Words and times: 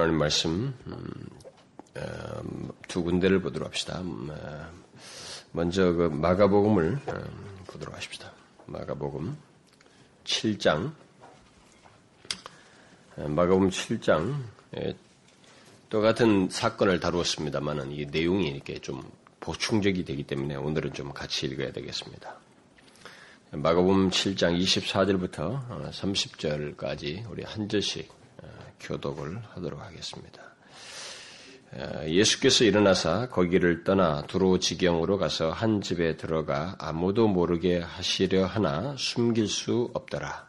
하나님 0.00 0.16
말씀 0.16 0.72
두 2.86 3.02
군데를 3.02 3.42
보도록 3.42 3.66
합시다. 3.66 4.00
먼저 5.50 5.92
그 5.92 6.02
마가복음을 6.02 7.00
보도록 7.66 7.96
하십시다. 7.96 8.32
마가복음 8.66 9.36
7장 10.22 10.92
마가복음 13.16 13.70
7장 13.70 14.36
똑같은 15.88 16.48
사건을 16.48 17.00
다루었습니다만은 17.00 17.90
이 17.90 18.06
내용이 18.06 18.50
이렇게 18.50 18.78
좀 18.78 19.02
보충적이 19.40 20.04
되기 20.04 20.22
때문에 20.22 20.54
오늘은 20.54 20.92
좀 20.92 21.12
같이 21.12 21.46
읽어야 21.46 21.72
되겠습니다. 21.72 22.36
마가복음 23.50 24.10
7장 24.10 24.60
24절부터 24.62 25.90
30절까지 25.90 27.28
우리 27.30 27.42
한 27.42 27.68
절씩 27.68 28.16
교독을 28.80 29.40
하도록 29.54 29.80
하겠습니다. 29.80 30.42
예수께서 32.06 32.64
일어나사 32.64 33.28
거기를 33.28 33.84
떠나 33.84 34.22
두로 34.22 34.58
지경으로 34.58 35.18
가서 35.18 35.50
한 35.50 35.82
집에 35.82 36.16
들어가 36.16 36.74
아무도 36.78 37.28
모르게 37.28 37.78
하시려 37.78 38.46
하나 38.46 38.94
숨길 38.96 39.48
수 39.48 39.90
없더라. 39.92 40.48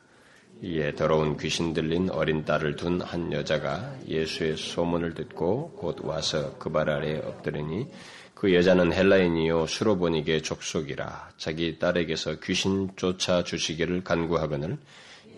이에 0.62 0.94
더러운 0.96 1.38
귀신 1.38 1.74
들린 1.74 2.10
어린 2.10 2.44
딸을 2.44 2.76
둔 2.76 3.02
한 3.02 3.32
여자가 3.32 3.96
예수의 4.08 4.58
소문을 4.58 5.14
듣고 5.14 5.72
곧 5.72 6.04
와서 6.04 6.58
그 6.58 6.70
발 6.70 6.90
아래 6.90 7.18
엎드리니 7.18 7.88
그 8.34 8.54
여자는 8.54 8.92
헬라인이요 8.94 9.68
수로보니게 9.68 10.42
족속이라 10.42 11.32
자기 11.38 11.80
딸에게서 11.80 12.40
귀신 12.42 12.90
쫓아 12.96 13.44
주시기를 13.44 14.04
간구하거늘 14.04 14.78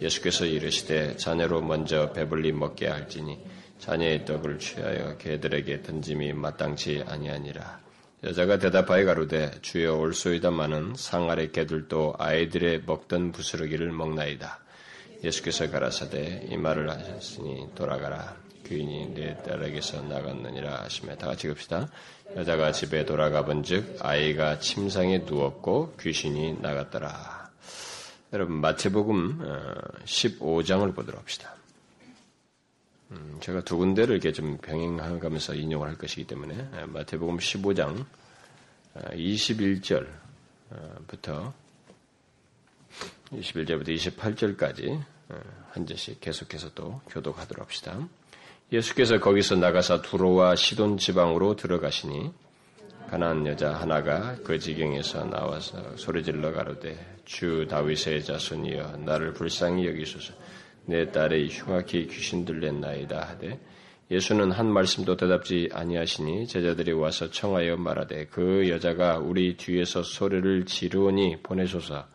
예수께서 0.02 0.46
이르시되 0.46 1.16
자녀로 1.18 1.62
먼저 1.62 2.12
배불리 2.12 2.52
먹게 2.52 2.88
할지니 2.88 3.40
자녀의 3.80 4.25
떡을 4.25 4.59
취하여 4.59 5.17
개들에게 5.17 5.84
던짐이 5.84 6.34
마땅치 6.34 7.03
아니하니라. 7.08 7.80
여자가 8.23 8.59
대답하여 8.59 9.06
가로되 9.06 9.52
주여 9.62 9.95
올소이다마는 9.95 10.94
상아래 10.95 11.50
개들도 11.50 12.16
아이들의 12.20 12.84
먹던 12.86 13.31
부스러기를 13.31 13.92
먹나이다. 13.92 14.59
예수께서 15.23 15.70
가라사대 15.70 16.47
이 16.50 16.58
말을 16.58 16.90
하셨으니 16.90 17.70
돌아가라. 17.73 18.36
귀인이 18.68 19.14
내 19.16 19.36
딸에게서 19.44 20.03
나갔느니라 20.03 20.84
하시며 20.84 21.16
다 21.16 21.28
같이 21.28 21.50
읍시다. 21.50 21.90
여자가 22.36 22.72
집에 22.72 23.06
돌아가 23.06 23.44
본즉 23.44 23.97
아이가 24.00 24.59
침상에 24.59 25.20
누웠고 25.20 25.95
귀신이 26.00 26.58
나갔더라. 26.62 27.41
여러분 28.34 28.62
마태복음 28.62 29.40
15장을 30.06 30.90
어, 30.90 30.94
보도록 30.94 31.20
합시다. 31.20 31.54
음, 33.12 33.38
제가 33.42 33.60
두 33.62 33.76
군데를 33.76 34.16
이렇게 34.16 34.32
좀 34.32 34.58
병행하면서 34.58 35.56
인용을 35.56 35.90
할 35.90 35.98
것이기 35.98 36.28
때문에 36.28 36.56
어, 36.72 36.86
마태복음 36.88 37.38
15장 37.38 38.06
21절부터 38.96 40.08
어, 41.30 41.54
21절부터 43.34 43.96
28절까지 43.98 45.04
한 45.72 45.86
절씩 45.86 46.22
계속해서 46.22 46.74
또 46.74 47.02
교독하도록 47.09 47.66
합시다. 47.66 48.00
예수께서 48.72 49.20
거기서 49.20 49.58
나가서 49.58 50.04
두로와 50.04 50.56
시돈 50.56 50.98
지방으로 50.98 51.58
들어가시니 51.58 52.32
가난한 53.09 53.46
여자 53.48 53.74
하나가 53.74 54.38
그 54.46 54.58
지경에서 54.58 55.26
나와서 55.26 55.98
소리질러 55.98 56.54
가로되 56.54 57.20
주 57.32 57.66
다윗의 57.70 58.26
자손이여 58.26 58.98
나를 59.06 59.32
불쌍히 59.32 59.88
여기소서. 59.88 60.34
내 60.86 61.10
딸의 61.12 61.48
흉악히 61.48 62.08
귀신 62.08 62.44
들렸나이다 62.44 63.22
하되 63.22 63.58
예수는 64.12 64.52
한 64.52 64.68
말씀도 64.68 65.16
대답지 65.16 65.70
아니하시니 65.72 66.48
제자들이 66.48 66.92
와서 66.92 67.32
청하여 67.32 67.78
말하되 67.78 68.25
그 68.25 68.68
여자가 68.68 69.18
우리 69.20 69.56
뒤에서 69.56 70.03
소리를 70.03 70.66
지르오니 70.66 71.38
보내소서. 71.41 72.06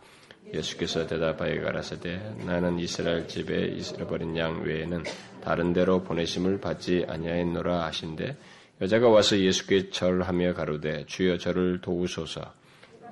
예수께서 0.52 1.06
대답하여 1.06 1.62
가라사대 1.62 2.34
나는 2.44 2.78
이스라엘 2.78 3.26
집에 3.26 3.54
잃어버린 3.54 4.36
양 4.36 4.62
외에는 4.62 5.02
다른 5.42 5.72
데로 5.72 6.02
보내심을 6.02 6.60
받지 6.60 7.06
아니하였노라 7.08 7.84
하신데 7.86 8.36
여자가 8.82 9.08
와서 9.08 9.38
예수께 9.38 9.88
절하며 9.88 10.52
가로되 10.52 11.06
주여 11.06 11.38
저를 11.38 11.80
도우소서 11.80 12.52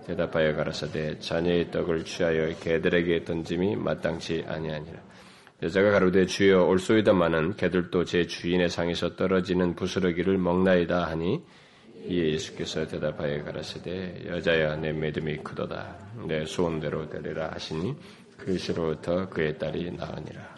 대답하여 0.07 0.55
가라사대 0.55 1.19
자녀의 1.19 1.71
떡을 1.71 2.05
취하여 2.05 2.55
개들에게 2.59 3.25
던짐이 3.25 3.77
마땅치 3.77 4.45
아니하니라. 4.47 5.01
여자가 5.63 5.93
가로되 5.93 6.27
주여 6.27 6.65
올소이다마는 6.65 7.57
개들도 7.57 8.05
제 8.05 8.27
주인의 8.27 8.69
상에서 8.69 9.17
떨어지는 9.17 9.75
부스러기를 9.75 10.37
먹나이다 10.37 11.05
하니 11.07 11.43
이에 12.07 12.33
예수께서 12.33 12.87
대답하여 12.87 13.45
가라사대 13.45 14.25
여자야 14.27 14.77
내 14.77 14.93
믿음이 14.93 15.39
크도다. 15.39 15.97
내 16.29 16.45
소원대로 16.45 17.09
되리라 17.09 17.53
하시니 17.53 17.97
그 18.37 18.59
시로부터 18.59 19.29
그의 19.31 19.59
딸이 19.59 19.93
나으니라. 19.93 20.55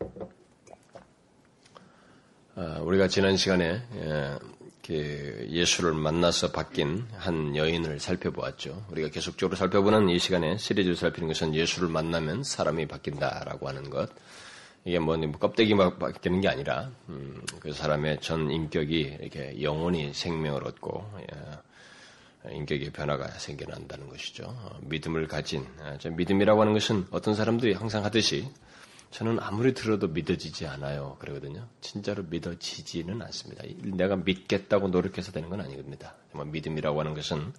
어, 0.00 0.31
우리가 2.54 3.08
지난 3.08 3.36
시간에 3.36 3.82
예, 3.94 4.38
그 4.86 5.46
예수를 5.48 5.92
만나서 5.94 6.52
바뀐 6.52 7.06
한 7.16 7.56
여인을 7.56 7.98
살펴보았죠. 7.98 8.86
우리가 8.90 9.08
계속적으로 9.08 9.56
살펴보는 9.56 10.10
이 10.10 10.18
시간에 10.18 10.58
시리즈를 10.58 10.96
살피는 10.96 11.28
것은 11.28 11.54
예수를 11.54 11.88
만나면 11.88 12.42
사람이 12.42 12.88
바뀐다라고 12.88 13.68
하는 13.68 13.88
것. 13.88 14.10
이게 14.84 14.98
뭐 14.98 15.16
껍데기만 15.16 15.98
바뀌는 15.98 16.40
게 16.40 16.48
아니라 16.48 16.90
음, 17.08 17.40
그 17.60 17.72
사람의 17.72 18.20
전 18.20 18.50
인격이 18.50 19.16
이렇게 19.20 19.62
영원히 19.62 20.12
생명을 20.12 20.66
얻고 20.66 21.10
예, 21.20 22.54
인격의 22.54 22.90
변화가 22.90 23.28
생겨난다는 23.28 24.08
것이죠. 24.08 24.44
어, 24.46 24.78
믿음을 24.82 25.26
가진 25.26 25.64
아, 25.80 25.96
믿음이라고 26.06 26.60
하는 26.60 26.72
것은 26.74 27.06
어떤 27.12 27.34
사람들이 27.34 27.72
항상 27.72 28.04
하듯이 28.04 28.48
저는 29.12 29.38
아무리 29.40 29.74
들어도 29.74 30.08
믿어지지 30.08 30.66
않아요. 30.66 31.16
그러거든요. 31.20 31.68
진짜로 31.82 32.22
믿어지지는 32.24 33.20
않습니다. 33.20 33.62
내가 33.96 34.16
믿겠다고 34.16 34.88
노력해서 34.88 35.32
되는 35.32 35.50
건 35.50 35.60
아닙니다. 35.60 36.14
정말 36.30 36.48
믿음이라고 36.48 36.98
하는 36.98 37.14
것은 37.14 37.52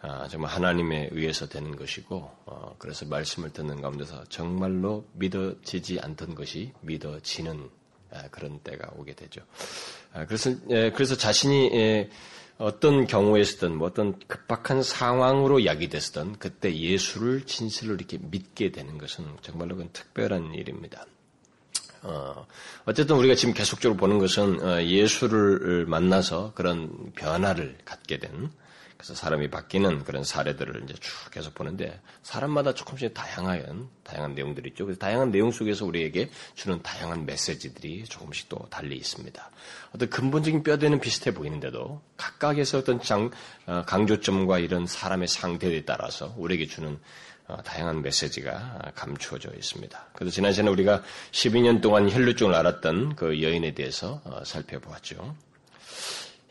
아, 0.00 0.26
정말 0.28 0.50
하나님에 0.50 1.10
의해서 1.12 1.48
되는 1.48 1.76
것이고 1.76 2.30
어, 2.46 2.74
그래서 2.78 3.06
말씀을 3.06 3.50
듣는 3.50 3.80
가운데서 3.80 4.24
정말로 4.28 5.06
믿어지지 5.14 6.00
않던 6.00 6.34
것이 6.34 6.72
믿어지는 6.80 7.70
아, 8.12 8.28
그런 8.30 8.58
때가 8.58 8.92
오게 8.96 9.14
되죠. 9.14 9.42
아, 10.12 10.26
그래서 10.26 10.50
예, 10.70 10.90
그래서 10.90 11.16
자신이 11.16 11.70
예, 11.72 12.10
어떤 12.58 13.06
경우에서든 13.06 13.76
뭐 13.76 13.88
어떤 13.88 14.18
급박한 14.28 14.82
상황으로 14.82 15.64
야기됐든 15.64 16.38
그때 16.38 16.74
예수를 16.74 17.46
진실로 17.46 17.94
이렇게 17.94 18.18
믿게 18.20 18.70
되는 18.70 18.96
것은 18.98 19.24
정말로 19.42 19.76
그 19.76 19.88
특별한 19.92 20.54
일입니다. 20.54 21.06
어, 22.02 22.46
어쨌든 22.84 23.16
우리가 23.16 23.34
지금 23.34 23.54
계속적으로 23.54 23.96
보는 23.96 24.18
것은 24.18 24.62
어, 24.62 24.82
예수를 24.82 25.86
만나서 25.86 26.52
그런 26.54 27.12
변화를 27.16 27.78
갖게 27.84 28.18
된 28.18 28.50
그래서 29.04 29.20
사람이 29.20 29.50
바뀌는 29.50 30.04
그런 30.04 30.24
사례들을 30.24 30.84
이제 30.84 30.94
쭉 30.94 31.30
계속 31.30 31.52
보는데 31.52 32.00
사람마다 32.22 32.72
조금씩 32.72 33.12
다양한 33.12 33.90
다양한 34.02 34.34
내용들이 34.34 34.70
있죠. 34.70 34.86
그래서 34.86 34.98
다양한 34.98 35.30
내용 35.30 35.50
속에서 35.50 35.84
우리에게 35.84 36.30
주는 36.54 36.82
다양한 36.82 37.26
메시지들이 37.26 38.04
조금씩 38.06 38.48
또 38.48 38.66
달리 38.70 38.96
있습니다. 38.96 39.50
어떤 39.94 40.08
근본적인 40.08 40.62
뼈대는 40.62 41.00
비슷해 41.00 41.34
보이는데도 41.34 42.00
각각에서 42.16 42.78
어떤 42.78 42.98
장, 43.02 43.30
어, 43.66 43.82
강조점과 43.86 44.58
이런 44.58 44.86
사람의 44.86 45.28
상태에 45.28 45.84
따라서 45.84 46.34
우리에게 46.38 46.66
주는 46.66 46.98
어, 47.46 47.58
다양한 47.62 48.00
메시지가 48.00 48.92
감추어져 48.94 49.50
있습니다. 49.54 50.06
그래서 50.14 50.32
지난 50.32 50.54
시간에 50.54 50.70
우리가 50.70 51.02
12년 51.30 51.82
동안 51.82 52.10
혈류증을 52.10 52.54
알았던 52.54 53.16
그 53.16 53.42
여인에 53.42 53.74
대해서 53.74 54.22
어, 54.24 54.42
살펴보았죠. 54.46 55.36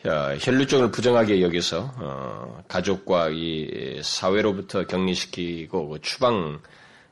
혈류증을 0.05 0.91
부정하게 0.91 1.41
여기서 1.41 1.93
어, 1.97 2.63
가족과 2.67 3.29
이 3.29 4.01
사회로부터 4.03 4.85
격리시키고 4.85 5.87
그 5.87 6.01
추방 6.01 6.59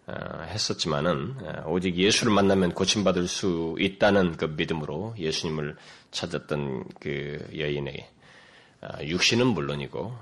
어, 0.08 0.42
했었지만은 0.48 1.36
어, 1.42 1.70
오직 1.70 1.96
예수를 1.96 2.34
만나면 2.34 2.74
고침받을 2.74 3.30
수 3.30 3.78
있다는 3.80 4.36
그 4.36 4.44
믿음으로 4.44 5.16
예수님을 5.18 5.78
찾았던 6.12 6.84
그 7.00 7.40
여인의 7.58 8.10
육신은 9.04 9.48
물론이고 9.48 10.14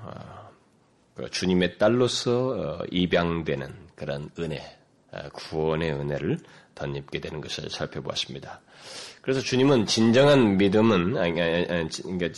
그 1.14 1.30
주님의 1.30 1.78
딸로서 1.78 2.84
입양되는 2.90 3.74
그런 3.96 4.30
은혜, 4.38 4.78
구원의 5.32 5.92
은혜를 5.92 6.38
덧입게 6.76 7.20
되는 7.20 7.40
것을 7.40 7.68
살펴보았습니다. 7.68 8.60
그래서 9.22 9.40
주님은 9.40 9.86
진정한 9.86 10.56
믿음은 10.56 11.12
그러니까 11.12 12.28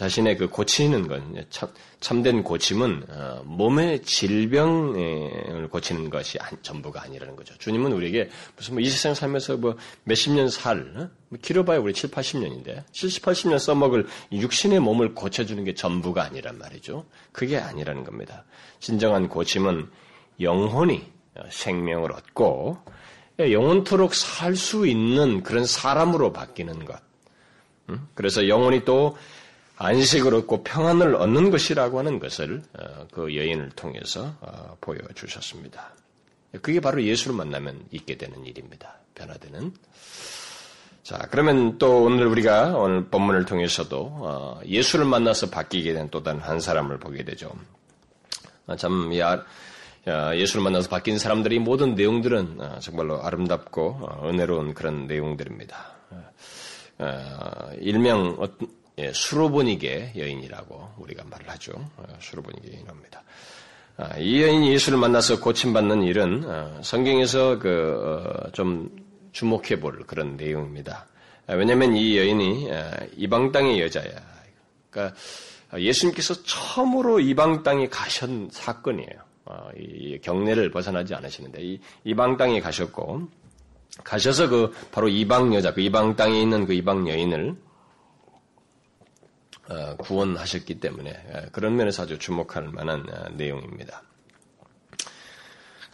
자신의 0.00 0.38
그 0.38 0.48
고치는 0.48 1.08
건 1.08 1.44
참, 1.50 1.68
참된 2.00 2.42
고침은 2.42 3.04
어, 3.10 3.42
몸의 3.44 4.02
질병을 4.02 5.68
고치는 5.68 6.08
것이 6.08 6.38
전부가 6.62 7.02
아니라는 7.02 7.36
거죠. 7.36 7.54
주님은 7.58 7.92
우리에게 7.92 8.30
무슨 8.56 8.74
뭐 8.74 8.80
이 8.80 8.88
세상 8.88 9.12
살면서 9.12 9.58
뭐 9.58 9.76
몇십 10.04 10.32
년 10.32 10.48
살, 10.48 10.78
어? 10.96 11.10
뭐 11.28 11.38
길어봐야 11.42 11.80
우리 11.80 11.92
7, 11.92 12.10
80년인데 12.10 12.84
70, 12.92 13.22
80년 13.24 13.58
써먹을 13.58 14.06
육신의 14.32 14.80
몸을 14.80 15.14
고쳐주는 15.14 15.62
게 15.64 15.74
전부가 15.74 16.24
아니란 16.24 16.56
말이죠. 16.56 17.04
그게 17.32 17.58
아니라는 17.58 18.04
겁니다. 18.04 18.44
진정한 18.78 19.28
고침은 19.28 19.90
영혼이 20.40 21.04
생명을 21.50 22.12
얻고 22.12 22.78
영원토록 23.52 24.14
살 24.14 24.56
수 24.56 24.86
있는 24.86 25.42
그런 25.42 25.64
사람으로 25.64 26.32
바뀌는 26.32 26.84
것. 26.84 26.98
그래서 28.14 28.46
영혼이 28.48 28.84
또 28.84 29.16
안식을 29.76 30.34
얻고 30.34 30.62
평안을 30.62 31.14
얻는 31.14 31.50
것이라고 31.50 31.98
하는 31.98 32.18
것을 32.18 32.62
어, 32.78 33.06
그 33.10 33.34
여인을 33.34 33.70
통해서 33.70 34.34
어, 34.40 34.76
보여주셨습니다. 34.80 35.94
그게 36.60 36.80
바로 36.80 37.02
예수를 37.02 37.34
만나면 37.34 37.86
있게 37.90 38.18
되는 38.18 38.44
일입니다. 38.44 38.96
변화되는. 39.14 39.72
자, 41.02 41.18
그러면 41.30 41.78
또 41.78 42.04
오늘 42.04 42.26
우리가 42.26 42.76
오늘 42.76 43.06
본문을 43.06 43.46
통해서도 43.46 43.98
어, 44.20 44.60
예수를 44.66 45.06
만나서 45.06 45.48
바뀌게 45.50 45.94
된 45.94 46.08
또 46.10 46.22
다른 46.22 46.40
한 46.40 46.60
사람을 46.60 46.98
보게 46.98 47.24
되죠. 47.24 47.50
참, 48.76 49.16
야, 49.18 49.44
예수를 50.06 50.62
만나서 50.62 50.88
바뀐 50.88 51.18
사람들이 51.18 51.58
모든 51.58 51.94
내용들은 51.94 52.58
정말로 52.80 53.22
아름답고 53.22 54.28
은혜로운 54.28 54.74
그런 54.74 55.06
내용들입니다. 55.06 55.96
일명 57.80 58.36
예, 59.00 59.12
수로보니게 59.14 60.12
여인이라고 60.16 60.94
우리가 60.98 61.24
말을 61.24 61.48
하죠. 61.50 61.72
어, 61.96 62.04
수로보니게 62.20 62.68
여인입니다. 62.68 63.22
아, 63.96 64.18
이 64.18 64.42
여인이 64.42 64.72
예수를 64.72 64.98
만나서 64.98 65.40
고침받는 65.40 66.02
일은 66.02 66.44
어, 66.44 66.80
성경에서 66.82 67.58
그좀 67.58 68.90
어, 68.92 69.02
주목해 69.32 69.80
볼 69.80 70.04
그런 70.06 70.36
내용입니다. 70.36 71.06
아, 71.46 71.54
왜냐하면 71.54 71.96
이 71.96 72.18
여인이 72.18 72.68
이방 73.16 73.52
땅의 73.52 73.80
여자야. 73.80 74.10
그러니까 74.90 75.16
예수님께서 75.78 76.42
처음으로 76.42 77.20
이방 77.20 77.62
땅에 77.62 77.88
가신 77.88 78.48
사건이에요. 78.52 79.29
이 79.76 80.18
경례를 80.20 80.70
벗어나지 80.70 81.14
않으시는데 81.14 81.62
이 81.62 81.80
이방 82.04 82.36
땅에 82.36 82.60
가셨고 82.60 83.28
가셔서 84.04 84.48
그 84.48 84.72
바로 84.92 85.08
이방 85.08 85.54
여자, 85.54 85.72
그 85.74 85.80
이방 85.80 86.16
땅에 86.16 86.40
있는 86.40 86.66
그 86.66 86.72
이방 86.72 87.08
여인을 87.08 87.56
어, 89.68 89.96
구원하셨기 89.98 90.80
때문에 90.80 91.10
어, 91.10 91.42
그런 91.52 91.76
면에서 91.76 92.02
아주 92.02 92.18
주목할 92.18 92.64
만한 92.68 93.06
어, 93.08 93.28
내용입니다. 93.32 94.02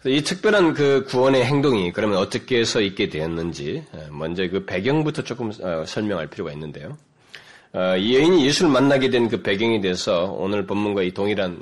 이 0.06 0.22
특별한 0.22 0.74
그 0.74 1.04
구원의 1.04 1.44
행동이 1.44 1.92
그러면 1.92 2.18
어떻게 2.18 2.60
해서 2.60 2.80
있게 2.80 3.08
되었는지 3.08 3.84
먼저 4.10 4.48
그 4.48 4.64
배경부터 4.64 5.22
조금 5.22 5.50
설명할 5.50 6.28
필요가 6.28 6.52
있는데요. 6.52 6.96
이 7.74 8.16
여인이 8.16 8.46
예수를 8.46 8.70
만나게 8.70 9.10
된 9.10 9.28
그 9.28 9.42
배경에 9.42 9.80
대해서 9.80 10.24
오늘 10.38 10.66
본문과 10.66 11.02
이 11.02 11.12
동일한 11.12 11.60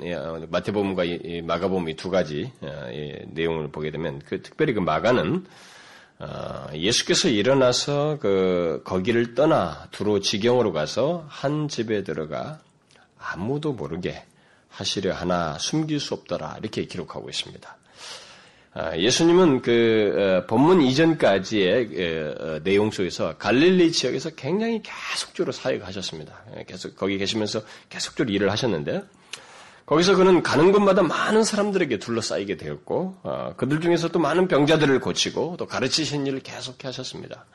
마태복음과 0.49 1.03
마가복음 1.43 1.89
이 1.89 1.95
두 1.95 2.09
가지 2.09 2.51
내용을 3.33 3.69
보게 3.71 3.91
되면 3.91 4.21
그 4.25 4.41
특별히 4.41 4.73
그 4.73 4.79
마가는 4.79 5.45
어, 6.17 6.67
예수께서 6.73 7.27
일어나서 7.27 8.19
그 8.21 8.81
거기를 8.85 9.35
떠나 9.35 9.87
두로 9.91 10.21
지경으로 10.21 10.71
가서 10.71 11.25
한 11.27 11.67
집에 11.67 12.05
들어가 12.05 12.59
아무도 13.19 13.73
모르게 13.73 14.23
하시려 14.69 15.13
하나 15.13 15.57
숨길 15.57 15.99
수 15.99 16.13
없더라 16.13 16.57
이렇게 16.61 16.85
기록하고 16.85 17.29
있습니다. 17.29 17.74
아, 18.77 18.93
예수님은 18.97 19.61
그 19.61 20.41
어, 20.43 20.47
본문 20.47 20.81
이전까지의 20.81 22.35
어, 22.37 22.59
내용 22.61 22.91
속에서 22.91 23.37
갈릴리 23.37 23.93
지역에서 23.93 24.31
굉장히 24.31 24.81
계속적으로 24.83 25.53
사역하셨습니다. 25.53 26.43
계속 26.67 26.97
거기 26.97 27.17
계시면서 27.17 27.61
계속적으로 27.87 28.35
일을 28.35 28.51
하셨는데 28.51 29.01
거기서 29.85 30.17
그는 30.17 30.43
가는 30.43 30.73
곳마다 30.73 31.03
많은 31.03 31.45
사람들에게 31.45 31.99
둘러싸이게 31.99 32.57
되었고 32.57 33.15
어, 33.23 33.53
그들 33.55 33.79
중에서 33.79 34.09
또 34.09 34.19
많은 34.19 34.49
병자들을 34.49 34.99
고치고 34.99 35.55
또 35.57 35.67
가르치신 35.67 36.27
일을 36.27 36.41
계속해 36.41 36.79
하셨습니다. 36.83 37.45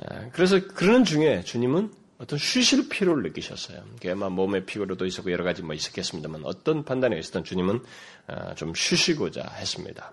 에, 0.00 0.30
그래서 0.32 0.60
그러는 0.66 1.04
중에 1.04 1.42
주님은 1.44 1.92
어떤 2.20 2.38
쉬실 2.38 2.88
필요를 2.90 3.22
느끼셨어요. 3.22 3.82
그게막 3.94 4.32
몸의 4.32 4.66
피로도 4.66 5.06
있었고 5.06 5.32
여러 5.32 5.42
가지 5.42 5.62
뭐 5.62 5.74
있었겠습니다만 5.74 6.42
어떤 6.44 6.84
판단에 6.84 7.18
있었던 7.18 7.44
주님은 7.44 7.80
어, 8.28 8.54
좀 8.56 8.74
쉬시고자 8.74 9.42
했습니다. 9.56 10.12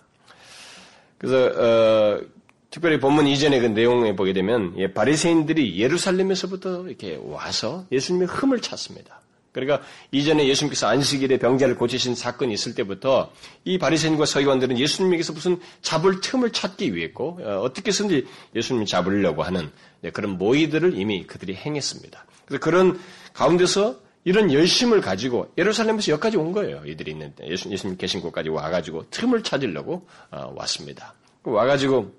그래서 1.17 1.47
어, 1.47 2.21
특별히 2.69 2.99
본문 2.99 3.27
이전의 3.27 3.59
그 3.59 3.65
내용에 3.67 4.15
보게 4.15 4.31
되면 4.31 4.73
예, 4.77 4.93
바리새인들이 4.93 5.79
예루살렘에서부터 5.79 6.87
이렇게 6.87 7.19
와서 7.21 7.85
예수님의 7.91 8.27
흠을 8.29 8.61
찾습니다. 8.61 9.19
그러니까 9.51 9.81
이전에 10.11 10.47
예수님께서 10.47 10.87
안식일에 10.87 11.39
병자를 11.39 11.75
고치신 11.75 12.15
사건이 12.15 12.53
있을 12.53 12.75
때부터 12.75 13.31
이 13.65 13.77
바리새인과 13.77 14.25
서기관들은 14.25 14.77
예수님에게서 14.77 15.33
무슨 15.33 15.59
잡을 15.81 16.21
틈을 16.21 16.51
찾기 16.51 16.95
위했고 16.95 17.39
어, 17.41 17.61
어떻게 17.61 17.91
든지 17.91 18.27
예수님을 18.55 18.85
잡으려고 18.85 19.43
하는 19.43 19.71
네, 20.01 20.11
그런 20.11 20.37
모의들을 20.37 20.97
이미 20.97 21.25
그들이 21.25 21.55
행했습니다. 21.55 22.25
그래서 22.45 22.61
그런 22.61 22.99
가운데서 23.33 23.99
이런 24.23 24.51
열심을 24.51 24.99
가지고 25.01 25.51
예루살렘에서 25.57 26.11
여기까지 26.11 26.37
온 26.37 26.51
거예요. 26.51 26.83
이들이 26.85 27.11
있는 27.11 27.33
예수, 27.43 27.69
예수님 27.69 27.97
계신 27.97 28.19
곳까지 28.19 28.49
와가지고 28.49 29.09
틈을 29.09 29.41
찾으려고 29.41 30.05
어, 30.31 30.53
왔습니다. 30.55 31.13
와가지고 31.43 32.13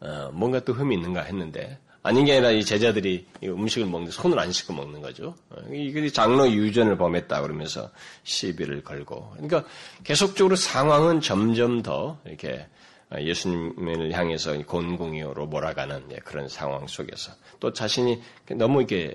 어, 0.00 0.30
뭔가 0.32 0.60
또 0.60 0.74
흠이 0.74 0.94
있는가 0.94 1.22
했는데 1.22 1.78
아닌 2.08 2.24
게 2.24 2.32
아니라 2.32 2.50
이 2.52 2.64
제자들이 2.64 3.26
음식을 3.44 3.86
먹는데 3.86 4.12
손을 4.12 4.38
안 4.38 4.50
씻고 4.50 4.72
먹는 4.72 5.02
거죠. 5.02 5.34
이게 5.70 6.08
장로 6.08 6.50
유전을 6.50 6.96
범했다 6.96 7.42
그러면서 7.42 7.90
시비를 8.22 8.82
걸고. 8.82 9.32
그러니까 9.32 9.64
계속적으로 10.04 10.56
상황은 10.56 11.20
점점 11.20 11.82
더 11.82 12.18
이렇게 12.24 12.66
예수님을 13.14 14.12
향해서 14.12 14.56
곤궁이로 14.64 15.46
몰아가는 15.48 16.08
예, 16.12 16.16
그런 16.16 16.48
상황 16.48 16.86
속에서 16.86 17.32
또 17.60 17.74
자신이 17.74 18.22
너무 18.52 18.80
이렇게 18.80 19.14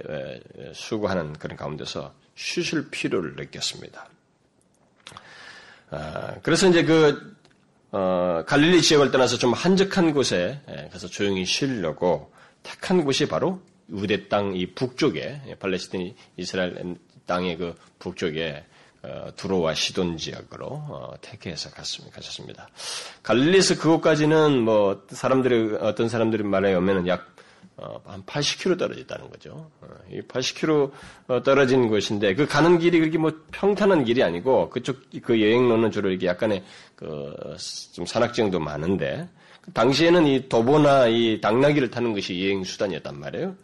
수고하는 0.74 1.34
그런 1.34 1.58
가운데서 1.58 2.14
쉬실 2.36 2.92
필요를 2.92 3.36
느꼈습니다. 3.38 4.08
아, 5.90 6.36
그래서 6.44 6.70
이제 6.70 6.84
그 6.84 7.36
어, 7.92 8.44
갈릴리 8.46 8.84
지역을 8.84 9.10
떠나서 9.10 9.38
좀 9.38 9.52
한적한 9.54 10.14
곳에 10.14 10.62
예, 10.70 10.90
가서 10.92 11.08
조용히 11.08 11.44
쉬려고 11.44 12.32
택한 12.64 13.04
곳이 13.04 13.28
바로 13.28 13.62
우대 13.90 14.28
땅 14.28 14.56
이 14.56 14.66
북쪽에 14.74 15.58
팔레스틴 15.60 16.16
이스라엘 16.38 16.96
땅의 17.26 17.58
그 17.58 17.76
북쪽에 18.00 18.64
어, 19.04 19.30
두로와 19.36 19.74
시돈 19.74 20.16
지역으로 20.16 20.66
어, 20.68 21.14
택해서 21.20 21.70
갔습니다. 21.72 22.16
가셨습니다. 22.16 22.70
갈릴리에서 23.22 23.76
그곳까지는 23.76 24.62
뭐 24.62 25.06
사람들이 25.10 25.76
어떤 25.82 26.08
사람들이 26.08 26.44
말해 26.44 26.74
오면은 26.74 27.08
약 27.08 27.33
한 27.76 27.90
어, 28.06 28.24
80km 28.26 28.78
떨어졌다는 28.78 29.30
거죠. 29.30 29.72
어, 29.82 29.88
이 30.12 30.22
80km 30.22 30.92
어, 31.28 31.44
떨어진 31.44 31.88
곳인데 31.88 32.36
그 32.36 32.46
가는 32.46 32.78
길이 32.78 33.00
그렇게 33.00 33.18
뭐 33.18 33.32
평탄한 33.52 34.04
길이 34.06 34.22
아니고 34.22 34.70
그쪽 34.70 35.02
그 35.24 35.42
여행로는 35.42 35.92
주로 35.92 36.10
이렇게 36.10 36.28
약간의 36.28 36.64
그 36.96 37.34
좀 37.94 38.06
산악지형도 38.06 38.60
많은데 38.60 39.28
당시에는 39.74 40.28
이 40.28 40.50
도보나 40.50 41.08
이 41.08 41.40
당나귀를 41.42 41.90
타는 41.92 42.14
것이 42.14 42.44
여행 42.44 42.64
수단이었단 42.64 43.20
말이에요. 43.20 43.56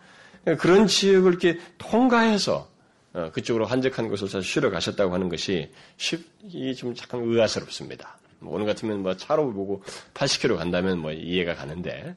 그런 0.58 0.88
지역을 0.88 1.32
이렇게 1.32 1.60
통과해서 1.78 2.70
어, 3.12 3.32
그쪽으로 3.34 3.66
한적한 3.66 4.08
곳을 4.08 4.44
쉬러 4.44 4.70
가셨다고 4.70 5.14
하는 5.14 5.30
것이 5.30 5.72
쉽이 5.98 6.76
좀 6.76 6.94
잠깐 6.94 7.24
의아스럽습니다. 7.24 8.18
뭐 8.40 8.56
오늘 8.56 8.66
같으면 8.68 9.02
뭐 9.02 9.18
차로 9.18 9.52
보고 9.52 9.84
80km 10.14 10.58
간다면 10.58 11.00
뭐 11.00 11.12
이해가 11.12 11.56
가는데 11.56 12.16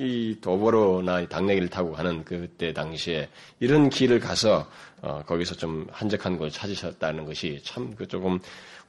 이 0.00 0.36
도보로나 0.40 1.26
당나귀를 1.26 1.68
타고 1.68 1.92
가는 1.92 2.24
그때 2.24 2.72
당시에 2.72 3.28
이런 3.60 3.90
길을 3.90 4.20
가서 4.20 4.68
어, 5.00 5.22
거기서 5.26 5.54
좀 5.54 5.86
한적한 5.90 6.38
곳을 6.38 6.50
찾으셨다는 6.50 7.24
것이 7.24 7.60
참 7.64 7.94
그 7.96 8.06
조금 8.06 8.38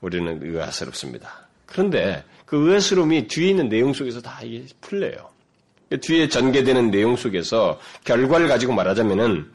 우리는 0.02 0.40
의아스럽습니다. 0.42 1.48
그런데 1.66 2.24
그 2.46 2.70
의아스러움이 2.70 3.28
뒤에 3.28 3.50
있는 3.50 3.70
내용 3.70 3.94
속에서 3.94 4.22
다 4.22 4.40
이게 4.44 4.66
풀려요. 4.82 5.30
그 5.90 6.00
뒤에 6.00 6.30
전개되는 6.30 6.92
내용 6.92 7.16
속에서 7.16 7.80
결과를 8.04 8.48
가지고 8.48 8.74
말하자면은 8.74 9.52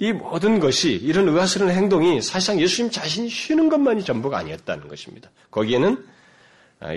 이 0.00 0.12
모든 0.12 0.60
것이 0.60 0.92
이런 0.92 1.28
의아스러운 1.28 1.70
행동이 1.72 2.22
사실상 2.22 2.60
예수님 2.60 2.90
자신이 2.90 3.28
쉬는 3.28 3.68
것만이 3.68 4.04
전부가 4.04 4.38
아니었다는 4.38 4.88
것입니다. 4.88 5.30
거기에는 5.50 5.92
아, 5.94 6.17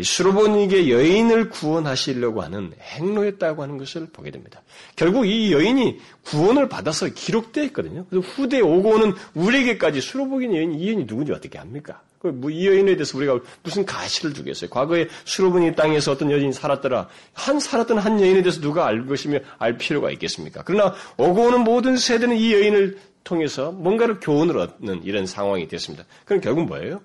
수로보니게 0.04 0.92
여인을 0.92 1.50
구원하시려고 1.50 2.42
하는 2.42 2.72
행로였다고 2.80 3.64
하는 3.64 3.78
것을 3.78 4.08
보게 4.14 4.30
됩니다. 4.30 4.62
결국 4.96 5.26
이 5.26 5.52
여인이 5.52 6.00
구원을 6.24 6.70
받아서 6.70 7.08
기록되어 7.08 7.64
있거든요. 7.66 8.06
그래서 8.10 8.28
후대에 8.28 8.62
오고 8.62 8.90
오는 8.90 9.14
우리에게까지 9.34 10.02
수로보니 10.02 10.56
여인, 10.56 10.80
이 10.80 10.88
여인이 10.88 11.08
누군지 11.08 11.32
어떻게 11.32 11.58
합니까? 11.58 12.02
그뭐이 12.20 12.68
여인에 12.68 12.96
대해서 12.96 13.18
우리가 13.18 13.40
무슨 13.64 13.84
가시를 13.84 14.36
주겠어요? 14.36 14.70
과거에 14.70 15.08
수로보니 15.26 15.76
땅에서 15.76 16.12
어떤 16.12 16.30
여인이 16.30 16.54
살았더라. 16.54 17.10
한 17.34 17.60
살았던 17.60 17.98
한 17.98 18.22
여인에 18.22 18.44
대해서 18.44 18.62
누가 18.62 18.86
알 18.86 19.08
것이며 19.08 19.40
알 19.58 19.80
필요가 19.80 20.12
있겠습니까? 20.12 20.62
그러나 20.64 20.94
오고 21.18 21.42
오는 21.48 21.62
모든 21.62 21.98
세대는 21.98 22.38
이 22.38 22.54
여인을 22.54 23.00
통해서 23.24 23.72
뭔가를 23.72 24.20
교훈을 24.20 24.58
얻는 24.58 25.04
이런 25.04 25.26
상황이 25.26 25.68
됐습니다. 25.68 26.06
그럼 26.26 26.42
결국 26.42 26.66
뭐예요? 26.66 27.02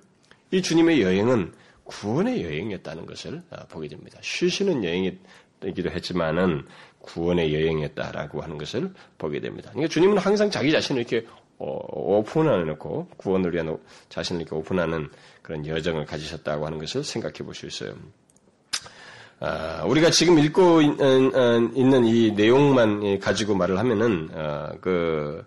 이 0.51 0.61
주님의 0.61 1.01
여행은 1.01 1.53
구원의 1.87 2.45
여행이었다는 2.45 3.07
것을 3.07 3.43
아, 3.51 3.65
보게 3.67 3.89
됩니다. 3.89 4.19
쉬시는 4.21 4.85
여행이기도 4.85 5.91
했지만은 5.91 6.67
구원의 7.01 7.55
여행이었다라고 7.55 8.43
하는 8.43 8.59
것을 8.59 8.93
보게 9.19 9.41
됩니다. 9.41 9.71
그러니까 9.71 9.93
주님은 9.93 10.19
항상 10.19 10.51
자기 10.51 10.71
자신을 10.73 11.03
이렇게 11.03 11.27
어, 11.59 11.67
오픈해 12.19 12.65
놓고 12.65 13.09
구원을 13.17 13.55
위한 13.55 13.79
자신을 14.09 14.43
이렇게 14.43 14.55
오픈하는 14.55 15.09
그런 15.43 15.67
여정을 15.67 16.05
가지셨다고 16.05 16.67
하는 16.67 16.79
것을 16.79 17.03
생각해 17.03 17.39
볼 17.39 17.55
수 17.55 17.67
있어요. 17.67 17.95
아, 19.39 19.85
우리가 19.87 20.11
지금 20.11 20.39
읽고 20.39 20.81
있는 20.81 22.05
이 22.07 22.33
내용만 22.33 23.21
가지고 23.21 23.55
말을 23.55 23.79
하면은 23.79 24.29
어, 24.33 24.71
그 24.81 25.45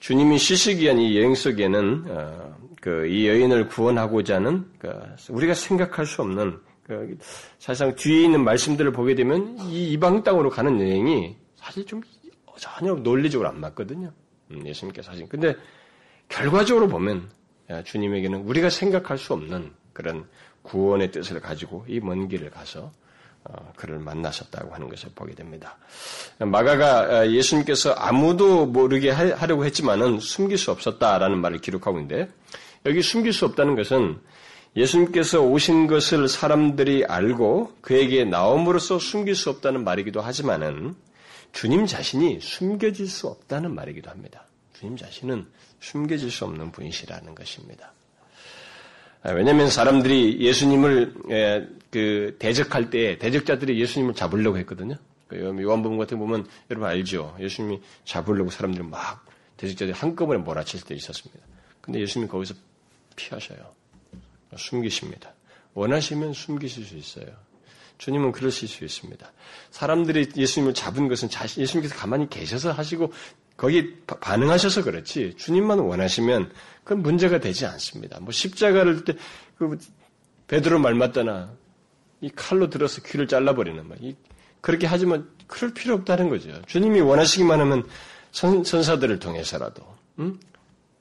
주님이 0.00 0.38
쉬시기 0.38 0.82
위한 0.82 0.98
이 0.98 1.16
여행 1.16 1.34
속에는 1.34 2.04
어, 2.08 2.56
그 2.82 3.06
이 3.06 3.28
여인을 3.28 3.68
구원하고자 3.68 4.36
하는 4.36 4.66
그 4.78 4.92
우리가 5.30 5.54
생각할 5.54 6.04
수 6.04 6.20
없는 6.20 6.58
그 6.82 7.16
사실상 7.60 7.94
뒤에 7.94 8.24
있는 8.24 8.42
말씀들을 8.42 8.92
보게 8.92 9.14
되면 9.14 9.56
이 9.60 9.92
이방 9.92 10.24
땅으로 10.24 10.50
가는 10.50 10.80
여행이 10.80 11.36
사실 11.54 11.86
좀 11.86 12.02
전혀 12.58 12.92
논리적으로 12.94 13.48
안 13.48 13.60
맞거든요. 13.60 14.12
음, 14.50 14.66
예수님께서 14.66 15.12
하신. 15.12 15.28
근데 15.28 15.54
결과적으로 16.28 16.88
보면 16.88 17.30
주님에게는 17.84 18.40
우리가 18.40 18.68
생각할 18.68 19.16
수 19.16 19.32
없는 19.32 19.70
그런 19.92 20.26
구원의 20.62 21.12
뜻을 21.12 21.40
가지고 21.40 21.84
이 21.88 22.00
먼 22.00 22.26
길을 22.26 22.50
가서 22.50 22.90
어, 23.44 23.72
그를 23.76 23.98
만나셨다고 23.98 24.72
하는 24.74 24.88
것을 24.88 25.10
보게 25.14 25.34
됩니다. 25.34 25.76
마가가 26.38 27.20
어, 27.22 27.26
예수님께서 27.28 27.92
아무도 27.92 28.66
모르게 28.66 29.10
하려고 29.10 29.64
했지만은 29.64 30.18
숨길 30.20 30.58
수 30.58 30.70
없었다라는 30.72 31.38
말을 31.38 31.58
기록하고 31.58 31.98
있는데 32.00 32.28
여기 32.86 33.02
숨길 33.02 33.32
수 33.32 33.44
없다는 33.46 33.76
것은 33.76 34.18
예수님께서 34.76 35.42
오신 35.42 35.86
것을 35.86 36.28
사람들이 36.28 37.04
알고 37.04 37.76
그에게 37.80 38.24
나옴으로써 38.24 38.98
숨길 38.98 39.34
수 39.34 39.50
없다는 39.50 39.84
말이기도 39.84 40.20
하지만은 40.20 40.94
주님 41.52 41.86
자신이 41.86 42.40
숨겨질 42.40 43.06
수 43.06 43.28
없다는 43.28 43.74
말이기도 43.74 44.10
합니다. 44.10 44.46
주님 44.72 44.96
자신은 44.96 45.46
숨겨질 45.80 46.30
수 46.30 46.44
없는 46.46 46.72
분이시라는 46.72 47.34
것입니다. 47.34 47.92
아, 49.22 49.30
왜냐하면 49.30 49.68
사람들이 49.68 50.40
예수님을 50.40 51.14
그 51.90 52.36
대적할 52.38 52.90
때 52.90 53.18
대적자들이 53.18 53.78
예수님을 53.80 54.14
잡으려고 54.14 54.56
했거든요. 54.58 54.96
그 55.28 55.38
요한복음 55.40 55.98
같은 55.98 56.18
거 56.18 56.24
보면 56.24 56.46
여러분 56.70 56.88
알죠? 56.88 57.36
예수님이 57.38 57.80
잡으려고 58.04 58.50
사람들이 58.50 58.84
막 58.84 59.24
대적자들이 59.58 59.92
한꺼번에 59.92 60.40
몰아칠 60.40 60.80
때 60.80 60.94
있었습니다. 60.94 61.44
근데 61.80 62.00
예수님이 62.00 62.30
거기서 62.30 62.54
피하셔요. 63.16 63.58
숨기십니다. 64.56 65.34
원하시면 65.74 66.32
숨기실 66.34 66.84
수 66.84 66.96
있어요. 66.96 67.26
주님은 67.98 68.32
그러실 68.32 68.68
수 68.68 68.84
있습니다. 68.84 69.32
사람들이 69.70 70.30
예수님을 70.36 70.74
잡은 70.74 71.08
것은 71.08 71.28
예수님께서 71.58 71.94
가만히 71.94 72.28
계셔서 72.28 72.72
하시고 72.72 73.12
거기 73.56 73.96
반응하셔서 74.06 74.82
그렇지 74.82 75.34
주님만 75.36 75.78
원하시면 75.78 76.52
그건 76.82 77.02
문제가 77.02 77.38
되지 77.38 77.64
않습니다. 77.66 78.18
뭐 78.20 78.32
십자가를 78.32 79.04
때 79.04 79.14
그 79.68 79.78
베드로 80.48 80.78
말 80.78 80.94
맞다나 80.94 81.52
이 82.20 82.30
칼로 82.30 82.68
들어서 82.70 83.02
귀를 83.02 83.26
잘라버리는 83.26 83.86
말. 83.86 83.98
이 84.00 84.16
그렇게 84.60 84.86
하지만 84.86 85.28
그럴 85.46 85.74
필요 85.74 85.94
없다는 85.94 86.28
거죠. 86.28 86.60
주님이 86.66 87.00
원하시기만 87.00 87.60
하면 87.60 87.84
선, 88.30 88.64
사들을 88.64 89.18
통해서라도 89.18 89.82
음? 90.18 90.38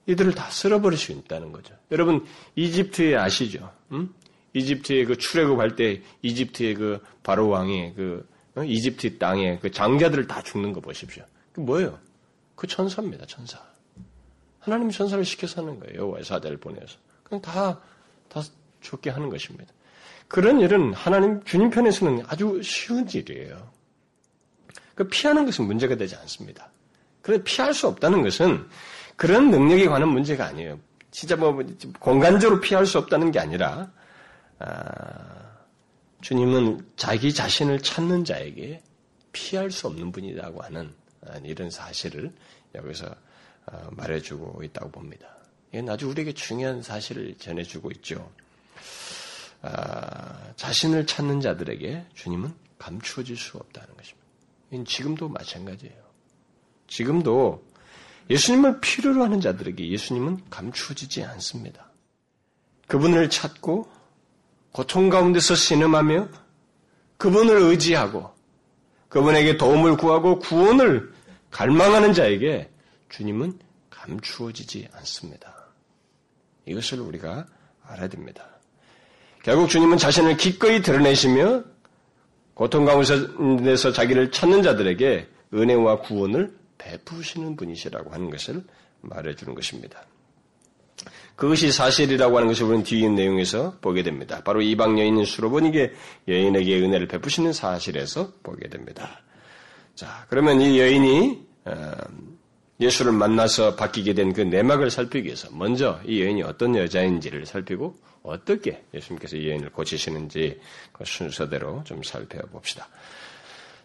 이들을 0.07 0.33
다 0.33 0.49
쓸어버릴 0.49 0.97
수 0.97 1.11
있다는 1.11 1.51
거죠. 1.51 1.75
여러분 1.91 2.25
이집트에 2.55 3.15
아시죠? 3.15 3.71
음? 3.91 4.13
이집트에 4.53 5.05
그 5.05 5.17
출애굽할 5.17 5.75
때 5.75 6.01
이집트의 6.21 6.73
그 6.75 7.03
바로 7.23 7.49
왕이 7.49 7.93
그 7.95 8.27
어? 8.55 8.63
이집트 8.63 9.17
땅에 9.17 9.59
그 9.59 9.71
장자들을 9.71 10.27
다 10.27 10.41
죽는 10.41 10.73
거 10.73 10.81
보십시오. 10.81 11.23
그 11.53 11.61
뭐예요? 11.61 11.97
그 12.55 12.67
천사입니다, 12.67 13.25
천사. 13.25 13.59
하나님이 14.59 14.91
천사를 14.91 15.23
시켜서 15.25 15.61
하는 15.61 15.79
거예요. 15.79 16.21
사자를 16.23 16.57
보내서. 16.57 16.97
그냥 17.23 17.41
다, 17.41 17.79
다 18.29 18.41
죽게 18.81 19.09
하는 19.09 19.29
것입니다. 19.29 19.73
그런 20.27 20.59
일은 20.59 20.93
하나님, 20.93 21.43
주님 21.43 21.69
편에서는 21.69 22.23
아주 22.27 22.61
쉬운 22.63 23.07
일이에요. 23.09 23.69
그 24.95 25.07
피하는 25.07 25.45
것은 25.45 25.65
문제가 25.65 25.95
되지 25.95 26.15
않습니다. 26.15 26.69
그런데 27.21 27.43
피할 27.43 27.73
수 27.73 27.87
없다는 27.87 28.21
것은 28.21 28.67
그런 29.21 29.51
능력에 29.51 29.85
관한 29.85 30.09
문제가 30.09 30.47
아니에요. 30.47 30.79
진짜 31.11 31.35
뭐 31.35 31.55
공간적으로 31.99 32.59
피할 32.59 32.87
수 32.87 32.97
없다는 32.97 33.29
게 33.29 33.37
아니라 33.37 33.91
아, 34.57 35.59
주님은 36.21 36.93
자기 36.95 37.31
자신을 37.31 37.83
찾는 37.83 38.25
자에게 38.25 38.81
피할 39.31 39.69
수 39.69 39.85
없는 39.85 40.11
분이라고 40.11 40.63
하는 40.63 40.91
아, 41.23 41.37
이런 41.43 41.69
사실을 41.69 42.31
여기서 42.73 43.15
어, 43.67 43.89
말해주고 43.91 44.63
있다고 44.63 44.89
봅니다. 44.89 45.27
이건 45.71 45.89
아주 45.89 46.09
우리에게 46.09 46.33
중요한 46.33 46.81
사실을 46.81 47.35
전해주고 47.37 47.91
있죠. 47.97 48.27
아, 49.61 50.51
자신을 50.55 51.05
찾는 51.05 51.41
자들에게 51.41 52.07
주님은 52.15 52.51
감추어질 52.79 53.37
수 53.37 53.57
없다는 53.57 53.95
것입니다. 53.95 54.89
지금도 54.91 55.29
마찬가지예요. 55.29 56.01
지금도 56.87 57.70
예수님을 58.29 58.79
필요로 58.81 59.23
하는 59.23 59.41
자들에게 59.41 59.89
예수님은 59.89 60.41
감추어지지 60.49 61.23
않습니다. 61.23 61.91
그분을 62.87 63.29
찾고 63.29 63.89
고통 64.71 65.09
가운데서 65.09 65.55
신음하며 65.55 66.29
그분을 67.17 67.57
의지하고 67.57 68.31
그분에게 69.09 69.57
도움을 69.57 69.97
구하고 69.97 70.39
구원을 70.39 71.13
갈망하는 71.51 72.13
자에게 72.13 72.69
주님은 73.09 73.59
감추어지지 73.89 74.87
않습니다. 74.93 75.53
이것을 76.65 77.01
우리가 77.01 77.45
알아야 77.83 78.07
됩니다. 78.07 78.45
결국 79.43 79.69
주님은 79.69 79.97
자신을 79.97 80.37
기꺼이 80.37 80.81
드러내시며 80.81 81.63
고통 82.53 82.85
가운데서 82.85 83.91
자기를 83.91 84.31
찾는 84.31 84.63
자들에게 84.63 85.27
은혜와 85.53 86.01
구원을 86.01 86.55
베푸시는 86.81 87.55
분이시라고 87.55 88.11
하는 88.11 88.29
것을 88.29 88.63
말해주는 89.01 89.53
것입니다. 89.53 90.03
그것이 91.35 91.71
사실이라고 91.71 92.37
하는 92.37 92.47
것을 92.49 92.65
우리는 92.65 92.83
뒤에 92.83 93.09
내용에서 93.09 93.77
보게 93.81 94.03
됩니다. 94.03 94.41
바로 94.43 94.61
이방 94.61 94.99
여인인 94.99 95.25
수로보니게 95.25 95.93
여인에게 96.27 96.81
은혜를 96.81 97.07
베푸시는 97.07 97.53
사실에서 97.53 98.33
보게 98.43 98.69
됩니다. 98.69 99.21
자, 99.95 100.25
그러면 100.29 100.61
이 100.61 100.79
여인이 100.79 101.47
어, 101.65 101.91
예수를 102.79 103.11
만나서 103.11 103.75
바뀌게 103.75 104.13
된 104.13 104.33
그 104.33 104.41
내막을 104.41 104.89
살피기 104.89 105.25
위해서 105.27 105.49
먼저 105.51 105.99
이 106.05 106.21
여인이 106.21 106.41
어떤 106.43 106.75
여자인지를 106.75 107.45
살피고 107.45 107.95
어떻게 108.23 108.83
예수님께서 108.93 109.37
이 109.37 109.49
여인을 109.49 109.71
고치시는지 109.71 110.59
그 110.91 111.05
순서대로 111.05 111.83
좀 111.85 112.01
살펴봅시다. 112.03 112.87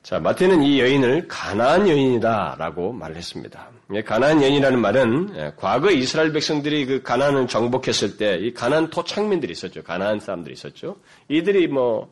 자, 0.07 0.21
마태는 0.21 0.63
이 0.63 0.79
여인을 0.79 1.27
가나안 1.27 1.89
여인이다라고 1.89 2.93
말을 2.93 3.17
했습니다. 3.17 3.69
가나안 4.05 4.41
여인이라는 4.41 4.81
말은 4.81 5.33
예, 5.35 5.53
과거 5.57 5.91
이스라엘 5.91 6.33
백성들이 6.33 6.87
그 6.87 7.03
가나안을 7.03 7.49
정복했을 7.49 8.17
때 8.17 8.39
이 8.39 8.55
가나안 8.55 8.91
토착민들이 8.91 9.51
있었죠. 9.51 9.83
가나안 9.83 10.21
사람들이 10.21 10.53
있었죠. 10.53 10.99
이들이 11.29 11.67
뭐 11.67 12.09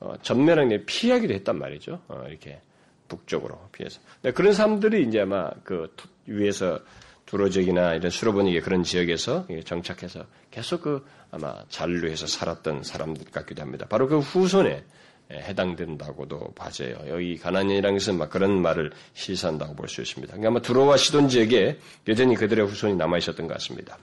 어, 0.00 0.12
전멸하게 0.20 0.84
피하기도 0.84 1.32
했단 1.32 1.58
말이죠. 1.58 2.02
어, 2.08 2.26
이렇게 2.28 2.60
북쪽으로 3.08 3.58
피해서. 3.72 4.02
네, 4.20 4.32
그런 4.32 4.52
사람들이 4.52 5.06
이제 5.08 5.20
아마 5.20 5.48
그 5.64 5.90
위에서 6.26 6.78
두로적이나 7.24 7.94
이런 7.94 8.10
수로보니게 8.10 8.60
그런 8.60 8.82
지역에서 8.82 9.46
정착해서 9.64 10.26
계속 10.50 10.82
그 10.82 11.06
아마 11.30 11.54
잔류해서 11.70 12.26
살았던 12.26 12.82
사람들 12.82 13.30
같기도 13.32 13.62
합니다. 13.62 13.86
바로 13.88 14.08
그 14.08 14.18
후손에 14.18 14.84
해당된다고도 15.32 16.52
봐져요. 16.54 16.96
여기 17.08 17.36
가난이라는 17.38 17.98
것은 17.98 18.18
막 18.18 18.30
그런 18.30 18.60
말을 18.60 18.90
시사한다고 19.14 19.74
볼 19.76 19.88
수 19.88 20.00
있습니다. 20.02 20.32
그러니까 20.32 20.48
아마 20.48 20.60
두로와 20.60 20.96
시돈 20.96 21.28
지역에 21.28 21.78
여전히 22.08 22.34
그들의 22.34 22.66
후손이 22.66 22.94
남아 22.96 23.18
있었던 23.18 23.46
것 23.46 23.54
같습니다. 23.54 23.98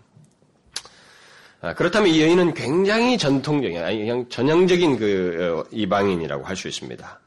아, 1.61 1.73
그렇다면 1.73 2.09
이 2.09 2.21
여인은 2.21 2.53
굉장히 2.53 3.17
전통적인, 3.17 3.83
아니, 3.83 3.97
그냥 3.99 4.29
전형적인 4.29 4.97
그 4.99 5.65
어, 5.65 5.69
이방인이라고 5.71 6.45
할 6.45 6.55
수 6.55 6.67
있습니다. 6.67 7.19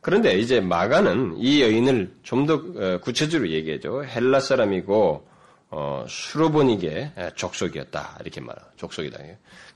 그런데 0.00 0.38
이제 0.38 0.60
마가는 0.60 1.36
이 1.38 1.62
여인을 1.62 2.14
좀더 2.22 2.54
어, 2.54 2.98
구체적으로 3.00 3.50
얘기해죠. 3.50 4.04
헬라 4.04 4.40
사람이고 4.40 5.26
어, 5.70 6.04
수로보니게 6.08 7.12
족속이었다 7.36 8.18
이렇게 8.20 8.40
말하. 8.40 8.60
족속이다. 8.76 9.18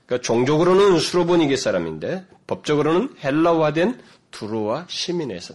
그러니까 0.09 0.25
종족으로는 0.25 0.97
수로보니게 0.97 1.55
사람인데 1.55 2.25
법적으로는 2.47 3.15
헬라화된 3.23 4.01
두로와 4.31 4.85
시민에서 4.89 5.53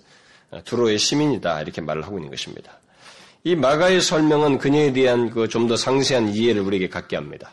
두로의 0.65 0.97
시민이다 0.97 1.63
이렇게 1.63 1.81
말을 1.81 2.05
하고 2.05 2.19
있는 2.19 2.31
것입니다. 2.31 2.79
이 3.43 3.57
마가의 3.57 4.01
설명은 4.01 4.59
그녀에 4.59 4.93
대한 4.93 5.31
그 5.31 5.49
좀 5.49 5.67
더 5.67 5.77
상세한 5.77 6.29
이해를 6.29 6.63
우리에게 6.63 6.89
갖게 6.89 7.17
합니다. 7.17 7.51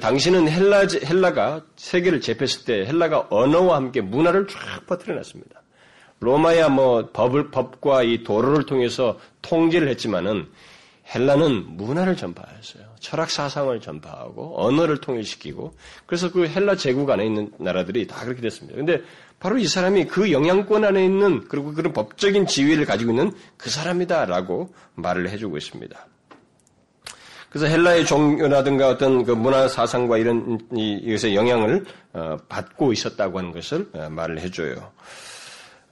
당신은 0.00 0.48
헬라, 0.48 0.86
헬라가 1.04 1.62
세계를 1.76 2.22
제패했을 2.22 2.64
때 2.64 2.86
헬라가 2.86 3.26
언어와 3.28 3.76
함께 3.76 4.00
문화를 4.00 4.46
쫙 4.48 4.86
퍼뜨려놨습니다. 4.86 5.60
로마야 6.20 6.70
뭐 6.70 7.10
법을, 7.12 7.50
법과 7.50 8.04
이 8.04 8.22
도로를 8.22 8.64
통해서 8.64 9.18
통제를 9.42 9.88
했지만은 9.88 10.48
헬라는 11.14 11.76
문화를 11.76 12.16
전파했어요. 12.16 12.89
철학 13.00 13.30
사상을 13.30 13.80
전파하고 13.80 14.62
언어를 14.64 14.98
통일시키고 14.98 15.74
그래서 16.06 16.30
그 16.30 16.46
헬라 16.46 16.76
제국 16.76 17.10
안에 17.10 17.26
있는 17.26 17.50
나라들이 17.58 18.06
다 18.06 18.24
그렇게 18.24 18.40
됐습니다. 18.42 18.76
근데 18.76 19.02
바로 19.40 19.58
이 19.58 19.66
사람이 19.66 20.06
그 20.06 20.30
영향권 20.30 20.84
안에 20.84 21.04
있는 21.04 21.48
그리고 21.48 21.72
그런 21.72 21.92
법적인 21.92 22.46
지위를 22.46 22.84
가지고 22.84 23.12
있는 23.12 23.32
그 23.56 23.70
사람이다라고 23.70 24.72
말을 24.94 25.30
해주고 25.30 25.56
있습니다. 25.56 26.06
그래서 27.48 27.66
헬라의 27.66 28.06
종교라든가 28.06 28.88
어떤 28.88 29.24
그 29.24 29.32
문화 29.32 29.66
사상과 29.66 30.18
이런 30.18 30.60
이것의 30.72 31.34
영향을 31.34 31.84
어, 32.12 32.36
받고 32.48 32.92
있었다고 32.92 33.38
하는 33.38 33.50
것을 33.50 33.88
어, 33.92 34.08
말을 34.08 34.40
해줘요. 34.40 34.92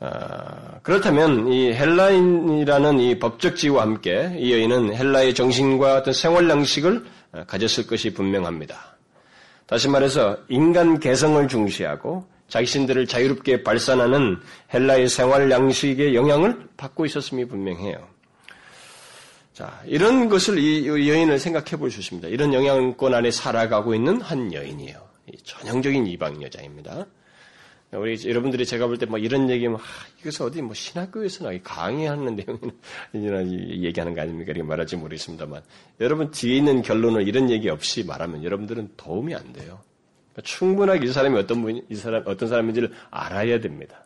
어, 0.00 0.78
그렇다면 0.82 1.48
이 1.48 1.72
헬라인이라는 1.72 3.00
이 3.00 3.18
법적 3.18 3.56
지위와 3.56 3.82
함께 3.82 4.34
이 4.38 4.52
여인은 4.52 4.94
헬라의 4.94 5.34
정신과 5.34 5.96
어떤 5.96 6.14
생활 6.14 6.48
양식을 6.48 7.04
가졌을 7.46 7.86
것이 7.86 8.14
분명합니다. 8.14 8.96
다시 9.66 9.88
말해서 9.88 10.38
인간 10.48 10.98
개성을 10.98 11.46
중시하고 11.48 12.24
자신들을 12.48 13.06
자유롭게 13.06 13.62
발산하는 13.62 14.38
헬라의 14.72 15.08
생활 15.08 15.50
양식의 15.50 16.14
영향을 16.14 16.68
받고 16.76 17.04
있었음이 17.04 17.44
분명해요. 17.46 17.98
자, 19.52 19.82
이런 19.84 20.28
것을 20.28 20.58
이 20.58 20.86
여인을 20.86 21.38
생각해 21.38 21.76
볼 21.76 21.90
수 21.90 21.98
있습니다. 22.00 22.28
이런 22.28 22.54
영향권 22.54 23.12
안에 23.12 23.30
살아가고 23.30 23.94
있는 23.94 24.20
한 24.20 24.52
여인이에요. 24.54 24.96
전형적인 25.44 26.06
이방 26.06 26.40
여자입니다. 26.42 27.04
우리 27.90 28.18
여러분들이 28.28 28.66
제가 28.66 28.86
볼때뭐 28.86 29.16
이런 29.18 29.48
얘기면 29.48 29.76
아, 29.76 29.82
이것은 30.20 30.44
어디 30.44 30.60
뭐 30.60 30.74
신학교에서나 30.74 31.58
강의하는 31.62 32.36
내용이나 32.36 33.46
얘기하는 33.82 34.14
거 34.14 34.20
아닙니까? 34.20 34.52
이렇게 34.52 34.62
말할지 34.62 34.96
모르겠습니다만 34.96 35.62
여러분 36.00 36.30
뒤에 36.30 36.58
있는 36.58 36.82
결론을 36.82 37.26
이런 37.26 37.48
얘기 37.48 37.70
없이 37.70 38.04
말하면 38.04 38.44
여러분들은 38.44 38.90
도움이 38.98 39.34
안 39.34 39.54
돼요. 39.54 39.80
그러니까 40.32 40.42
충분하게 40.42 41.06
이 41.06 41.12
사람이 41.12 41.38
어떤 41.38 41.62
분, 41.62 41.82
이 41.88 41.94
사람 41.94 42.22
어떤 42.26 42.48
사람인지를 42.48 42.92
알아야 43.10 43.58
됩니다. 43.60 44.04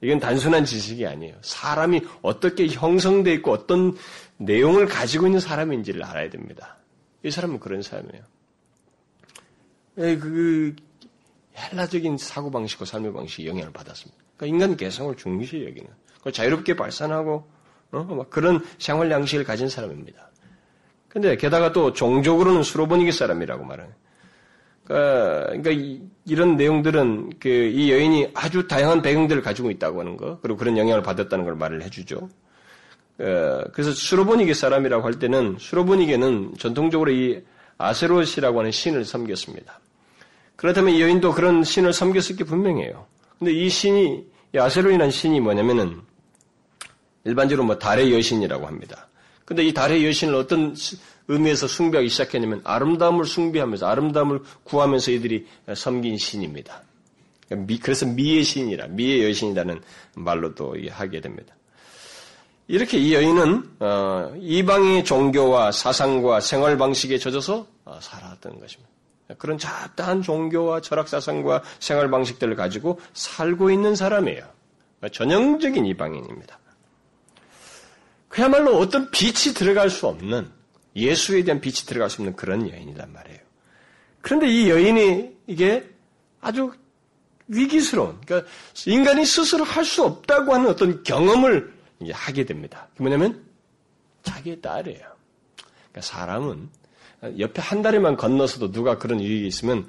이건 0.00 0.18
단순한 0.18 0.64
지식이 0.64 1.06
아니에요. 1.06 1.36
사람이 1.42 2.02
어떻게 2.22 2.66
형성되어 2.66 3.34
있고 3.34 3.52
어떤 3.52 3.96
내용을 4.38 4.86
가지고 4.86 5.26
있는 5.26 5.38
사람인지를 5.38 6.02
알아야 6.02 6.28
됩니다. 6.28 6.76
이 7.22 7.30
사람은 7.30 7.60
그런 7.60 7.82
사람이에요. 7.82 8.24
그 9.94 10.74
헬라적인 11.56 12.18
사고방식과 12.18 12.84
삶의 12.84 13.12
방식이 13.12 13.46
영향을 13.46 13.72
받았습니다. 13.72 14.22
그러니까 14.36 14.54
인간 14.54 14.76
개성을 14.76 15.14
중시 15.16 15.64
여기는, 15.64 15.88
자유롭게 16.32 16.76
발산하고, 16.76 17.48
어? 17.92 18.02
막 18.04 18.30
그런 18.30 18.64
생활 18.78 19.10
양식을 19.10 19.44
가진 19.44 19.68
사람입니다. 19.68 20.30
근데 21.08 21.36
게다가 21.36 21.72
또 21.72 21.92
종족으로는 21.92 22.62
수로보니기 22.62 23.12
사람이라고 23.12 23.64
말하는. 23.64 23.92
그러니까, 24.84 25.46
그러니까 25.46 25.70
이, 25.70 26.34
런 26.34 26.56
내용들은 26.56 27.38
그 27.38 27.48
이 27.48 27.92
여인이 27.92 28.30
아주 28.34 28.66
다양한 28.66 29.02
배경들을 29.02 29.42
가지고 29.42 29.70
있다고 29.70 30.00
하는 30.00 30.16
거, 30.16 30.38
그리고 30.40 30.56
그런 30.56 30.76
영향을 30.78 31.02
받았다는 31.02 31.44
걸 31.44 31.54
말을 31.54 31.82
해주죠. 31.82 32.28
어, 33.18 33.62
그래서 33.72 33.92
수로보니게 33.92 34.54
사람이라고 34.54 35.04
할 35.04 35.18
때는 35.18 35.56
수로보니게는 35.58 36.54
전통적으로 36.58 37.10
이 37.10 37.42
아세롯이라고 37.78 38.60
하는 38.60 38.70
신을 38.70 39.04
섬겼습니다. 39.04 39.80
그렇다면 40.62 40.94
이 40.94 41.02
여인도 41.02 41.32
그런 41.32 41.64
신을 41.64 41.92
섬겼을 41.92 42.36
게 42.36 42.44
분명해요. 42.44 43.04
근데 43.36 43.52
이 43.52 43.68
신이, 43.68 44.24
이 44.54 44.58
아세로이라는 44.58 45.10
신이 45.10 45.40
뭐냐면은 45.40 46.00
일반적으로 47.24 47.66
뭐 47.66 47.76
달의 47.76 48.14
여신이라고 48.14 48.64
합니다. 48.64 49.08
근데 49.44 49.64
이 49.64 49.74
달의 49.74 50.06
여신을 50.06 50.36
어떤 50.36 50.76
의미에서 51.26 51.66
숭배하기 51.66 52.08
시작했냐면 52.08 52.60
아름다움을 52.62 53.24
숭배하면서 53.24 53.88
아름다움을 53.88 54.40
구하면서 54.62 55.10
이들이 55.10 55.48
섬긴 55.74 56.16
신입니다. 56.16 56.84
그래서 57.82 58.06
미의 58.06 58.44
신이라, 58.44 58.86
미의 58.86 59.28
여신이라는 59.30 59.80
말로도 60.14 60.76
하게 60.90 61.20
됩니다. 61.20 61.56
이렇게 62.68 62.98
이 62.98 63.12
여인은 63.14 63.70
어, 63.80 64.32
이방의 64.38 65.04
종교와 65.04 65.72
사상과 65.72 66.38
생활 66.38 66.78
방식에 66.78 67.18
젖어서 67.18 67.66
어, 67.84 67.98
살아왔던 68.00 68.60
것입니다. 68.60 68.91
그런 69.38 69.58
잡다한 69.58 70.22
종교와 70.22 70.80
철학 70.80 71.08
사상과 71.08 71.62
생활 71.80 72.10
방식들을 72.10 72.54
가지고 72.56 73.00
살고 73.12 73.70
있는 73.70 73.94
사람이에요. 73.94 74.46
전형적인 75.10 75.86
이방인입니다. 75.86 76.58
그야말로 78.28 78.78
어떤 78.78 79.10
빛이 79.10 79.54
들어갈 79.54 79.90
수 79.90 80.06
없는 80.06 80.50
예수에 80.96 81.44
대한 81.44 81.60
빛이 81.60 81.86
들어갈 81.86 82.08
수 82.08 82.22
없는 82.22 82.36
그런 82.36 82.68
여인이란 82.68 83.12
말이에요. 83.12 83.40
그런데 84.20 84.46
이 84.48 84.70
여인이 84.70 85.36
이게 85.48 85.88
아주 86.40 86.72
위기스러운, 87.48 88.20
그러니까 88.24 88.50
인간이 88.86 89.26
스스로 89.26 89.64
할 89.64 89.84
수 89.84 90.04
없다고 90.04 90.54
하는 90.54 90.68
어떤 90.70 91.02
경험을 91.02 91.72
하게 92.12 92.44
됩니다. 92.44 92.88
그 92.96 93.02
뭐냐면 93.02 93.44
자기의 94.22 94.60
딸이에요. 94.60 95.06
그러니까 95.90 96.00
사람은 96.00 96.70
옆에 97.38 97.62
한 97.62 97.82
다리만 97.82 98.16
건너서도 98.16 98.72
누가 98.72 98.98
그런 98.98 99.20
일이 99.20 99.46
있으면 99.46 99.86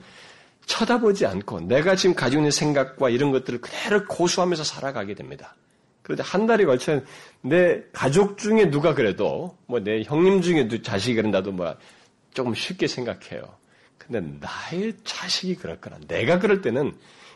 쳐다보지 0.66 1.26
않고 1.26 1.62
내가 1.62 1.96
지금 1.96 2.16
가지고 2.16 2.42
있는 2.42 2.52
생각과 2.52 3.10
이런 3.10 3.32
것들을 3.32 3.60
그대로 3.62 4.06
고수하면서 4.06 4.64
살아가게 4.64 5.16
됩니다. 5.16 5.56
그런데 6.04 6.24
한 6.24 6.46
달이 6.46 6.66
걸쳐 6.66 7.02
내 7.42 7.82
가족 7.92 8.38
중에 8.38 8.70
누가 8.70 8.94
그래도 8.94 9.58
뭐 9.68 9.80
내 9.80 10.04
형님 10.04 10.42
중에 10.42 10.68
자식이 10.82 11.16
그런다도 11.16 11.52
뭐 11.52 11.76
조금 12.34 12.54
쉽게 12.54 12.88
생각해요. 12.88 13.44
근데 13.98 14.20
나의 14.40 14.94
자식이 15.04 15.56
그럴 15.56 15.80
거나 15.80 15.98
내가 16.08 16.40
그럴 16.40 16.62
때는 16.62 16.94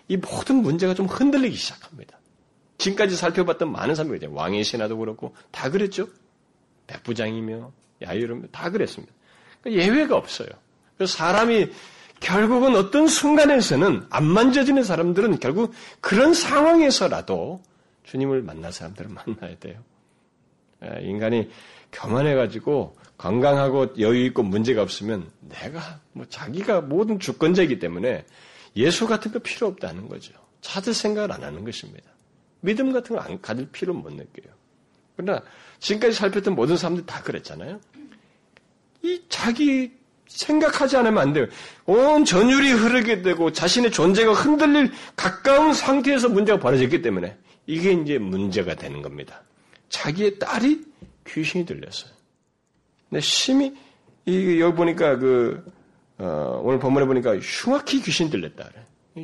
이 0.09 0.17
모든 0.17 0.57
문제가 0.57 0.93
좀 0.93 1.05
흔들리기 1.05 1.55
시작합니다. 1.55 2.19
지금까지 2.77 3.15
살펴봤던 3.15 3.71
많은 3.71 3.95
사람들이 3.95 4.27
왕의 4.27 4.63
신하도 4.63 4.97
그렇고 4.97 5.35
다 5.51 5.69
그랬죠. 5.69 6.07
백부장이며 6.87 7.71
야유르며 8.03 8.47
다 8.51 8.69
그랬습니다. 8.69 9.13
예외가 9.67 10.15
없어요. 10.15 10.47
사람이 11.05 11.69
결국은 12.19 12.75
어떤 12.75 13.07
순간에서는 13.07 14.07
안 14.09 14.25
만져지는 14.25 14.83
사람들은 14.83 15.39
결국 15.39 15.73
그런 16.01 16.33
상황에서라도 16.33 17.61
주님을 18.03 18.41
만날 18.41 18.71
사람들을 18.71 19.11
만나야 19.11 19.57
돼요. 19.59 19.83
예, 20.83 21.01
인간이 21.03 21.49
교만해가지고 21.91 22.95
건강하고 23.17 23.95
여유있고 23.99 24.43
문제가 24.43 24.81
없으면 24.81 25.29
내가 25.41 25.99
뭐 26.13 26.25
자기가 26.29 26.81
모든 26.81 27.19
주권자이기 27.19 27.79
때문에 27.79 28.25
예수 28.75 29.07
같은 29.07 29.31
거 29.31 29.39
필요 29.39 29.67
없다는 29.67 30.07
거죠. 30.07 30.33
찾을 30.61 30.93
생각을 30.93 31.31
안 31.31 31.43
하는 31.43 31.63
것입니다. 31.63 32.09
믿음 32.61 32.91
같은 32.91 33.15
거 33.15 33.21
안 33.21 33.39
가질 33.41 33.69
필요 33.71 33.93
못 33.93 34.11
느껴요. 34.11 34.53
그러나 35.15 35.41
지금까지 35.79 36.13
살폈던 36.13 36.55
모든 36.55 36.77
사람들 36.77 37.05
다 37.05 37.21
그랬잖아요. 37.23 37.79
이 39.03 39.21
자기 39.29 39.91
생각하지 40.27 40.97
않으면 40.97 41.17
안 41.17 41.33
돼요. 41.33 41.47
온 41.85 42.25
전율이 42.25 42.71
흐르게 42.71 43.21
되고 43.21 43.51
자신의 43.51 43.91
존재가 43.91 44.33
흔들릴 44.33 44.91
가까운 45.15 45.73
상태에서 45.73 46.29
문제가 46.29 46.59
벌어졌기 46.59 47.01
때문에 47.01 47.37
이게 47.65 47.93
이제 47.93 48.17
문제가 48.17 48.75
되는 48.75 49.01
겁니다. 49.01 49.43
자기의 49.89 50.39
딸이 50.39 50.85
귀신이 51.27 51.65
들렸어요. 51.65 52.11
근데 53.09 53.21
심히 53.21 53.73
이 54.25 54.59
여기 54.59 54.75
보니까 54.75 55.17
그 55.17 55.63
어, 56.17 56.61
오늘 56.63 56.79
본문에 56.79 57.05
보니까 57.05 57.37
흉악히 57.37 58.01
귀신 58.01 58.29
들렸다. 58.29 58.69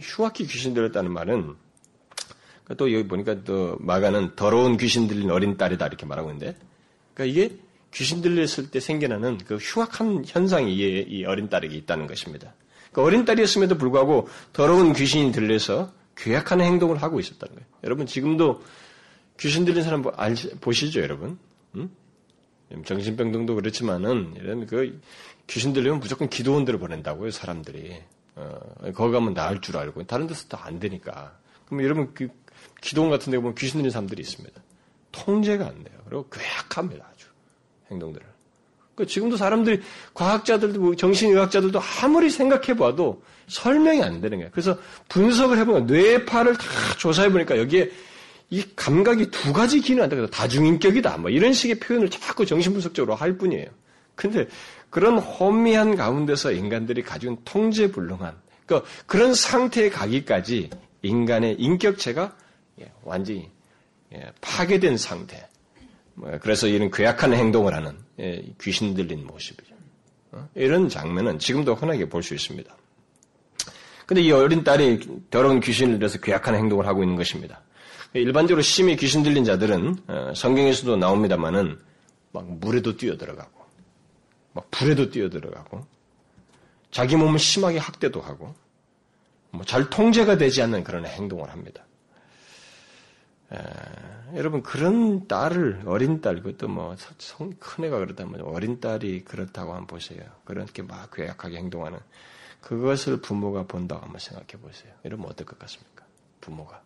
흉악히 0.01 0.45
귀신 0.45 0.73
들렸다는 0.73 1.11
말은 1.11 1.55
또 2.77 2.91
여기 2.93 3.07
보니까 3.07 3.43
또 3.43 3.77
마가는 3.79 4.35
더러운 4.35 4.77
귀신 4.77 5.07
들린 5.07 5.29
어린 5.29 5.57
딸이다 5.57 5.85
이렇게 5.87 6.05
말하고 6.05 6.31
있는데 6.31 6.55
그러니까 7.13 7.25
이게 7.25 7.55
귀신 7.93 8.21
들렸을 8.21 8.71
때 8.71 8.79
생겨나는 8.79 9.37
그 9.45 9.55
흉악한 9.57 10.23
현상이 10.25 10.73
이 10.75 11.25
어린 11.25 11.49
딸에게 11.49 11.75
있다는 11.75 12.07
것입니다. 12.07 12.53
그러니까 12.91 13.03
어린 13.03 13.25
딸이었음에도 13.25 13.77
불구하고 13.77 14.27
더러운 14.51 14.93
귀신이 14.93 15.31
들려서 15.31 15.91
괴악하는 16.15 16.65
행동을 16.65 17.01
하고 17.01 17.19
있었다는 17.19 17.55
거예요. 17.55 17.67
여러분 17.83 18.05
지금도 18.05 18.63
귀신 19.39 19.65
들린 19.65 19.83
사람 19.83 20.03
알, 20.15 20.35
보시죠, 20.61 21.01
여러분? 21.01 21.37
응? 21.75 21.89
정신병동도 22.85 23.55
그렇지만은 23.55 24.33
이런 24.37 24.65
그 24.65 24.99
귀신 25.47 25.73
들리면 25.73 25.99
무조건 25.99 26.29
기도원들을 26.29 26.79
보낸다고요, 26.79 27.31
사람들이. 27.31 27.99
어, 28.35 28.59
거기 28.95 29.11
가면 29.11 29.33
나을 29.33 29.61
줄 29.61 29.77
알고 29.77 30.03
다른 30.03 30.27
데서 30.27 30.47
또안 30.47 30.79
되니까. 30.79 31.37
그럼 31.65 31.83
여러분 31.83 32.13
그 32.13 32.29
기도원 32.81 33.11
같은 33.11 33.31
데 33.31 33.37
보면 33.37 33.55
귀신 33.55 33.79
들린 33.79 33.91
사람들이 33.91 34.21
있습니다. 34.21 34.61
통제가 35.11 35.67
안 35.67 35.83
돼요. 35.83 35.99
그리고 36.05 36.27
괴악합니다, 36.29 37.12
행동들을. 37.91 38.25
그 38.95 39.07
지금도 39.07 39.37
사람들이 39.37 39.81
과학자들도 40.13 40.79
뭐 40.79 40.95
정신의학자들도 40.95 41.79
아무리 42.01 42.29
생각해 42.29 42.75
봐도 42.77 43.23
설명이 43.47 44.03
안 44.03 44.21
되는 44.21 44.37
거예요. 44.37 44.51
그래서 44.51 44.77
분석을 45.09 45.57
해보면 45.59 45.87
뇌파를 45.87 46.55
다 46.55 46.65
조사해 46.97 47.31
보니까 47.31 47.57
여기에 47.57 47.91
이 48.51 48.63
감각이 48.75 49.31
두 49.31 49.51
가지 49.51 49.81
기능을 49.81 50.03
한다. 50.03 50.15
그래서 50.15 50.31
다중인격이다. 50.31 51.17
뭐 51.17 51.31
이런 51.31 51.53
식의 51.53 51.79
표현을 51.79 52.09
자꾸 52.11 52.45
정신분석적으로 52.45 53.15
할 53.15 53.37
뿐이에요. 53.37 53.67
근데 54.15 54.47
그런 54.91 55.17
혼미한 55.17 55.95
가운데서 55.95 56.51
인간들이 56.51 57.01
가진 57.01 57.35
통제불능한 57.45 58.35
그러니까 58.65 58.89
그런 59.07 59.33
상태에 59.33 59.89
가기까지 59.89 60.69
인간의 61.01 61.55
인격체가 61.55 62.35
예, 62.81 62.91
완전히 63.03 63.49
예, 64.13 64.31
파괴된 64.39 64.97
상태. 64.97 65.47
뭐, 66.15 66.31
그래서 66.41 66.67
이런 66.67 66.91
괴악한 66.91 67.33
행동을 67.33 67.73
하는 67.73 67.97
예, 68.19 68.43
귀신 68.61 68.93
들린 68.93 69.25
모습이죠. 69.25 69.73
어? 70.31 70.47
이런 70.55 70.89
장면은 70.89 71.39
지금도 71.39 71.75
흔하게 71.75 72.07
볼 72.09 72.21
수 72.23 72.33
있습니다. 72.33 72.75
근데 74.05 74.21
이 74.21 74.31
어린 74.31 74.63
딸이 74.63 75.27
더러운 75.29 75.59
귀신을 75.59 75.97
들여서 75.97 76.19
괴악한 76.19 76.55
행동을 76.55 76.85
하고 76.87 77.03
있는 77.03 77.15
것입니다. 77.15 77.61
일반적으로 78.13 78.61
심히 78.61 78.95
귀신 78.95 79.23
들린 79.23 79.43
자들은 79.43 79.97
어, 80.07 80.33
성경에서도 80.35 80.97
나옵니다만은 80.97 81.79
막 82.31 82.45
물에도 82.59 82.95
뛰어들어가고 82.97 83.63
막 84.53 84.69
불에도 84.71 85.09
뛰어들어가고 85.09 85.85
자기 86.91 87.15
몸을 87.15 87.39
심하게 87.39 87.79
학대도 87.79 88.21
하고 88.21 88.53
뭐 89.51 89.63
잘 89.65 89.89
통제가 89.89 90.37
되지 90.37 90.61
않는 90.63 90.83
그런 90.83 91.05
행동을 91.05 91.49
합니다. 91.49 91.85
에, 93.53 94.37
여러분 94.37 94.63
그런 94.63 95.27
딸을 95.27 95.83
어린 95.85 96.21
딸 96.21 96.41
그것도 96.41 96.67
뭐큰 96.67 97.85
애가 97.85 97.99
그렇다면 97.99 98.41
어린 98.41 98.79
딸이 98.79 99.25
그렇다고 99.25 99.73
한번 99.73 99.87
보세요. 99.87 100.23
그렇게 100.45 100.81
막 100.81 101.11
괴약하게 101.11 101.57
행동하는 101.57 101.99
그것을 102.61 103.21
부모가 103.21 103.67
본다고 103.67 104.01
한번 104.03 104.19
생각해 104.19 104.61
보세요. 104.61 104.93
이러면 105.03 105.27
어떨 105.27 105.45
것 105.45 105.59
같습니까? 105.59 106.05
부모가 106.41 106.81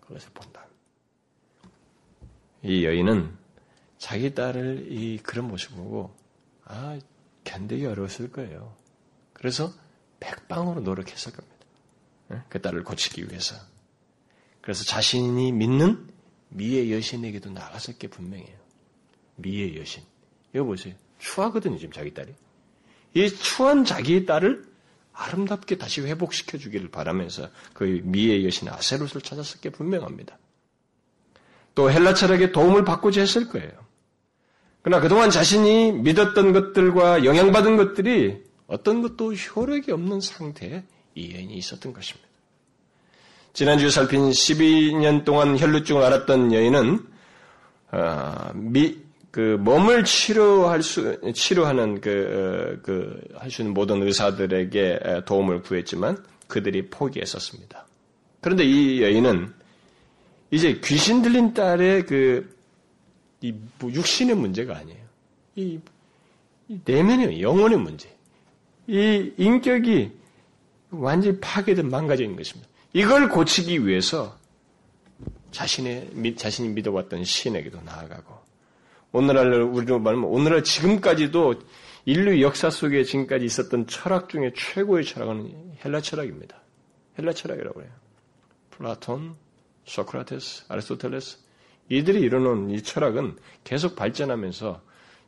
그것을 0.00 0.30
본다. 0.32 0.66
이 2.62 2.84
여인은 2.84 3.36
자기 3.98 4.34
딸을 4.34 4.86
이 4.90 5.18
그런 5.18 5.48
모습 5.48 5.76
보고 5.76 6.16
아 6.64 6.98
견디기 7.44 7.86
어려웠을 7.86 8.32
거예요. 8.32 8.74
그래서 9.32 9.72
백방으로 10.20 10.80
노력했을 10.80 11.32
겁니다. 11.32 11.56
그 12.48 12.60
딸을 12.60 12.84
고치기 12.84 13.28
위해서. 13.28 13.56
그래서 14.68 14.84
자신이 14.84 15.50
믿는 15.52 16.06
미의 16.50 16.92
여신에게도 16.92 17.48
나갔을 17.48 17.96
게 17.96 18.06
분명해요. 18.06 18.54
미의 19.36 19.78
여신. 19.78 20.02
이거 20.54 20.64
보세요. 20.64 20.94
추하거든요, 21.18 21.78
지금 21.78 21.90
자기 21.90 22.12
딸이. 22.12 22.34
이 23.14 23.30
추한 23.30 23.86
자기의 23.86 24.26
딸을 24.26 24.66
아름답게 25.14 25.78
다시 25.78 26.02
회복시켜 26.02 26.58
주기를 26.58 26.90
바라면서 26.90 27.48
그 27.72 28.02
미의 28.04 28.44
여신 28.44 28.68
아세롯을 28.68 29.22
찾았을 29.22 29.62
게 29.62 29.70
분명합니다. 29.70 30.38
또 31.74 31.90
헬라 31.90 32.12
철학의 32.12 32.52
도움을 32.52 32.84
받고자 32.84 33.22
했을 33.22 33.48
거예요. 33.48 33.72
그러나 34.82 35.00
그동안 35.00 35.30
자신이 35.30 35.92
믿었던 35.92 36.52
것들과 36.52 37.24
영향받은 37.24 37.78
것들이 37.78 38.44
어떤 38.66 39.00
것도 39.00 39.32
효력이 39.32 39.92
없는 39.92 40.20
상태에 40.20 40.84
이 41.14 41.32
여인이 41.32 41.54
있었던 41.54 41.94
것입니다. 41.94 42.27
지난주에 43.58 43.90
살핀 43.90 44.30
12년 44.30 45.24
동안 45.24 45.58
혈루증을 45.58 46.00
앓았던 46.00 46.52
여인은 46.52 47.00
어, 47.90 48.52
미, 48.54 48.96
그 49.32 49.56
몸을 49.58 50.04
치료할 50.04 50.80
수 50.84 51.20
치료하는 51.32 52.00
그 52.00 52.78
그 52.84 53.20
할 53.34 53.50
수 53.50 53.62
있는 53.62 53.74
모든 53.74 54.00
의사들에게 54.00 55.22
도움을 55.26 55.62
구했지만 55.62 56.24
그들이 56.46 56.88
포기했었습니다. 56.88 57.84
그런데 58.40 58.62
이 58.62 59.02
여인은 59.02 59.52
이제 60.52 60.80
귀신 60.84 61.20
들린 61.20 61.52
딸의 61.52 62.06
그이 62.06 63.52
뭐 63.80 63.90
육신의 63.90 64.36
문제가 64.36 64.76
아니에요. 64.76 65.04
이, 65.56 65.80
이 66.68 66.78
내면의 66.84 67.42
영혼의 67.42 67.76
문제. 67.76 68.08
이 68.86 69.32
인격이 69.36 70.12
완전히 70.90 71.40
파괴된 71.40 71.90
있는 72.22 72.36
것입니다. 72.36 72.67
이걸 72.92 73.28
고치기 73.28 73.86
위해서 73.86 74.36
자신의, 75.50 76.36
자신이 76.36 76.68
믿어왔던 76.70 77.24
신에게도 77.24 77.82
나아가고, 77.82 78.38
오늘날, 79.12 79.62
우리로 79.62 79.98
말하면 79.98 80.28
오늘날 80.28 80.62
지금까지도 80.62 81.54
인류 82.04 82.40
역사 82.42 82.70
속에 82.70 83.04
지금까지 83.04 83.44
있었던 83.44 83.86
철학 83.86 84.28
중에 84.28 84.52
최고의 84.56 85.04
철학은 85.04 85.76
헬라 85.84 86.00
철학입니다. 86.00 86.60
헬라 87.18 87.32
철학이라고 87.32 87.82
해요. 87.82 87.90
플라톤, 88.70 89.36
소크라테스, 89.84 90.64
아리스토텔레스, 90.68 91.38
이들이 91.90 92.20
이뤄놓은 92.20 92.70
이 92.70 92.82
철학은 92.82 93.36
계속 93.64 93.96
발전하면서 93.96 94.80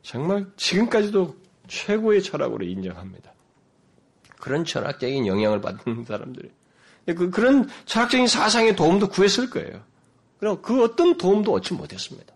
정말 0.03 0.47
지금까지도 0.57 1.35
최고의 1.67 2.21
철학으로 2.23 2.65
인정합니다. 2.65 3.33
그런 4.39 4.65
철학적인 4.65 5.27
영향을 5.27 5.61
받는 5.61 6.05
사람들이 6.05 6.49
그, 7.05 7.29
그런 7.29 7.69
철학적인 7.85 8.27
사상의 8.27 8.75
도움도 8.75 9.09
구했을 9.09 9.49
거예요. 9.49 9.83
그럼 10.39 10.61
그 10.61 10.83
어떤 10.83 11.17
도움도 11.17 11.53
얻지 11.53 11.73
못했습니다. 11.73 12.33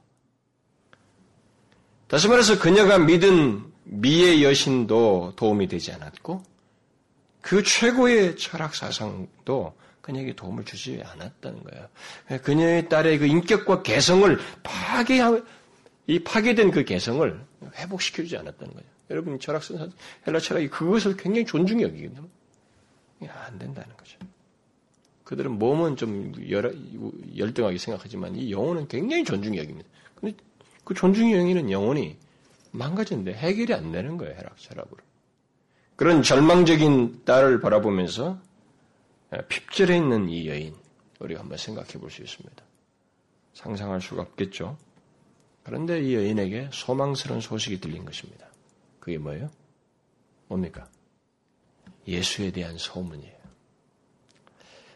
다시 2.08 2.28
말해서 2.28 2.60
그녀가 2.60 3.00
믿은 3.00 3.64
미의 3.84 4.44
여신도 4.44 5.34
도움이 5.36 5.68
되지 5.68 5.92
않았고 5.92 6.44
그 7.42 7.64
최고의 7.64 8.38
철학 8.38 8.76
사상도 8.76 9.74
그녀에게 10.02 10.36
도움을 10.36 10.66
주지 10.66 11.02
않았다는 11.04 11.64
거예요. 11.64 11.88
그녀의 12.44 12.90
딸의 12.90 13.20
그 13.20 13.26
인격과 13.26 13.82
개성을 13.82 14.40
파괴, 14.62 15.20
이 16.08 16.20
파괴된 16.20 16.72
그 16.72 16.84
개성을 16.84 17.46
회복시켜주지 17.76 18.38
않았다는 18.38 18.74
거예요. 18.74 18.90
여러분 19.10 19.40
철학 19.40 19.64
선 19.64 19.92
헬라 20.28 20.40
철학이 20.40 20.70
그것을 20.70 21.18
굉장히 21.18 21.46
존중히 21.46 21.84
여기거든요. 21.84 22.28
안 23.28 23.58
된다는 23.58 23.96
거죠. 23.98 24.18
그들은 25.26 25.60
몸은 25.60 25.98
좀 25.98 26.32
열, 26.50 26.74
열등하게 27.36 27.78
생각하지만 27.78 28.36
이 28.36 28.52
영혼은 28.52 28.88
굉장히 28.88 29.24
존중이 29.24 29.58
여깁니다. 29.58 29.90
근데 30.16 30.38
그 30.84 30.94
존중이 30.94 31.34
여기는 31.34 31.72
영혼이 31.72 32.16
망가졌는데 32.72 33.34
해결이 33.34 33.74
안 33.74 33.92
되는 33.92 34.18
거예요, 34.18 34.36
혈락, 34.36 34.56
혈압으로. 34.58 34.98
그런 35.96 36.24
절망적인 36.24 37.24
딸을 37.26 37.60
바라보면서 37.60 38.40
핍절해 39.50 39.98
있는 39.98 40.30
이 40.30 40.48
여인, 40.48 40.76
우리가 41.20 41.42
한번 41.42 41.58
생각해 41.58 41.94
볼 41.94 42.10
수 42.10 42.22
있습니다. 42.22 42.64
상상할 43.54 44.02
수가 44.02 44.22
없겠죠. 44.22 44.78
그런데 45.64 46.02
이 46.04 46.14
여인에게 46.14 46.70
소망스러운 46.72 47.42
소식이 47.42 47.80
들린 47.80 48.06
것입니다. 48.06 48.48
그게 49.00 49.18
뭐예요? 49.18 49.50
뭡니까? 50.48 50.88
예수에 52.08 52.52
대한 52.52 52.78
소문이에요. 52.78 53.35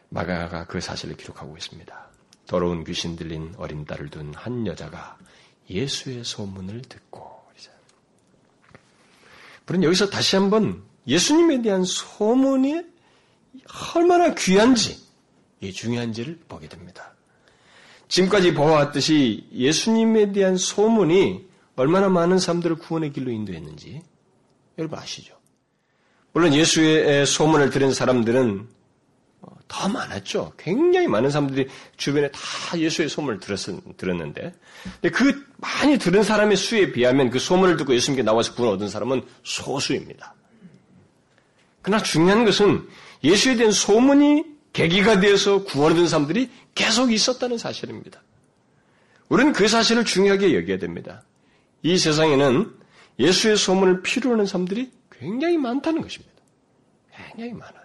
마가가 0.10 0.66
그 0.66 0.80
사실을 0.82 1.16
기록하고 1.16 1.56
있습니다. 1.58 2.10
더러운 2.48 2.84
귀신 2.84 3.16
들린 3.16 3.54
어린 3.58 3.86
딸을 3.86 4.10
둔 4.10 4.34
한 4.34 4.66
여자가 4.66 5.18
예수의 5.70 6.24
소문을 6.24 6.82
듣고 6.84 7.40
그런 9.70 9.84
여기서 9.84 10.10
다시 10.10 10.36
한번 10.36 10.82
예수님에 11.06 11.62
대한 11.62 11.84
소문이 11.84 12.82
얼마나 13.94 14.34
귀한지, 14.34 15.00
중요한지를 15.62 16.40
보게 16.48 16.68
됩니다. 16.68 17.14
지금까지 18.08 18.56
보아왔듯이 18.56 19.48
예수님에 19.54 20.32
대한 20.32 20.58
소문이 20.58 21.48
얼마나 21.76 22.10
많은 22.10 22.40
사람들을 22.40 22.78
구원의 22.78 23.14
길로 23.14 23.30
인도했는지 23.30 24.02
여러분 24.80 24.98
아시죠? 24.98 25.38
물론 26.34 26.52
예수의 26.56 27.28
소문을 27.28 27.70
들은 27.70 27.94
사람들은 27.94 28.68
더 29.70 29.88
많았죠. 29.88 30.52
굉장히 30.58 31.08
많은 31.08 31.30
사람들이 31.30 31.70
주변에 31.96 32.30
다 32.32 32.78
예수의 32.78 33.08
소문을 33.08 33.40
들었, 33.40 33.60
들었는데, 33.96 34.54
근데 35.00 35.10
그 35.10 35.46
많이 35.58 35.98
들은 35.98 36.24
사람의 36.24 36.58
수에 36.58 36.92
비하면 36.92 37.30
그 37.30 37.40
소문을 37.40 37.78
듣고 37.78 37.94
예수님께 37.94 38.24
나와서 38.24 38.56
구원 38.56 38.74
얻은 38.74 38.90
사람은 38.90 39.22
소수입니다. 39.44 40.34
그러나 41.84 42.04
중요한 42.04 42.44
것은 42.46 42.88
예수에 43.24 43.56
대한 43.56 43.72
소문이 43.72 44.44
계기가 44.74 45.20
되어서 45.20 45.64
구원받은 45.64 46.08
사람들이 46.08 46.50
계속 46.74 47.14
있었다는 47.14 47.58
사실입니다. 47.58 48.22
우리는 49.30 49.54
그 49.54 49.68
사실을 49.68 50.04
중요하게 50.04 50.56
여겨야 50.56 50.80
됩니다. 50.80 51.24
이 51.84 51.98
세상에는 51.98 52.74
예수의 53.20 53.56
소문을 53.56 54.02
필요로 54.02 54.34
하는 54.34 54.46
사람들이 54.48 54.92
굉장히 55.12 55.58
많다는 55.58 56.02
것입니다. 56.02 56.42
굉장히 57.16 57.54
많아요. 57.54 57.79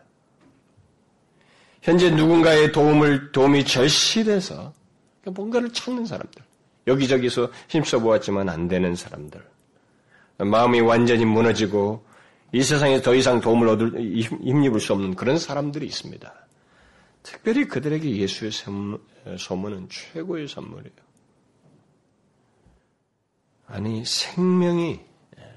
현재 1.85 2.11
누군가의 2.11 2.73
도움을, 2.73 3.31
도움이 3.31 3.66
절실해서 3.66 4.73
뭔가를 5.27 5.70
찾는 5.70 6.07
사람들. 6.07 6.42
여기저기서 6.87 7.51
힘써 7.68 7.99
보았지만 7.99 8.49
안 8.49 8.68
되는 8.68 8.94
사람들. 8.97 9.47
마음이 10.38 10.81
완전히 10.81 11.27
무너지고 11.27 12.03
이 12.53 12.62
세상에 12.62 13.03
더 13.03 13.14
이상 13.14 13.38
도움을 13.38 13.68
얻을, 13.68 14.01
힘입을 14.01 14.81
수 14.81 14.94
없는 14.94 15.14
그런 15.14 15.38
사람들이 15.38 15.85
있습니다. 15.85 16.33
특별히 17.23 17.68
그들에게 17.68 18.16
예수의 18.16 18.51
소문은 19.38 19.88
최고의 19.90 20.49
선물이에요. 20.49 21.05
아니, 23.66 24.05
생명이, 24.07 25.01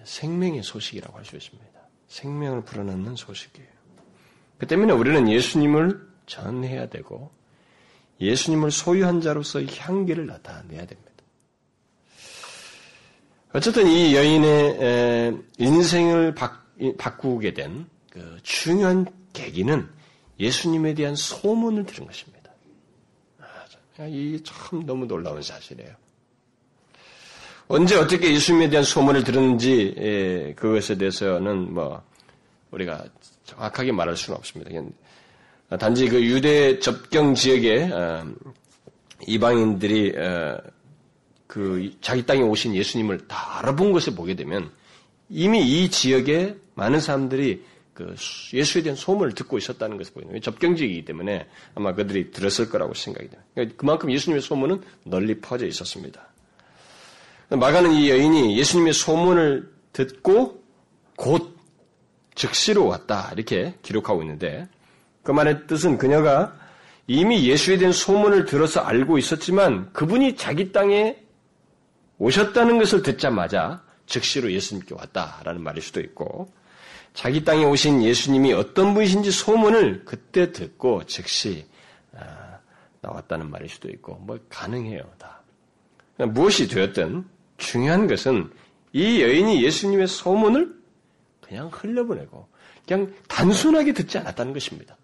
생명의 0.04 0.62
소식이라고 0.62 1.18
할 1.18 1.24
수 1.24 1.38
있습니다. 1.38 1.68
생명을 2.08 2.66
불어넣는 2.66 3.16
소식이에요. 3.16 3.70
그 4.58 4.68
때문에 4.68 4.92
우리는 4.92 5.30
예수님을 5.30 6.07
전해야 6.28 6.90
되고, 6.90 7.32
예수님을 8.22 8.70
소유한 8.72 9.22
자로서 9.22 9.63
향기를 9.63 10.28
나타내야 10.28 10.86
됩니다. 10.86 11.12
어쨌든 13.54 13.88
이 13.88 14.16
여인의 14.16 15.42
인생을 15.58 16.36
바꾸게 16.36 17.54
된 17.56 17.88
그 18.18 18.40
중요한 18.42 19.06
계기는 19.34 19.88
예수님에 20.40 20.96
대한 20.96 21.16
소문을 21.16 21.86
들은 21.86 22.08
것입니다. 22.08 22.52
아, 23.98 24.06
이게 24.06 24.42
참 24.44 24.86
너무 24.86 25.06
놀라운 25.06 25.42
사실이에요. 25.42 25.94
언제 27.68 27.96
어떻게 27.96 28.34
예수님에 28.34 28.70
대한 28.70 28.84
소문을 28.84 29.24
들었는지 29.24 29.94
예, 29.98 30.54
그것에 30.56 30.98
대해서는 30.98 31.74
뭐 31.74 32.02
우리가 32.72 33.06
정확하게 33.46 33.92
말할 33.92 34.16
수는 34.16 34.38
없습니다. 34.38 34.72
단지 35.75 36.08
그 36.08 36.23
유대 36.23 36.80
접경 36.80 37.34
지역에 37.34 37.89
어, 37.91 38.25
이방인들이 39.27 40.15
어, 40.17 40.58
그 41.45 41.91
자기 41.99 42.25
땅에 42.25 42.41
오신 42.41 42.75
예수님을 42.75 43.27
다 43.27 43.60
알아본 43.60 43.91
것을 43.91 44.15
보게 44.15 44.36
되면 44.36 44.69
이미 45.30 45.62
이 45.84 45.89
지역에 45.89 46.56
많은 46.75 46.99
사람들이 46.99 47.63
그 47.93 48.15
예수에 48.53 48.84
대한 48.84 48.95
소문을 48.95 49.34
듣고 49.34 49.58
있었다는 49.58 49.97
것을 49.97 50.13
보이는 50.13 50.39
접경지이기 50.39 51.03
때문에 51.03 51.47
아마 51.73 51.95
그들이 51.95 52.32
들었을 52.32 52.69
거라고 52.69 52.93
생각이 52.93 53.27
됩니다. 53.27 53.49
그러니까 53.56 53.75
그만큼 53.77 54.12
예수님의 54.12 54.41
소문은 54.41 54.82
널리 55.03 55.39
퍼져 55.41 55.65
있었습니다. 55.65 56.30
마가는 57.49 57.93
이 57.93 58.10
여인이 58.10 58.58
예수님의 58.60 58.93
소문을 58.93 59.71
듣고 59.93 60.63
곧 61.15 61.58
즉시로 62.36 62.86
왔다 62.86 63.32
이렇게 63.34 63.73
기록하고 63.82 64.21
있는데 64.21 64.67
그 65.28 65.34
말의 65.34 65.68
뜻은 65.68 65.98
그녀가 65.98 66.58
이미 67.06 67.50
예수에 67.50 67.78
대한 67.78 67.92
소문을 67.92 68.46
들어서 68.46 68.80
알고 68.80 69.18
있었지만 69.18 69.92
그분이 69.92 70.38
자기 70.38 70.72
땅에 70.72 71.18
오셨다는 72.18 72.78
것을 72.78 73.02
듣자마자 73.02 73.84
즉시로 74.06 74.50
예수님께 74.50 74.96
왔다라는 74.96 75.62
말일 75.62 75.82
수도 75.82 76.00
있고 76.00 76.54
자기 77.13 77.44
땅에 77.44 77.66
오신 77.66 78.04
예수님이 78.04 78.54
어떤 78.54 78.94
분이신지 78.94 79.32
소문을 79.32 80.06
그때 80.06 80.54
듣고 80.54 81.04
즉시 81.04 81.66
아, 82.16 82.60
나왔다는 83.02 83.50
말일 83.52 83.68
수도 83.68 83.90
있고 83.90 84.16
뭐 84.20 84.40
가능해요 84.48 85.04
다. 85.18 85.42
무엇이 86.20 86.70
되었든 86.70 87.26
중요한 87.58 88.08
것은 88.08 88.50
이 88.94 89.22
여인이 89.22 89.62
예수님의 89.62 90.08
소문을 90.08 90.74
그냥 91.42 91.70
흘려보내고 91.74 92.48
그냥 92.88 93.13
단순하게 93.28 93.92
듣지 93.92 94.20
않았다는 94.20 94.54
것입니다. 94.54 94.96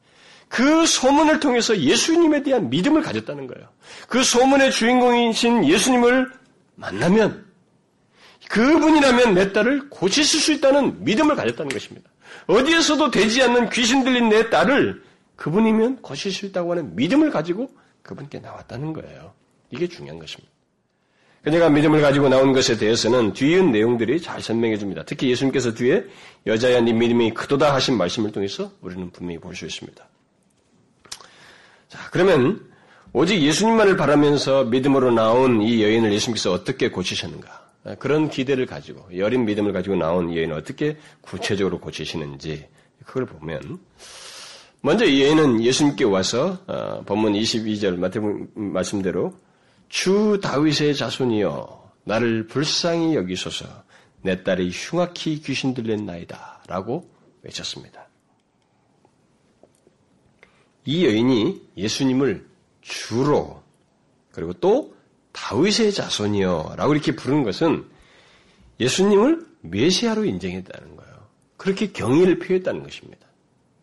그 0.54 0.86
소문을 0.86 1.40
통해서 1.40 1.76
예수님에 1.76 2.44
대한 2.44 2.70
믿음을 2.70 3.02
가졌다는 3.02 3.48
거예요. 3.48 3.68
그 4.08 4.24
소문의 4.24 4.70
주인공이신 4.72 5.66
예수님을 5.66 6.32
만나면 6.76 7.44
그분이라면 8.50 9.34
내 9.34 9.52
딸을 9.52 9.90
고치실 9.90 10.40
수 10.40 10.54
있다는 10.54 11.04
믿음을 11.04 11.36
가졌다는 11.36 11.72
것입니다. 11.72 12.08
어디에서도 12.46 13.10
되지 13.10 13.42
않는 13.42 13.72
귀신 13.72 14.04
들린 14.04 14.30
내 14.30 14.52
딸을 14.52 15.02
그분이면 15.38 16.04
고칠 16.04 16.32
수 16.32 16.46
있다고 16.46 16.70
하는 16.74 16.96
믿음을 16.96 17.32
가지고 17.32 17.72
그분께 18.04 18.38
나왔다는 18.38 18.94
거예요. 18.94 19.34
이게 19.72 19.88
중요한 19.88 20.20
것입니다. 20.20 20.54
그녀가 21.42 21.68
믿음을 21.68 22.00
가지고 22.00 22.30
나온 22.30 22.54
것에 22.54 22.78
대해서는 22.78 23.34
뒤에 23.34 23.64
내용들이 23.64 24.22
잘 24.22 24.40
설명해 24.40 24.78
줍니다. 24.78 25.02
특히 25.04 25.32
예수님께서 25.32 25.74
뒤에 25.74 26.06
여자야 26.46 26.80
네 26.82 26.94
믿음이 26.94 27.34
크도다 27.34 27.74
하신 27.74 27.98
말씀을 27.98 28.32
통해서 28.32 28.72
우리는 28.82 29.10
분명히 29.10 29.40
볼 29.40 29.56
수 29.56 29.66
있습니다. 29.66 30.13
자, 31.94 32.00
그러면 32.10 32.60
오직 33.14 33.40
예수님만을 33.40 33.98
바라면서 33.98 34.64
믿음으로 34.64 35.12
나온 35.12 35.62
이 35.62 35.84
여인을 35.84 36.12
예수님께서 36.14 36.52
어떻게 36.52 36.90
고치셨는가? 36.90 37.70
그런 38.00 38.32
기대를 38.32 38.66
가지고 38.66 39.08
여린 39.16 39.46
믿음을 39.46 39.74
가지고 39.74 39.96
나온 39.96 40.32
이 40.32 40.38
여인을 40.38 40.56
어떻게 40.56 40.98
구체적으로 41.22 41.80
고치시는지 41.80 42.68
그걸 43.06 43.28
보면 43.28 43.78
먼저 44.82 45.06
이 45.06 45.22
여인은 45.22 45.62
예수님께 45.62 46.06
와서 46.06 46.58
어, 46.66 47.04
본문 47.06 47.34
22절 47.34 47.98
마태복음 47.98 48.48
말씀대로 48.56 49.36
주 49.88 50.40
다윗의 50.42 50.96
자손이여 50.96 51.92
나를 52.06 52.48
불쌍히 52.48 53.16
여기소서 53.16 53.66
내 54.24 54.42
딸이 54.42 54.72
흉악히 54.74 55.42
귀신 55.42 55.76
들렸나이다 55.76 56.64
라고 56.68 57.08
외쳤습니다. 57.44 58.08
이 60.86 61.06
여인이 61.06 61.62
예수님을 61.78 62.46
주로 62.82 63.62
그리고 64.32 64.54
또 64.54 64.96
다윗의 65.32 65.94
자손이요 65.94 66.74
라고 66.78 66.94
이렇게 66.94 67.16
부르는 67.16 67.44
것은 67.44 67.86
예수님을 68.80 69.46
메시아로 69.62 70.26
인정했다는 70.26 70.96
거예요. 70.96 71.14
그렇게 71.58 71.92
경의를 71.92 72.40
표했다는 72.40 72.84
것입니다. 72.84 73.28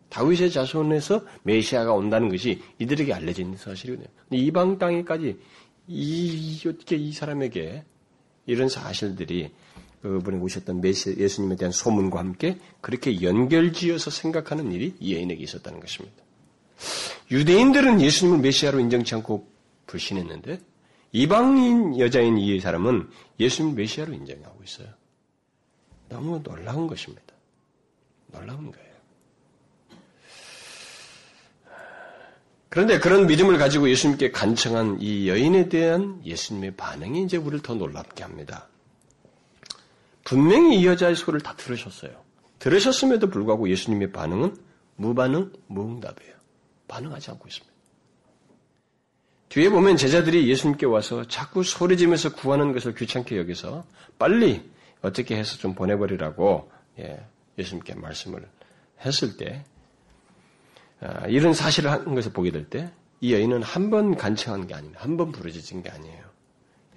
다윗의 0.09 0.51
자손에서 0.51 1.25
메시아가 1.43 1.93
온다는 1.93 2.29
것이 2.29 2.61
이들에게 2.79 3.13
있는 3.41 3.57
사실이거든요. 3.57 4.07
이방 4.31 4.77
땅에까지 4.77 5.39
이, 5.87 6.61
어떻게 6.67 6.97
이 6.97 7.11
사람에게 7.11 7.83
이런 8.45 8.69
사실들이 8.69 9.51
그분이 10.01 10.37
오셨던 10.37 10.81
메시, 10.81 11.15
예수님에 11.17 11.55
대한 11.55 11.71
소문과 11.71 12.19
함께 12.19 12.57
그렇게 12.81 13.21
연결지어서 13.21 14.09
생각하는 14.09 14.71
일이 14.71 14.93
이 14.99 15.15
여인에게 15.15 15.43
있었다는 15.43 15.79
것입니다. 15.79 16.23
유대인들은 17.29 18.01
예수님을 18.01 18.39
메시아로 18.39 18.79
인정치 18.79 19.15
않고 19.15 19.47
불신했는데 19.87 20.59
이방인 21.13 21.99
여자인 21.99 22.37
이 22.37 22.59
사람은 22.59 23.09
예수님을 23.39 23.75
메시아로 23.75 24.13
인정하고 24.13 24.63
있어요. 24.63 24.87
너무 26.09 26.41
놀라운 26.43 26.87
것입니다. 26.87 27.33
놀라운 28.27 28.71
거예요. 28.71 28.91
그런데 32.69 32.99
그런 32.99 33.27
믿음을 33.27 33.57
가지고 33.57 33.89
예수님께 33.89 34.31
간청한 34.31 34.99
이 35.01 35.27
여인에 35.27 35.67
대한 35.67 36.21
예수님의 36.23 36.77
반응이 36.77 37.23
이제 37.23 37.35
우리를 37.35 37.61
더 37.61 37.75
놀랍게 37.75 38.23
합니다. 38.23 38.69
분명히 40.23 40.79
이 40.79 40.85
여자의 40.85 41.17
소리를 41.17 41.41
다 41.41 41.53
들으셨어요. 41.57 42.11
들으셨음에도 42.59 43.29
불구하고 43.29 43.69
예수님의 43.69 44.13
반응은 44.13 44.55
무반응, 44.95 45.51
무응답이에요. 45.67 46.30
반응하지 46.91 47.31
않고 47.31 47.47
있습니다. 47.47 47.71
뒤에 49.49 49.69
보면 49.69 49.97
제자들이 49.97 50.49
예수님께 50.49 50.85
와서 50.85 51.27
자꾸 51.27 51.63
소리 51.63 51.97
지면서 51.97 52.33
구하는 52.33 52.73
것을 52.73 52.93
귀찮게 52.95 53.37
여기서 53.37 53.85
빨리 54.19 54.69
어떻게 55.01 55.35
해서 55.37 55.57
좀 55.57 55.73
보내버리라고 55.73 56.71
예, 56.99 57.25
수님께 57.61 57.95
말씀을 57.95 58.47
했을 59.05 59.37
때 59.37 59.63
아, 61.01 61.25
이런 61.27 61.53
사실을 61.53 61.91
한 61.91 62.13
것을 62.15 62.31
보게 62.33 62.51
될 62.51 62.69
때 62.69 62.91
이 63.23 63.33
여인은 63.33 63.61
한 63.61 63.91
번 63.91 64.17
간청한 64.17 64.65
게 64.65 64.73
아닙니다. 64.73 64.99
한 65.03 65.15
번 65.15 65.31
부르짖은 65.31 65.83
게 65.83 65.89
아니에요. 65.91 66.23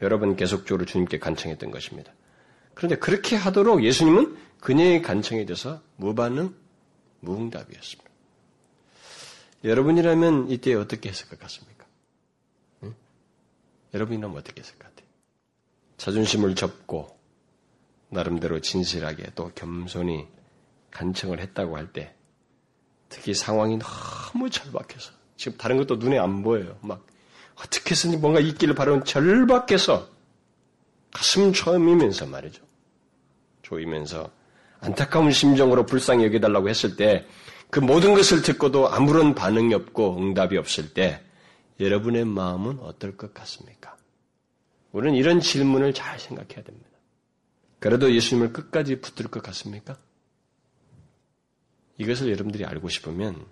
여러 0.01 0.19
번 0.19 0.37
계속적으로 0.37 0.87
주님께 0.87 1.19
간청했던 1.19 1.71
것입니다. 1.71 2.13
그런데 2.73 2.97
그렇게 2.97 3.37
하도록 3.37 3.85
예수님은 3.85 4.35
그녀의 4.61 5.03
간청에 5.03 5.45
대해서 5.45 5.83
무반응, 5.97 6.55
무응답이었습니다. 7.21 8.04
여러분이라면 9.65 10.51
이때 10.51 10.75
어떻게 10.75 11.09
했을 11.09 11.29
것 11.29 11.39
같습니까? 11.41 11.87
응? 12.85 12.95
여러분이라면 13.95 14.37
어떻게 14.37 14.61
했을 14.61 14.79
것 14.79 14.89
같아요? 14.89 15.09
자존심을 15.97 16.55
접고 16.55 17.19
나름대로 18.11 18.61
진실하게 18.61 19.33
또 19.35 19.51
겸손히 19.55 20.29
간청을 20.91 21.41
했다고 21.41 21.77
할 21.77 21.93
때 21.93 22.15
특히 23.09 23.33
상황이 23.33 23.79
너무 23.79 24.51
절박해서 24.51 25.13
지금 25.37 25.57
다른 25.57 25.77
것도 25.77 25.97
눈에 25.97 26.19
안 26.19 26.43
보여요. 26.43 26.77
막 26.81 27.07
어떻게 27.57 27.93
해서든 27.93 28.21
뭔가 28.21 28.41
있기를 28.41 28.75
바라는 28.75 29.05
절박해서 29.05 30.09
가슴 31.13 31.53
처음이면서 31.53 32.27
말이죠. 32.27 32.63
조이면서 33.63 34.31
안타까운 34.81 35.31
심정으로 35.31 35.87
불쌍히 35.87 36.25
여겨달라고 36.25 36.69
했을 36.69 36.97
때 36.97 37.27
그 37.75 37.81
모든 37.81 38.15
것을 38.15 38.41
듣고도 38.43 38.89
아무런 38.89 39.35
반응이 39.35 39.75
없고 39.75 40.17
응답이 40.17 40.57
없을 40.57 40.95
때 40.95 41.21
여러분의 41.81 42.25
마음은 42.25 42.79
어떨 42.79 43.17
것 43.17 43.35
같습니까? 43.35 43.97
우리는 44.93 45.17
이런 45.17 45.41
질문을 45.41 45.93
잘 45.93 46.21
생각해야 46.21 46.63
됩니다. 46.63 46.89
그래도 47.81 48.15
예수님을 48.15 48.53
끝까지 48.53 49.01
붙들 49.01 49.27
것 49.27 49.43
같습니까? 49.43 49.99
이것을 51.99 52.31
여러분들이 52.31 52.65
알고 52.65 52.89
싶으면 52.89 53.45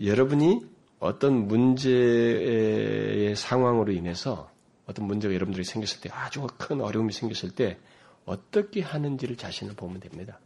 여러분이 0.00 0.64
어떤 1.00 1.48
문제의 1.48 3.34
상황으로 3.34 3.90
인해서 3.90 4.48
어떤 4.86 5.08
문제가 5.08 5.34
여러분들이 5.34 5.64
생겼을 5.64 6.02
때 6.02 6.08
아주 6.12 6.46
큰 6.56 6.80
어려움이 6.80 7.12
생겼을 7.12 7.50
때 7.50 7.80
어떻게 8.26 8.80
하는지를 8.80 9.36
자신을 9.36 9.74
보면 9.74 9.98
됩니다. 9.98 10.38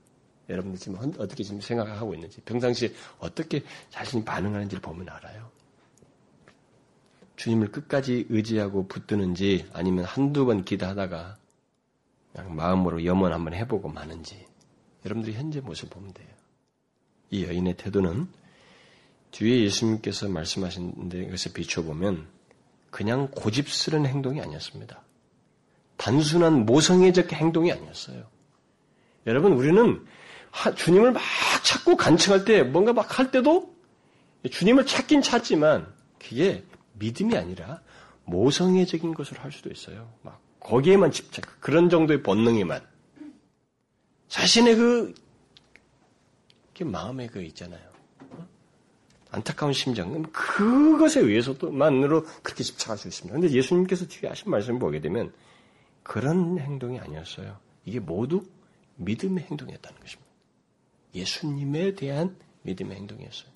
여러분들 0.48 0.78
지금 0.78 0.98
어떻게 1.18 1.42
지금 1.42 1.60
생각하고 1.60 2.14
있는지 2.14 2.40
평상시에 2.42 2.92
어떻게 3.18 3.62
자신이 3.90 4.24
반응하는지를 4.24 4.80
보면 4.80 5.08
알아요. 5.08 5.50
주님을 7.36 7.70
끝까지 7.70 8.26
의지하고 8.28 8.86
붙드는지 8.86 9.68
아니면 9.72 10.04
한두 10.04 10.46
번 10.46 10.64
기도하다가 10.64 11.36
그냥 12.32 12.54
마음으로 12.54 13.04
염원 13.04 13.32
한번 13.32 13.54
해보고 13.54 13.88
마는지 13.88 14.46
여러분들이 15.04 15.36
현재 15.36 15.60
모습 15.60 15.90
보면 15.90 16.12
돼요. 16.12 16.28
이 17.30 17.44
여인의 17.44 17.76
태도는 17.76 18.28
뒤에 19.32 19.64
예수님께서 19.64 20.28
말씀하신 20.28 21.30
것에 21.30 21.52
비춰보면 21.52 22.26
그냥 22.90 23.28
고집스런 23.32 24.06
행동이 24.06 24.40
아니었습니다. 24.40 25.02
단순한 25.96 26.64
모성애적 26.66 27.32
행동이 27.32 27.72
아니었어요. 27.72 28.24
여러분, 29.26 29.52
우리는 29.52 30.06
주님을 30.76 31.12
막 31.12 31.22
찾고 31.62 31.96
간청할 31.96 32.44
때, 32.44 32.62
뭔가 32.62 32.92
막 32.92 33.18
할 33.18 33.30
때도 33.30 33.74
주님을 34.50 34.86
찾긴 34.86 35.22
찾지만, 35.22 35.92
그게 36.18 36.64
믿음이 36.94 37.36
아니라 37.36 37.80
모성애적인 38.24 39.14
것을 39.14 39.42
할 39.42 39.52
수도 39.52 39.70
있어요. 39.70 40.10
막 40.22 40.40
거기에만 40.60 41.10
집착, 41.12 41.60
그런 41.60 41.90
정도의 41.90 42.22
본능에만. 42.22 42.80
자신의 44.28 44.76
그, 44.76 45.14
그 46.76 46.82
마음의 46.82 47.28
그 47.28 47.42
있잖아요. 47.42 47.86
안타까운 49.30 49.72
심정, 49.72 50.22
그것에 50.32 51.20
의해서만으로 51.20 52.24
그렇게 52.42 52.64
집착할 52.64 52.96
수 52.96 53.08
있습니다. 53.08 53.38
근데 53.38 53.52
예수님께서 53.54 54.06
뒤에 54.06 54.30
하신 54.30 54.50
말씀을 54.50 54.78
보게 54.78 55.00
되면 55.00 55.32
그런 56.02 56.58
행동이 56.58 56.98
아니었어요. 57.00 57.58
이게 57.84 58.00
모두 58.00 58.42
믿음의 58.96 59.44
행동이었다는 59.44 60.00
것입니다. 60.00 60.25
예수님에 61.16 61.94
대한 61.94 62.36
믿음의 62.62 62.96
행동이었어요. 62.96 63.48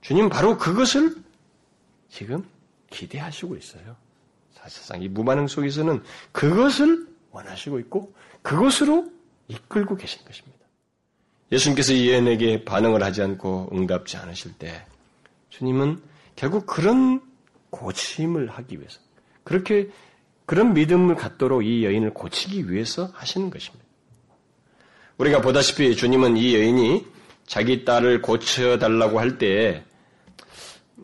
주님 0.00 0.28
바로 0.28 0.56
그것을 0.56 1.16
지금 2.08 2.44
기대하시고 2.90 3.56
있어요. 3.56 3.96
사실상 4.52 5.02
이 5.02 5.08
무반응 5.08 5.46
속에서는 5.46 6.02
그것을 6.32 7.06
원하시고 7.30 7.78
있고 7.80 8.14
그것으로 8.42 9.10
이끌고 9.48 9.96
계신 9.96 10.24
것입니다. 10.24 10.58
예수님께서 11.52 11.92
이 11.92 12.10
여인에게 12.10 12.64
반응을 12.64 13.02
하지 13.02 13.22
않고 13.22 13.70
응답지 13.72 14.16
않으실 14.16 14.54
때 14.58 14.86
주님은 15.48 16.02
결국 16.36 16.66
그런 16.66 17.20
고침을 17.70 18.50
하기 18.50 18.78
위해서 18.78 19.00
그렇게 19.44 19.90
그런 20.46 20.74
믿음을 20.74 21.14
갖도록 21.14 21.64
이 21.64 21.84
여인을 21.84 22.14
고치기 22.14 22.70
위해서 22.70 23.10
하시는 23.14 23.50
것입니다. 23.50 23.84
우리가 25.20 25.42
보다시피 25.42 25.96
주님은 25.96 26.38
이 26.38 26.54
여인이 26.54 27.04
자기 27.44 27.84
딸을 27.84 28.22
고쳐달라고 28.22 29.20
할 29.20 29.36
때, 29.36 29.84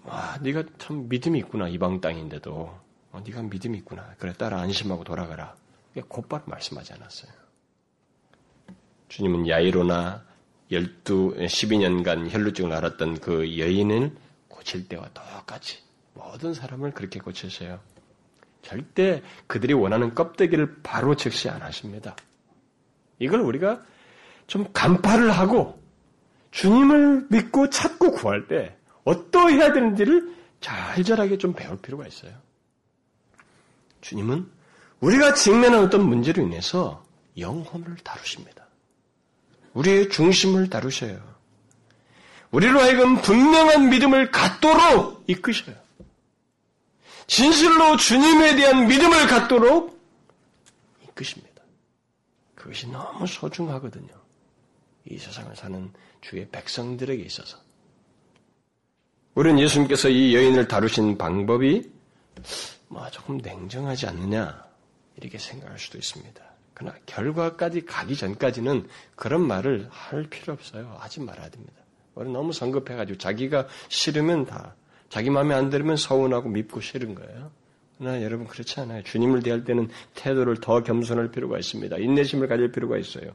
와, 0.05 0.39
네가 0.41 0.65
참 0.79 1.07
믿음이 1.11 1.39
있구나 1.41 1.69
이방 1.69 2.01
땅인데도, 2.01 2.75
어, 3.13 3.23
네가 3.27 3.43
믿음이 3.43 3.77
있구나. 3.79 4.15
그래 4.19 4.33
딸아 4.33 4.59
안심하고 4.59 5.05
돌아가라. 5.05 5.55
곧바로 6.09 6.45
말씀하지 6.47 6.95
않았어요. 6.95 7.31
주님은 9.09 9.49
야이로나 9.49 10.25
12, 10.71 10.95
12년간 11.37 12.31
혈루증을 12.31 12.73
앓았던 12.73 13.21
그 13.21 13.59
여인을 13.59 14.17
고칠 14.49 14.89
때와 14.89 15.11
똑같이 15.13 15.83
모든 16.15 16.55
사람을 16.55 16.93
그렇게 16.93 17.21
고치세요. 17.21 17.81
절대 18.63 19.23
그들이 19.47 19.75
원하는 19.75 20.15
껍데기를 20.15 20.79
바로 20.83 21.17
적시 21.17 21.51
안 21.51 21.61
하십니다. 21.61 22.17
이걸 23.19 23.41
우리가 23.41 23.85
좀 24.47 24.67
간파를 24.73 25.31
하고 25.31 25.81
주님을 26.51 27.27
믿고 27.31 27.71
찾고 27.71 28.13
구할 28.13 28.49
때 28.49 28.77
어떠해야 29.05 29.73
되는지를 29.73 30.35
잘잘하게 30.61 31.39
좀 31.39 31.53
배울 31.53 31.77
필요가 31.77 32.07
있어요. 32.07 32.33
주님은 34.01 34.51
우리가 35.01 35.35
직면한 35.35 35.85
어떤 35.85 36.09
문제로 36.09 36.43
인해서 36.43 37.05
영혼을 37.39 37.97
다루십니다. 38.03 38.67
우리의 39.75 40.09
중심을 40.09 40.71
다루셔요. 40.71 41.21
우리로 42.51 42.81
하여금 42.81 43.21
분명한 43.21 43.91
믿음을 43.91 44.31
갖도록 44.31 45.25
이끄셔요. 45.27 45.77
진실로 47.27 47.97
주님에 47.97 48.57
대한 48.57 48.87
믿음을 48.87 49.27
갖도록 49.27 50.01
이끄십니다. 51.09 51.63
그것이 52.55 52.89
너무 52.89 53.27
소중하거든요. 53.27 54.26
이 55.09 55.19
세상을 55.19 55.55
사는 55.55 55.91
주의 56.21 56.49
백성들에게 56.49 57.23
있어서. 57.23 57.59
우리는 59.35 59.59
예수님께서 59.61 60.09
이 60.09 60.35
여인을 60.35 60.67
다루신 60.67 61.19
방법이 61.19 61.91
뭐 62.89 63.09
조금 63.11 63.39
냉정하지 63.39 64.07
않느냐 64.07 64.65
이렇게 65.17 65.39
생각할 65.39 65.79
수도 65.79 65.99
있습니다. 65.99 66.43
그러나 66.75 66.97
결과까지 67.07 67.85
가기 67.85 68.17
전까지는 68.17 68.89
그런 69.15 69.47
말을 69.47 69.89
할 69.91 70.25
필요 70.25 70.53
없어요. 70.53 70.97
하지 70.99 71.21
말아야 71.21 71.49
됩니다. 71.49 71.75
우리 72.15 72.31
너무 72.31 72.53
성급해가지고 72.53 73.19
자기가 73.19 73.67
싫으면 73.89 74.47
다 74.47 74.75
자기 75.09 75.31
마음에 75.31 75.55
안 75.55 75.71
들으면 75.71 75.97
서운하고 75.97 76.49
밉고 76.49 76.81
싫은 76.81 77.15
거예요. 77.15 77.51
그러나 77.99 78.23
여러분 78.23 78.47
그렇지 78.47 78.81
않아요. 78.81 79.03
주님을 79.03 79.43
대할 79.43 79.65
때는 79.65 79.89
태도를 80.15 80.61
더 80.61 80.83
겸손할 80.83 81.31
필요가 81.31 81.59
있습니다. 81.59 81.97
인내심을 81.97 82.49
가질 82.49 82.73
필요가 82.73 82.99
있어요. 82.99 83.33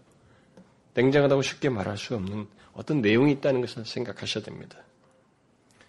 냉정하다고 0.94 1.42
쉽게 1.42 1.70
말할 1.70 1.98
수 1.98 2.16
없는 2.16 2.48
어떤 2.74 3.02
내용이 3.02 3.32
있다는 3.34 3.62
것을 3.62 3.86
생각하셔야 3.86 4.44
됩니다. 4.44 4.78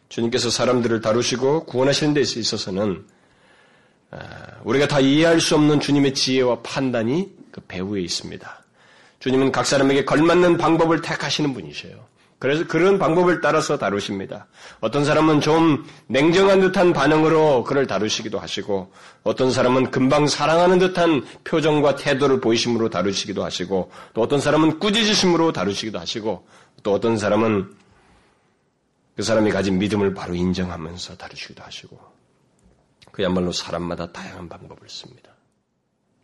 주님께서 0.09 0.51
사람들을 0.51 1.01
다루시고 1.01 1.65
구원하시는 1.65 2.15
데 2.15 2.21
있어서는 2.21 3.07
아, 4.11 4.19
우리가 4.65 4.87
다 4.87 5.01
이해할 5.01 5.41
수 5.41 5.55
없는 5.55 5.81
주님의 5.81 6.13
지혜와 6.13 6.61
판단이 6.63 7.33
그 7.51 7.63
배후에 7.63 8.03
있습니다. 8.03 8.65
주님은 9.21 9.53
각 9.53 9.65
사람에게 9.65 10.05
걸맞는 10.05 10.59
방법을 10.59 11.01
택하시는 11.01 11.55
분이셔요. 11.55 12.12
그래서 12.43 12.67
그런 12.67 12.99
방법을 12.99 13.41
따라서 13.41 13.79
다루십니다. 13.79 14.49
어떤 14.81 15.05
사람은 15.05 15.41
좀 15.41 15.87
냉정한 16.09 16.61
듯한 16.61 16.93
반응으로 16.93 17.63
그를 17.63 17.87
다루시기도 17.87 18.41
하시고, 18.41 18.93
어떤 19.23 19.53
사람은 19.53 19.93
금방 19.93 20.27
사랑하는 20.27 20.81
듯한 20.81 21.25
표정과 21.45 21.95
태도를 21.95 22.41
보이심으로 22.41 22.91
다루시기도 22.91 23.45
하시고, 23.45 23.93
또 24.13 24.23
어떤 24.23 24.41
사람은 24.41 24.81
꾸짖으심으로 24.81 25.53
다루시기도 25.53 26.01
하시고, 26.01 26.45
또 26.83 26.93
어떤 26.93 27.17
사람은 27.17 27.73
그 29.15 29.23
사람이 29.23 29.53
가진 29.53 29.79
믿음을 29.79 30.13
바로 30.13 30.35
인정하면서 30.35 31.19
다루시기도 31.19 31.63
하시고, 31.63 31.97
그야말로 33.13 33.53
사람마다 33.53 34.11
다양한 34.11 34.49
방법을 34.49 34.89
씁니다. 34.89 35.31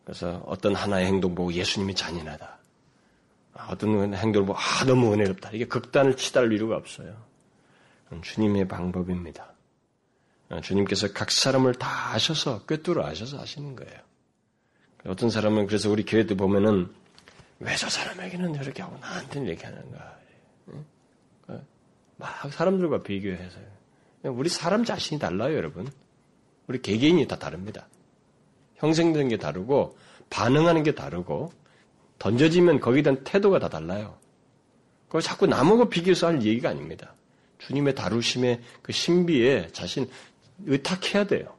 그래서 0.05 0.43
어떤 0.47 0.75
하나의 0.75 1.07
행동 1.07 1.37
보고 1.37 1.53
예수님이 1.53 1.95
잔인하다. 1.95 2.58
어떤 3.69 4.15
행동을 4.15 4.47
보고 4.47 4.59
아 4.59 4.85
너무 4.87 5.13
은혜롭다. 5.13 5.51
이게 5.53 5.65
극단을 5.67 6.17
치달을 6.17 6.53
이유가 6.53 6.77
없어요. 6.77 7.17
주님의 8.23 8.69
방법입니다. 8.69 9.53
주님께서 10.63 11.13
각 11.13 11.31
사람을 11.31 11.75
다 11.75 12.13
아셔서 12.15 12.65
꿰뚫어 12.65 13.05
아셔서 13.05 13.39
하시는 13.39 13.77
거예요. 13.77 13.99
어떤 15.07 15.31
사람은 15.31 15.67
그래서 15.67 15.91
우리 15.91 16.05
교회 16.05 16.25
때 16.27 16.35
보면은 16.35 16.93
왜 17.61 17.75
저 17.77 17.89
사람에게는 17.89 18.55
이렇게 18.55 18.83
하고 18.83 18.97
나한테는 18.99 19.49
이렇게 19.49 19.67
하는가? 19.67 20.19
막 22.17 22.53
사람들과 22.53 23.03
비교해서요. 23.03 23.65
우리 24.25 24.49
사람 24.49 24.85
자신이 24.85 25.21
달라요, 25.21 25.57
여러분. 25.57 25.89
우리 26.67 26.81
개개인이 26.83 27.27
다 27.29 27.39
다릅니다. 27.39 27.87
형성되는 28.77 29.29
게 29.29 29.37
다르고 29.39 29.97
반응하는 30.31 30.83
게 30.83 30.95
다르고 30.95 31.53
던져지면 32.19 32.81
거기에 32.81 33.03
대한 33.03 33.23
태도가 33.25 33.59
다 33.59 33.69
달라요. 33.69 34.17
그거 35.07 35.21
자꾸 35.21 35.47
남하고 35.47 35.89
비교해서 35.89 36.27
할 36.27 36.43
얘기가 36.43 36.69
아닙니다. 36.71 37.15
주님의 37.59 37.95
다루심의 37.95 38.61
그 38.83 38.93
신비에 38.93 39.69
자신 39.73 40.09
의탁해야 40.67 41.27
돼요. 41.27 41.57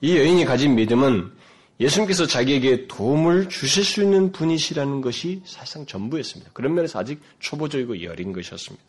이 0.00 0.16
여인이 0.16 0.44
가진 0.44 0.74
믿음은 0.74 1.32
예수님께서 1.80 2.26
자기에게 2.26 2.88
도움을 2.88 3.48
주실 3.48 3.84
수 3.84 4.02
있는 4.02 4.32
분이시라는 4.32 5.00
것이 5.00 5.42
사실상 5.46 5.86
전부였습니다. 5.86 6.52
그런 6.52 6.74
면에서 6.74 6.98
아직 6.98 7.20
초보적이고 7.38 8.02
여린 8.02 8.32
것이었습니다. 8.32 8.84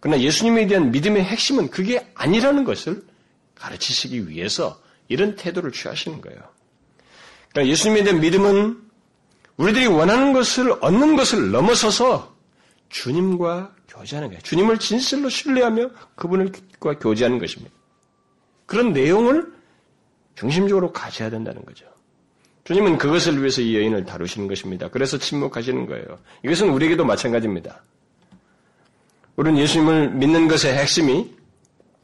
그러나 0.00 0.20
예수님에 0.20 0.66
대한 0.66 0.90
믿음의 0.90 1.22
핵심은 1.24 1.68
그게 1.68 2.10
아니라는 2.14 2.64
것을 2.64 3.04
가르치시기 3.54 4.28
위해서 4.30 4.80
이런 5.08 5.36
태도를 5.36 5.72
취하시는 5.72 6.22
거예요. 6.22 6.40
그러니까 7.52 7.70
예수님에 7.70 8.04
대한 8.04 8.20
믿음은 8.20 8.80
우리들이 9.56 9.86
원하는 9.86 10.32
것을 10.32 10.72
얻는 10.80 11.16
것을 11.16 11.50
넘어서서 11.50 12.34
주님과 12.88 13.74
교제하는 13.88 14.28
거예요. 14.28 14.40
주님을 14.42 14.78
진실로 14.78 15.28
신뢰하며 15.28 15.90
그분과 16.14 16.98
교제하는 16.98 17.38
것입니다. 17.38 17.74
그런 18.66 18.92
내용을 18.92 19.52
중심적으로 20.34 20.92
가져야 20.92 21.28
된다는 21.28 21.64
거죠. 21.64 21.84
주님은 22.64 22.98
그것을 22.98 23.38
위해서 23.38 23.60
이 23.60 23.76
여인을 23.76 24.04
다루시는 24.04 24.46
것입니다. 24.46 24.88
그래서 24.88 25.18
침묵하시는 25.18 25.86
거예요. 25.86 26.18
이것은 26.44 26.70
우리에게도 26.70 27.04
마찬가지입니다. 27.04 27.82
우리는 29.36 29.58
예수님을 29.58 30.10
믿는 30.12 30.48
것의 30.48 30.76
핵심이 30.76 31.34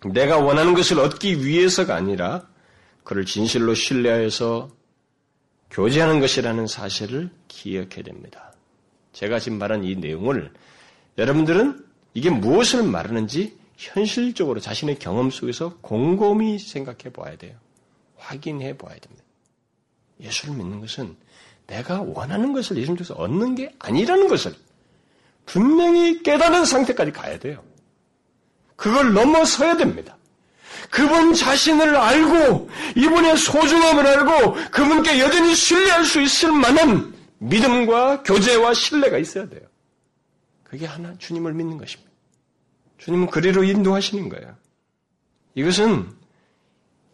내가 0.05 0.39
원하는 0.39 0.75
것을 0.75 0.99
얻기 0.99 1.45
위해서가 1.45 1.95
아니라 1.95 2.47
그를 3.05 3.25
진실로 3.25 3.75
신뢰하여서 3.75 4.76
교제하는 5.71 6.21
것이라는 6.21 6.67
사실을 6.67 7.31
기억해야 7.49 8.03
됩니다. 8.05 8.53
제가 9.13 9.39
지금 9.39 9.59
말한 9.59 9.85
이 9.85 9.97
내용을 9.97 10.53
여러분들은 11.19 11.85
이게 12.15 12.31
무엇을 12.31 12.83
말하는지 12.83 13.57
현실적으로 13.77 14.61
자신의 14.61 14.99
경험 14.99 15.31
속에서 15.31 15.77
곰곰이 15.81 16.59
생각해 16.59 17.13
봐야 17.13 17.37
돼요. 17.37 17.57
확인해 18.17 18.77
봐야 18.77 18.97
됩니다. 18.99 19.25
예수를 20.21 20.55
믿는 20.55 20.81
것은 20.81 21.17
내가 21.67 22.01
원하는 22.01 22.53
것을 22.53 22.77
예수님께서 22.79 23.15
얻는 23.15 23.55
게 23.55 23.75
아니라는 23.79 24.29
것을 24.29 24.55
분명히 25.45 26.23
깨닫는 26.23 26.65
상태까지 26.65 27.13
가야 27.13 27.39
돼요. 27.39 27.63
그걸 28.77 29.13
넘어서야 29.13 29.77
됩니다. 29.77 30.16
그분 30.91 31.35
자신을 31.35 31.97
알고 31.97 32.71
이분의 32.97 33.37
소중함을 33.37 34.07
알고 34.07 34.57
그분께 34.71 35.21
여전히 35.21 35.55
신뢰할 35.55 36.05
수 36.05 36.21
있을 36.21 36.53
만한 36.53 37.15
믿음과 37.39 38.23
교제와 38.23 38.75
신뢰가 38.75 39.19
있어야 39.19 39.49
돼요. 39.49 39.63
그게 40.63 40.87
하나 40.87 41.15
주님을 41.19 41.55
믿는 41.55 41.79
것입니다. 41.79 42.11
주님은 42.99 43.29
그리로 43.29 43.63
인도하시는 43.63 44.29
거예요. 44.29 44.55
이것은 45.55 46.11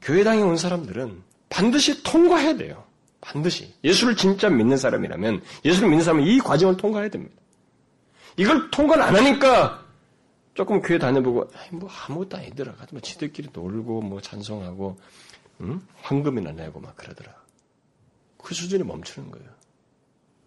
교회당에 0.01 0.43
온 0.43 0.57
사람들은 0.57 1.23
반드시 1.49 2.03
통과해야 2.03 2.57
돼요. 2.57 2.85
반드시. 3.21 3.73
예수를 3.85 4.17
진짜 4.17 4.49
믿는 4.49 4.77
사람이라면, 4.77 5.43
예수를 5.65 5.89
믿는 5.89 6.05
사람은 6.05 6.27
이 6.27 6.39
과정을 6.39 6.77
통과해야 6.77 7.09
됩니다. 7.09 7.35
이걸 8.37 8.71
통과를 8.71 9.03
안 9.03 9.15
하니까 9.15 9.82
조금 10.55 10.83
교회 10.83 10.99
다녀보고, 10.99 11.51
뭐 11.73 11.89
아무것도 11.89 12.37
아니더라. 12.37 12.75
뭐 12.91 13.01
지들끼리 13.01 13.49
놀고, 13.53 14.03
뭐 14.03 14.21
찬송하고, 14.21 14.99
응? 15.63 15.81
황금이나 16.03 16.53
내고 16.53 16.81
막 16.81 16.97
그러더라. 16.97 17.35
그 18.39 18.55
수준에 18.55 18.83
멈추는 18.85 19.31
거예요. 19.31 19.49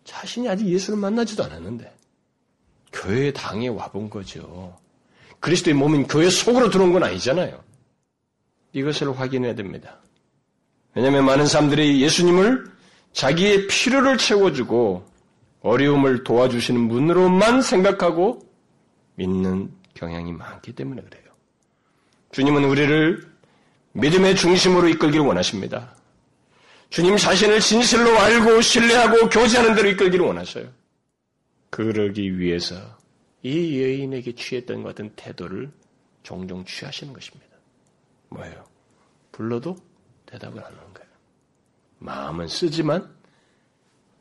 자신이 0.03 0.47
아직 0.47 0.67
예수를 0.67 0.99
만나지도 0.99 1.43
않았는데, 1.43 1.95
교회 2.91 3.33
당에 3.33 3.67
와본 3.67 4.09
거죠. 4.09 4.77
그리스도의 5.39 5.75
몸인 5.75 6.07
교회 6.07 6.29
속으로 6.29 6.69
들어온 6.69 6.93
건 6.93 7.03
아니잖아요. 7.03 7.63
이것을 8.73 9.17
확인해야 9.19 9.55
됩니다. 9.55 9.99
왜냐하면 10.93 11.25
많은 11.25 11.45
사람들이 11.45 12.01
예수님을 12.01 12.65
자기의 13.13 13.67
필요를 13.67 14.17
채워주고 14.17 15.05
어려움을 15.61 16.23
도와주시는 16.23 16.89
분으로만 16.89 17.61
생각하고 17.61 18.41
믿는 19.15 19.71
경향이 19.95 20.31
많기 20.31 20.73
때문에 20.73 21.01
그래요. 21.01 21.25
주님은 22.31 22.63
우리를 22.65 23.35
믿음의 23.93 24.35
중심으로 24.35 24.89
이끌기를 24.89 25.25
원하십니다. 25.25 25.95
주님 26.89 27.17
자신을 27.17 27.59
진실로 27.59 28.17
알고 28.19 28.61
신뢰하고 28.61 29.29
교제하는 29.29 29.73
대로 29.73 29.89
이끌기를 29.89 30.25
원하셔요. 30.25 30.71
그러기 31.69 32.37
위해서 32.37 32.75
이 33.41 33.81
여인에게 33.81 34.33
취했던 34.35 34.83
것 34.83 34.89
같은 34.89 35.11
태도를 35.15 35.71
종종 36.23 36.63
취하시는 36.65 37.13
것입니다. 37.13 37.55
뭐예요? 38.29 38.65
불러도 39.31 39.75
대답을 40.25 40.59
안 40.59 40.65
하는 40.65 40.93
거예요. 40.93 41.09
마음은 41.99 42.47
쓰지만 42.47 43.13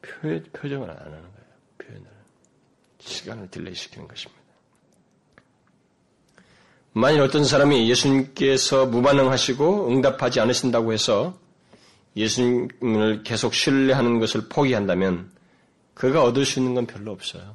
표, 0.02 0.42
표정을 0.52 0.90
안 0.90 0.96
하는 0.96 1.12
거예요. 1.12 1.46
표현을. 1.78 2.06
시간을 2.98 3.50
delay 3.50 3.74
시키는 3.74 4.06
것입니다. 4.06 4.43
만일 6.96 7.22
어떤 7.22 7.44
사람이 7.44 7.90
예수님께서 7.90 8.86
무반응하시고 8.86 9.90
응답하지 9.90 10.38
않으신다고 10.38 10.92
해서 10.92 11.36
예수님을 12.16 13.24
계속 13.24 13.52
신뢰하는 13.52 14.20
것을 14.20 14.48
포기한다면 14.48 15.32
그가 15.94 16.22
얻을 16.22 16.44
수 16.46 16.60
있는 16.60 16.74
건 16.74 16.86
별로 16.86 17.10
없어요. 17.10 17.52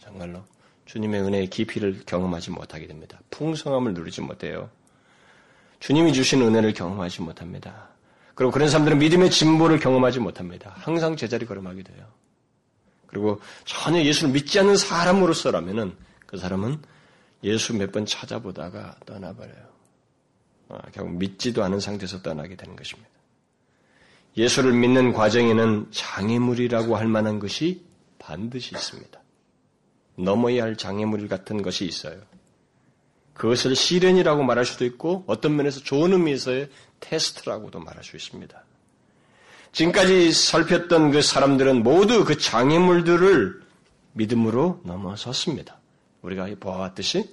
정말로. 0.00 0.44
주님의 0.86 1.22
은혜의 1.22 1.50
깊이를 1.50 2.02
경험하지 2.06 2.52
못하게 2.52 2.86
됩니다. 2.86 3.18
풍성함을 3.30 3.94
누리지 3.94 4.20
못해요. 4.20 4.70
주님이 5.80 6.12
주신 6.12 6.40
은혜를 6.42 6.72
경험하지 6.72 7.22
못합니다. 7.22 7.88
그리고 8.36 8.52
그런 8.52 8.68
사람들은 8.68 8.98
믿음의 8.98 9.30
진보를 9.30 9.80
경험하지 9.80 10.20
못합니다. 10.20 10.72
항상 10.76 11.16
제자리 11.16 11.46
걸음하게 11.46 11.82
돼요. 11.82 12.06
그리고 13.08 13.40
전혀 13.64 14.02
예수를 14.02 14.30
믿지 14.30 14.60
않는 14.60 14.76
사람으로서라면은 14.76 15.96
그 16.26 16.36
사람은 16.36 16.80
예수 17.44 17.74
몇 17.74 17.90
번 17.92 18.06
찾아보다가 18.06 18.96
떠나버려요. 19.06 19.72
아, 20.68 20.80
결국 20.92 21.16
믿지도 21.16 21.62
않은 21.64 21.80
상태에서 21.80 22.22
떠나게 22.22 22.56
되는 22.56 22.76
것입니다. 22.76 23.10
예수를 24.36 24.72
믿는 24.72 25.12
과정에는 25.12 25.88
장애물이라고 25.90 26.96
할 26.96 27.06
만한 27.08 27.38
것이 27.38 27.84
반드시 28.18 28.74
있습니다. 28.74 29.20
넘어야 30.16 30.62
할 30.62 30.76
장애물 30.76 31.28
같은 31.28 31.62
것이 31.62 31.84
있어요. 31.84 32.18
그것을 33.34 33.74
시련이라고 33.76 34.42
말할 34.42 34.64
수도 34.64 34.84
있고 34.84 35.24
어떤 35.26 35.56
면에서 35.56 35.80
좋은 35.80 36.12
의미에서의 36.12 36.70
테스트라고도 37.00 37.80
말할 37.80 38.04
수 38.04 38.16
있습니다. 38.16 38.64
지금까지 39.72 40.32
살폈던 40.32 41.12
그 41.12 41.22
사람들은 41.22 41.82
모두 41.82 42.24
그 42.24 42.38
장애물들을 42.38 43.62
믿음으로 44.12 44.80
넘어섰습니다. 44.84 45.81
우리가 46.22 46.46
보아왔듯이 46.58 47.28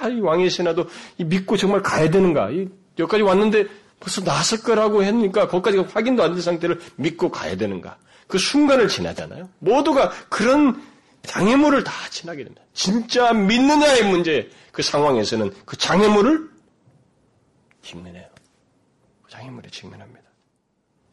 아, 0.00 0.08
이 0.08 0.20
왕의 0.20 0.50
신하도 0.50 0.88
믿고 1.18 1.56
정말 1.56 1.82
가야 1.82 2.10
되는가? 2.10 2.50
여기까지 2.98 3.22
왔는데 3.22 3.66
벌써 4.00 4.22
나설 4.22 4.60
거라고 4.60 5.02
했으니까 5.02 5.48
거기까지 5.48 5.78
확인도 5.78 6.22
안 6.22 6.32
된 6.34 6.40
상태를 6.42 6.80
믿고 6.96 7.30
가야 7.30 7.56
되는가? 7.56 7.96
그 8.26 8.38
순간을 8.38 8.88
지나잖아요. 8.88 9.48
모두가 9.58 10.10
그런 10.28 10.82
장애물을 11.22 11.84
다 11.84 11.92
지나게 12.10 12.44
됩니다. 12.44 12.62
진짜 12.74 13.32
믿느냐의 13.32 14.04
문제 14.10 14.50
그 14.72 14.82
상황에서는 14.82 15.52
그 15.64 15.76
장애물을 15.76 16.48
직면해요. 17.82 18.26
그 19.22 19.30
장애물에 19.30 19.68
직면합니다. 19.70 20.22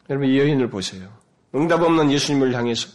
여러분 0.09 0.29
이 0.29 0.37
여인을 0.37 0.69
보세요. 0.69 1.09
응답 1.55 1.81
없는 1.81 2.11
예수님을 2.11 2.53
향해서 2.55 2.89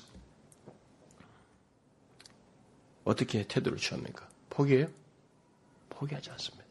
어떻게 3.06 3.44
태도를 3.44 3.78
취합니까? 3.78 4.28
포기해요? 4.50 4.88
포기하지 5.90 6.30
않습니다. 6.32 6.66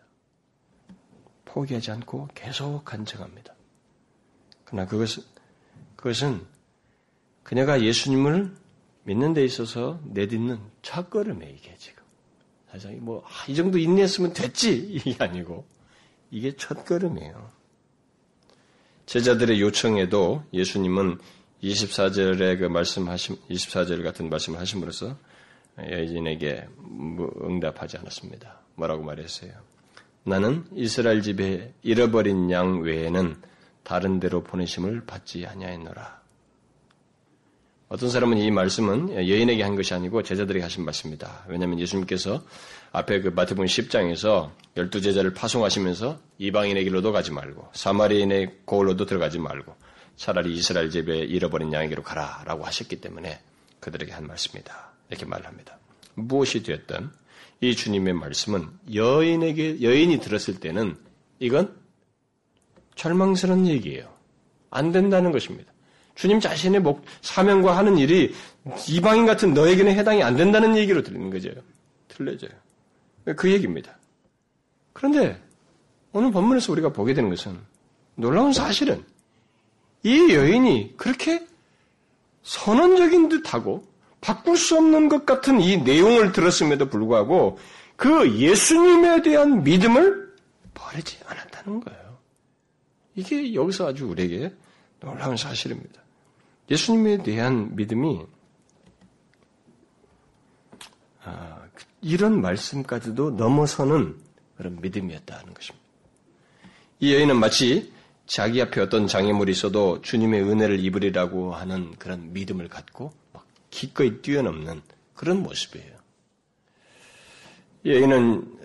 포기하지 1.46 1.92
않고 1.92 2.28
계속 2.36 2.84
간청합니다. 2.84 3.56
그러나 4.66 4.86
그것은, 4.86 5.24
그것은 5.96 6.46
그녀가 7.42 7.82
예수님을 7.82 8.54
믿는 9.04 9.34
데 9.34 9.46
있어서 9.46 10.00
내딛는 10.04 10.60
첫걸음에 10.82 11.50
이게 11.58 11.74
지금. 11.78 12.04
사실 12.70 12.92
뭐, 12.98 13.24
아, 13.26 13.46
이 13.48 13.56
정도 13.56 13.78
인내했으면 13.78 14.34
됐지! 14.34 14.76
이게 14.92 15.16
아니고, 15.18 15.66
이게 16.32 16.54
첫걸음이에요. 16.58 17.50
제자들의 19.06 19.62
요청에도 19.62 20.44
예수님은 20.52 21.20
24절의 21.64 22.60
그 22.60 22.66
말씀하심, 22.66 23.38
24절 23.50 24.04
같은 24.04 24.30
말씀을 24.30 24.60
하심으로써 24.60 25.18
여인에게 25.80 26.68
뭐 26.78 27.32
응답하지 27.44 27.98
않았습니다. 27.98 28.60
뭐라고 28.76 29.04
말했어요? 29.04 29.52
나는 30.24 30.66
이스라엘 30.74 31.22
집에 31.22 31.74
잃어버린 31.84 32.50
양 32.52 32.82
외에는 32.82 33.36
다른 33.84 34.20
데로 34.20 34.44
보내심을 34.44 35.06
받지 35.06 35.46
아니하였노라. 35.46 36.26
어떤 37.88 38.10
사람은 38.10 38.38
이 38.40 38.50
말씀은 38.50 39.14
여인에게 39.14 39.62
한 39.62 39.76
것이 39.76 39.94
아니고 39.94 40.24
제자들에게 40.24 40.64
하신 40.64 40.84
말씀입니다. 40.84 41.46
왜냐하면 41.48 41.80
예수님께서 41.80 42.44
앞에 42.92 43.22
그 43.22 43.28
마태복음 43.30 43.68
10장에서 43.68 44.50
열두 44.76 45.02
제자를 45.02 45.34
파송하시면서 45.34 46.20
이방인의 46.40 46.84
길로도 46.84 47.12
가지 47.12 47.32
말고 47.32 47.70
사마리인의 47.74 48.62
고을로도 48.66 49.06
들어가지 49.06 49.38
말고 49.38 49.76
차라리 50.16 50.56
이스라엘 50.56 50.90
집에 50.90 51.20
잃어버린 51.20 51.72
양에게로 51.72 52.02
가라라고 52.02 52.66
하셨기 52.66 53.02
때문에 53.02 53.40
그들에게 53.82 54.12
한 54.12 54.26
말씀이다. 54.26 54.95
이렇게 55.10 55.26
말합니다. 55.26 55.78
무엇이 56.16 56.64
되었든 56.64 57.10
이 57.62 57.76
주님의 57.76 58.14
말씀은 58.14 58.70
여인에게 58.94 59.82
여인이 59.82 60.20
들었을 60.20 60.60
때는 60.60 60.98
이건 61.40 61.76
절망스러운 62.96 63.68
얘기예요. 63.68 64.14
안 64.70 64.92
된다는 64.92 65.32
것입니다. 65.32 65.72
주님 66.16 66.40
자신의 66.40 66.82
목, 66.82 67.04
사명과 67.22 67.78
하는 67.78 67.98
일이 67.98 68.34
이방인 68.90 69.26
같은 69.26 69.54
너에게는 69.54 69.94
해당이 69.94 70.24
안 70.24 70.36
된다는 70.36 70.76
얘기로 70.78 71.04
들리는 71.04 71.30
거죠. 71.30 71.50
틀려져요. 72.08 72.52
그 73.36 73.52
얘기입니다. 73.52 73.98
그런데 74.94 75.42
오늘 76.14 76.32
본문에서 76.32 76.72
우리가 76.72 76.94
보게 76.94 77.14
되는 77.14 77.30
것은 77.30 77.60
놀라운 78.16 78.54
사실은 78.54 79.04
이 80.04 80.34
여인이 80.34 80.94
그렇게 80.96 81.46
선언적인 82.44 83.28
듯하고 83.28 83.86
바꿀 84.26 84.58
수 84.58 84.76
없는 84.76 85.08
것 85.08 85.24
같은 85.28 85.62
이 85.62 85.78
내용을 85.78 86.32
들었음에도 86.32 86.90
불구하고 86.90 87.60
그 87.96 88.40
예수님에 88.40 89.22
대한 89.22 89.64
믿음을 89.64 90.34
버리지 90.74 91.20
않았다는 91.28 91.80
거예요. 91.82 92.18
이게 93.14 93.54
여기서 93.54 93.90
아주 93.90 94.08
우리에게 94.08 94.52
놀라운 95.00 95.38
사실입니다. 95.38 96.02
예수님에 96.72 97.22
대한 97.22 97.76
믿음이 97.76 98.22
아, 101.24 101.60
이런 102.02 102.42
말씀까지도 102.42 103.30
넘어서는 103.30 104.18
그런 104.58 104.82
믿음이었다는 104.82 105.54
것입니다. 105.54 105.86
이 107.00 107.14
여인은 107.14 107.36
마치 107.38 107.94
자기 108.26 108.60
앞에 108.60 108.82
어떤 108.82 109.06
장애물이 109.06 109.52
있어도 109.52 110.02
주님의 110.02 110.42
은혜를 110.42 110.80
입으리라고 110.80 111.54
하는 111.54 111.96
그런 112.00 112.34
믿음을 112.34 112.68
갖고 112.70 113.06
막 113.06 113.25
기꺼이 113.76 114.22
뛰어넘는 114.22 114.82
그런 115.16 115.44
모습이에요. 115.44 115.98
이 117.84 117.92
여인은 117.92 118.58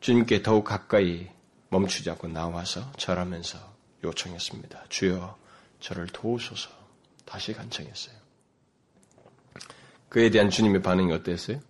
주님께 0.00 0.42
더욱 0.42 0.64
가까이 0.64 1.26
멈추지 1.70 2.10
않고 2.10 2.28
나와서 2.28 2.92
절하면서 2.98 3.58
요청했습니다. 4.04 4.84
주여 4.90 5.38
저를 5.80 6.06
도우소서 6.08 6.68
다시 7.24 7.54
간청했어요. 7.54 8.14
그에 10.10 10.28
대한 10.28 10.50
주님의 10.50 10.82
반응이 10.82 11.10
어땠어요? 11.14 11.60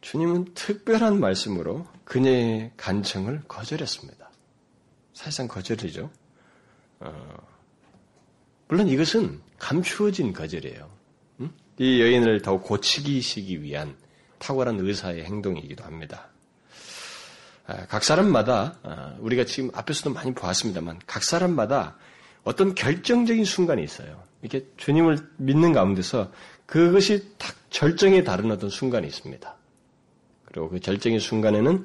주님은 0.00 0.54
특별한 0.54 1.20
말씀으로 1.20 1.86
그녀의 2.04 2.72
간청을 2.76 3.42
거절했습니다. 3.46 4.30
사실상 5.14 5.46
거절이죠. 5.46 6.10
어, 7.00 7.36
물론 8.66 8.88
이것은 8.88 9.40
감추어진 9.62 10.32
거절이에요. 10.32 10.90
응? 11.40 11.50
이 11.78 12.00
여인을 12.00 12.42
더 12.42 12.58
고치기시기 12.58 13.62
위한 13.62 13.96
탁월한 14.40 14.80
의사의 14.80 15.24
행동이기도 15.24 15.84
합니다. 15.84 16.28
아, 17.66 17.86
각 17.86 18.02
사람마다 18.02 18.76
아, 18.82 19.16
우리가 19.20 19.44
지금 19.44 19.70
앞에서도 19.72 20.12
많이 20.12 20.34
보았습니다만 20.34 20.98
각 21.06 21.22
사람마다 21.22 21.96
어떤 22.42 22.74
결정적인 22.74 23.44
순간이 23.44 23.84
있어요. 23.84 24.24
이렇게 24.42 24.66
주님을 24.76 25.18
믿는 25.36 25.72
가운데서 25.72 26.32
그것이 26.66 27.28
딱 27.38 27.54
절정에 27.70 28.24
다른 28.24 28.50
어떤 28.50 28.68
순간이 28.68 29.06
있습니다. 29.06 29.56
그리고 30.44 30.70
그 30.70 30.80
절정의 30.80 31.20
순간에는 31.20 31.84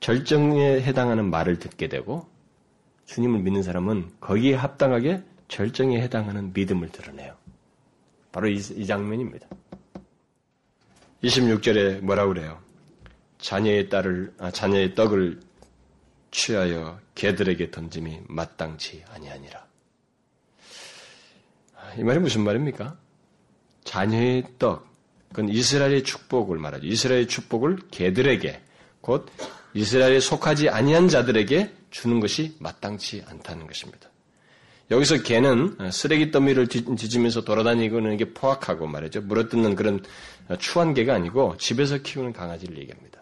절정에 0.00 0.82
해당하는 0.82 1.30
말을 1.30 1.60
듣게 1.60 1.88
되고 1.88 2.28
주님을 3.06 3.38
믿는 3.38 3.62
사람은 3.62 4.10
거기에 4.18 4.56
합당하게 4.56 5.22
절정에 5.48 6.00
해당하는 6.00 6.52
믿음을 6.52 6.90
드러내요. 6.90 7.36
바로 8.32 8.48
이, 8.48 8.56
이 8.56 8.86
장면입니다. 8.86 9.46
26절에 11.22 12.00
뭐라고 12.00 12.34
그래요? 12.34 12.60
자녀의 13.38 13.88
딸을, 13.88 14.34
아, 14.38 14.50
자녀의 14.50 14.94
떡을 14.94 15.40
취하여 16.30 17.00
개들에게 17.14 17.70
던짐이 17.70 18.22
마땅치 18.28 19.04
아니하니라. 19.10 19.66
이 21.98 22.02
말이 22.02 22.18
무슨 22.18 22.42
말입니까? 22.42 22.96
자녀의 23.84 24.44
떡, 24.58 24.86
그건 25.28 25.48
이스라엘의 25.48 26.02
축복을 26.04 26.58
말하죠. 26.58 26.86
이스라엘의 26.86 27.28
축복을 27.28 27.88
개들에게, 27.90 28.60
곧 29.00 29.30
이스라엘에 29.74 30.20
속하지 30.20 30.68
아니한 30.68 31.08
자들에게 31.08 31.72
주는 31.90 32.20
것이 32.20 32.56
마땅치 32.58 33.24
않다는 33.28 33.66
것입니다. 33.66 34.10
여기서 34.90 35.22
개는 35.22 35.90
쓰레기 35.90 36.30
더미를 36.30 36.68
뒤지면서 36.68 37.42
돌아다니고는 37.42 38.14
이게 38.14 38.32
포악하고 38.32 38.86
말이죠. 38.86 39.22
물어뜯는 39.22 39.74
그런 39.74 40.04
추한 40.58 40.94
개가 40.94 41.14
아니고 41.14 41.56
집에서 41.58 41.98
키우는 41.98 42.32
강아지를 42.32 42.78
얘기합니다. 42.78 43.20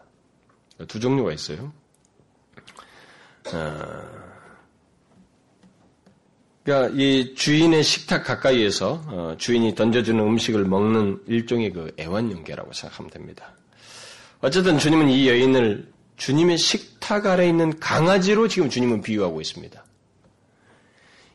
두 0.88 1.00
종류가 1.00 1.32
있어요. 1.32 1.72
어, 3.52 4.24
그러니까 6.64 6.94
이 6.96 7.34
주인의 7.34 7.82
식탁 7.82 8.24
가까이에서 8.24 9.02
어, 9.06 9.34
주인이 9.38 9.74
던져주는 9.74 10.22
음식을 10.22 10.64
먹는 10.64 11.22
일종의 11.26 11.72
그 11.72 11.94
애완용계라고 11.98 12.72
생각하면 12.72 13.10
됩니다. 13.10 13.54
어쨌든 14.40 14.78
주님은 14.78 15.08
이 15.08 15.28
여인을 15.28 15.92
주님의 16.16 16.58
식탁 16.58 17.26
아래 17.26 17.48
있는 17.48 17.78
강아지로 17.78 18.48
지금 18.48 18.68
주님은 18.70 19.02
비유하고 19.02 19.40
있습니다. 19.40 19.84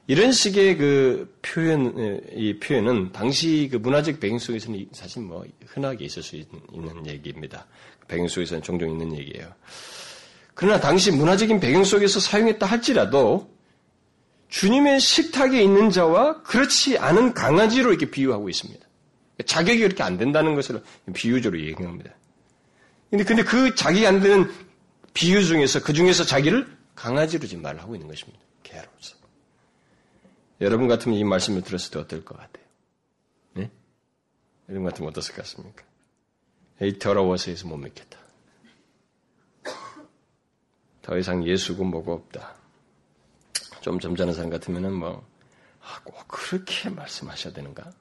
이런 0.09 0.31
식의 0.31 0.77
그 0.77 1.37
표현, 1.43 2.23
이 2.33 2.57
표현은 2.57 3.11
당시 3.11 3.69
그 3.71 3.77
문화적 3.77 4.19
배경 4.19 4.39
속에서는 4.39 4.87
사실 4.91 5.21
뭐 5.21 5.45
흔하게 5.67 6.05
있을 6.05 6.23
수 6.23 6.35
있는 6.35 7.05
얘기입니다. 7.05 7.67
배경 8.07 8.27
속에서는 8.27 8.63
종종 8.63 8.89
있는 8.89 9.15
얘기예요. 9.15 9.53
그러나 10.55 10.79
당시 10.79 11.11
문화적인 11.11 11.59
배경 11.59 11.83
속에서 11.83 12.19
사용했다 12.19 12.65
할지라도 12.65 13.53
주님의 14.47 14.99
식탁에 14.99 15.61
있는 15.61 15.91
자와 15.91 16.41
그렇지 16.41 16.97
않은 16.97 17.35
강아지로 17.35 17.91
이렇게 17.91 18.09
비유하고 18.09 18.49
있습니다. 18.49 18.83
자격이 19.45 19.79
그렇게 19.81 20.01
안 20.01 20.17
된다는 20.17 20.55
것을 20.55 20.81
비유적으로 21.13 21.61
얘기합니다. 21.61 22.15
근데, 23.11 23.23
근데 23.23 23.43
그 23.43 23.75
자격이 23.75 24.07
안 24.07 24.21
되는 24.21 24.49
비유 25.13 25.45
중에서 25.45 25.83
그 25.83 25.93
중에서 25.93 26.23
자기를 26.23 26.65
강아지로 26.95 27.45
지금 27.45 27.61
말을 27.61 27.79
하고 27.79 27.93
있는 27.93 28.07
것입니다. 28.07 28.39
개로서. 28.63 29.18
여러분 30.61 30.87
같으면 30.87 31.17
이 31.17 31.23
말씀을 31.23 31.61
들었을 31.61 31.91
때 31.91 31.99
어떨 31.99 32.25
것 32.25 32.37
같아요? 32.37 32.65
네? 33.53 33.71
여러분 34.67 34.89
같으면 34.89 35.09
어떻을 35.09 35.35
것 35.35 35.37
같습니까? 35.43 35.83
에이, 36.81 36.99
더러워서 36.99 37.51
해서 37.51 37.67
못 37.67 37.77
믿겠다. 37.77 38.19
더 41.01 41.17
이상 41.17 41.45
예수고 41.47 41.83
뭐고 41.85 42.13
없다. 42.13 42.55
좀 43.81 43.99
점잖은 43.99 44.33
사람 44.33 44.49
같으면은 44.49 44.93
뭐, 44.93 45.27
아, 45.81 46.01
꼭 46.03 46.27
그렇게 46.27 46.89
말씀하셔야 46.89 47.53
되는가? 47.53 47.91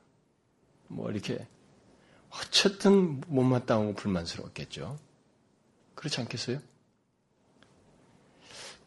뭐 0.89 1.11
이렇게 1.11 1.47
어쨌든 2.31 3.21
못마땅하고 3.27 3.95
불만스러웠겠죠. 3.95 4.99
그렇지 5.95 6.21
않겠어요? 6.21 6.61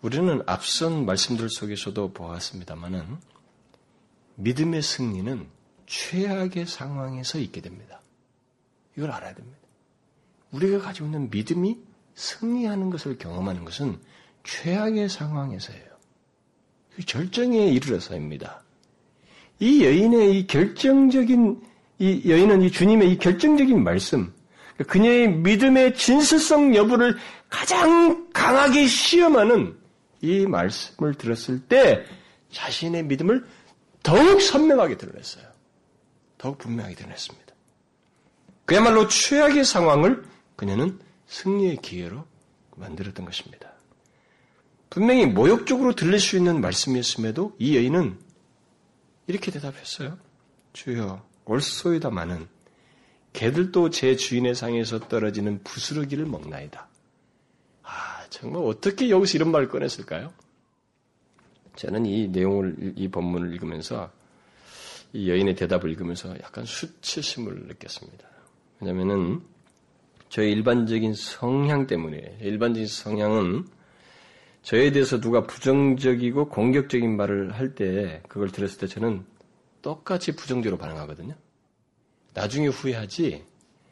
우리는 0.01 0.41
앞선 0.45 1.05
말씀들 1.05 1.49
속에서도 1.49 2.13
보았습니다만은 2.13 3.19
믿음의 4.43 4.81
승리는 4.81 5.47
최악의 5.85 6.65
상황에서 6.65 7.39
있게 7.39 7.61
됩니다. 7.61 8.01
이걸 8.97 9.11
알아야 9.11 9.33
됩니다. 9.33 9.57
우리가 10.51 10.79
가지고 10.79 11.07
있는 11.07 11.29
믿음이 11.29 11.77
승리하는 12.15 12.89
것을 12.89 13.17
경험하는 13.17 13.65
것은 13.65 13.99
최악의 14.43 15.09
상황에서예요. 15.09 15.91
절정에 17.05 17.67
이르러서입니다. 17.67 18.63
이 19.59 19.85
여인의 19.85 20.39
이 20.39 20.47
결정적인 20.47 21.61
이 21.99 22.29
여인은 22.29 22.63
이 22.63 22.71
주님의 22.71 23.11
이 23.11 23.17
결정적인 23.17 23.83
말씀, 23.83 24.33
그녀의 24.87 25.31
믿음의 25.37 25.95
진실성 25.95 26.75
여부를 26.75 27.15
가장 27.49 28.27
강하게 28.33 28.87
시험하는 28.87 29.77
이 30.21 30.45
말씀을 30.47 31.13
들었을 31.15 31.59
때 31.67 32.03
자신의 32.51 33.03
믿음을 33.03 33.45
더욱 34.04 34.41
선명하게 34.41 34.97
드러냈어요. 34.97 35.45
더욱 36.38 36.58
분명하게 36.58 36.95
드러냈습니다. 36.95 37.54
그야말로 38.66 39.08
최악의 39.08 39.66
상황을 39.66 40.24
그녀는 40.56 40.99
승리의 41.28 41.78
기회로 41.78 42.26
만들었던 42.76 43.26
것입니다. 43.26 43.72
분명히 44.89 45.26
모욕적으로 45.26 45.93
들릴 45.95 46.20
수 46.20 46.36
있는 46.36 46.62
말씀이었음에도 46.62 47.56
이 47.60 47.78
여인은 47.78 48.20
이렇게 49.28 49.52
대답했어요. 49.52 50.18
주여 50.74 51.26
올소이다마는 51.45 52.47
개들도 53.34 53.89
제 53.91 54.16
주인의 54.16 54.56
상에서 54.56 54.99
떨어지는 54.99 55.64
부스러기를 55.64 56.26
먹나이다. 56.26 56.89
아 57.84 58.26
정말 58.30 58.64
어떻게 58.64 59.10
여기서 59.10 59.38
이런 59.38 59.52
말을 59.52 59.70
꺼냈을까요? 59.70 60.34
저는 61.82 62.05
이 62.05 62.27
내용을 62.27 62.93
이 62.95 63.07
본문을 63.07 63.51
읽으면서 63.53 64.11
이 65.13 65.32
여인의 65.32 65.55
대답을 65.55 65.89
읽으면서 65.89 66.29
약간 66.39 66.63
수치심을 66.63 67.65
느꼈습니다. 67.69 68.29
왜냐하면은 68.79 69.41
저의 70.29 70.51
일반적인 70.51 71.15
성향 71.15 71.88
때문에 71.88 72.38
일반적인 72.39 72.86
성향은 72.88 73.65
저에 74.61 74.91
대해서 74.91 75.19
누가 75.19 75.47
부정적이고 75.47 76.49
공격적인 76.49 77.17
말을 77.17 77.53
할 77.53 77.73
때 77.73 78.21
그걸 78.27 78.51
들었을 78.51 78.77
때 78.77 78.86
저는 78.86 79.25
똑같이 79.82 80.36
부정적으로 80.36 80.77
반응하거든요. 80.77 81.34
나중에 82.36 82.67
후회하지 82.67 83.43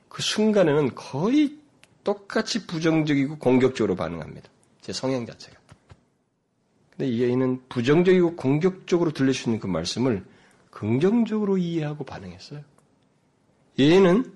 그 0.09 0.21
순간에는 0.21 0.93
거의 0.93 1.57
똑같이 2.03 2.67
부정적이고 2.67 3.39
공격적으로 3.39 3.95
반응합니다. 3.95 4.47
제 4.81 4.93
성향 4.93 5.25
자체가. 5.25 5.58
근데 6.99 7.13
이 7.13 7.23
여인은 7.23 7.61
부정적이고 7.69 8.35
공격적으로 8.35 9.11
들릴 9.11 9.33
수 9.33 9.47
있는 9.47 9.61
그 9.61 9.67
말씀을 9.67 10.25
긍정적으로 10.69 11.57
이해하고 11.57 12.03
반응했어요. 12.03 12.59
얘는 13.79 14.29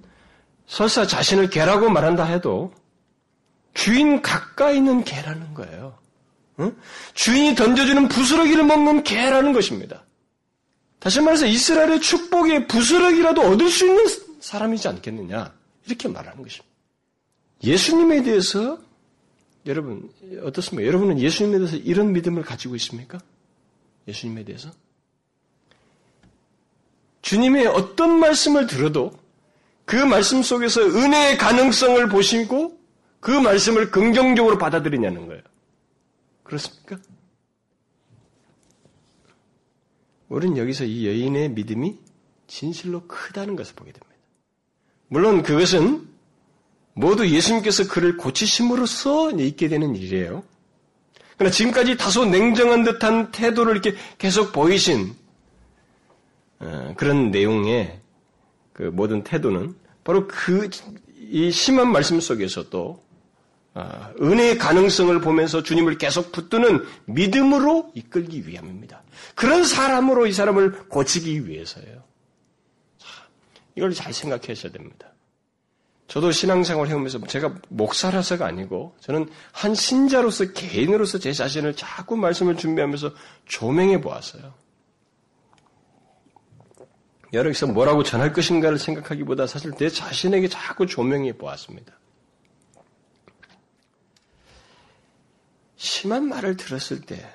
설사 0.66 1.06
자신을 1.06 1.50
개라고 1.50 1.90
말한다 1.90 2.24
해도 2.24 2.74
주인 3.74 4.22
가까이 4.22 4.78
있는 4.78 5.04
개라는 5.04 5.54
거예요. 5.54 5.98
응? 6.62 6.74
주인이 7.16 7.54
던져주는 7.54 8.08
부스러기를 8.08 8.64
먹는 8.64 9.04
개라는 9.04 9.52
것입니다. 9.52 10.06
다시 11.00 11.20
말해서 11.20 11.46
이스라엘의 11.46 12.00
축복의 12.00 12.70
부스러기라도 12.70 13.42
얻을 13.42 13.70
수 13.70 13.86
있는 13.86 14.06
사람이지 14.40 14.88
않겠느냐. 14.88 15.54
이렇게 15.86 16.08
말하는 16.08 16.42
것입니다. 16.42 16.74
예수님에 17.62 18.24
대해서 18.24 18.80
여러분 19.66 20.12
어떻습니까? 20.44 20.88
여러분은 20.88 21.20
예수님에 21.20 21.58
대해서 21.58 21.78
이런 21.78 22.12
믿음을 22.12 22.44
가지고 22.44 22.76
있습니까? 22.76 23.20
예수님에 24.08 24.44
대해서? 24.44 24.72
주님의 27.22 27.68
어떤 27.68 28.20
말씀을 28.20 28.68
들어도 28.68 29.12
그 29.86 29.96
말씀 29.96 30.44
속에서 30.44 30.82
은혜의 30.82 31.38
가능성을 31.38 32.10
보시고 32.10 32.80
그 33.20 33.32
말씀을 33.32 33.90
긍정적으로 33.92 34.58
받아들이냐는 34.58 35.28
거예요. 35.28 35.42
그렇습니까? 36.44 37.00
우리는 40.28 40.58
여기서 40.58 40.84
이 40.84 41.08
여인의 41.08 41.52
믿음이 41.52 41.98
진실로 42.48 43.08
크다는 43.08 43.56
것을 43.56 43.76
보게 43.76 43.92
됩니다. 43.92 44.14
물론 45.08 45.44
그것은 45.44 46.13
모두 46.94 47.28
예수님께서 47.28 47.88
그를 47.88 48.18
고치심으로써 48.18 49.32
있게 49.32 49.68
되는 49.68 49.96
일이에요. 49.96 50.44
그러나 51.38 51.52
지금까지 51.52 51.98
다소 51.98 52.26
냉정한 52.26 52.84
듯한 52.84 53.32
태도를 53.32 53.74
이렇게 53.74 53.96
계속 54.18 54.52
보이신 54.54 55.16
어, 56.60 56.94
그런 56.96 57.32
내용의 57.32 58.00
그 58.74 58.84
모든 58.84 59.24
태도는 59.24 59.76
바로 60.04 60.28
그 60.28 60.70
이 61.34 61.50
심한 61.50 61.92
말씀 61.92 62.20
속에서도 62.20 63.04
아, 63.74 64.14
은혜의 64.22 64.60
가능성을 64.60 65.20
보면서 65.20 65.64
주님을 65.64 65.98
계속 65.98 66.32
붙드는 66.32 66.86
믿음으로 67.06 67.92
이끌기 67.96 68.48
위함입니다. 68.48 69.02
그런 69.34 69.64
사람으로 69.64 70.28
이 70.28 70.32
사람을 70.32 70.90
고치기 70.90 71.48
위해서예요. 71.48 72.04
이걸 73.76 73.94
잘 73.96 74.14
생각하셔야 74.14 74.72
됩니다. 74.72 75.13
저도 76.08 76.32
신앙생활 76.32 76.88
해오면서 76.88 77.20
제가 77.28 77.56
목사라서가 77.70 78.46
아니고 78.46 78.96
저는 79.00 79.30
한 79.52 79.74
신자로서 79.74 80.52
개인으로서 80.52 81.18
제 81.18 81.32
자신을 81.32 81.76
자꾸 81.76 82.18
말씀을 82.18 82.58
준비하면서 82.58 83.12
조명해 83.46 84.02
보았어요. 84.02 84.54
여러분께서 87.32 87.66
뭐라고 87.68 88.04
전할 88.04 88.32
것인가를 88.32 88.78
생각하기보다 88.78 89.48
사실 89.48 89.72
내 89.72 89.90
자신에게 89.90 90.50
자꾸 90.50 90.86
조명해 90.86 91.34
보았습니다. 91.38 91.94
심한 95.76 96.28
말을 96.30 96.56
들었을 96.56 97.02
때 97.02 97.28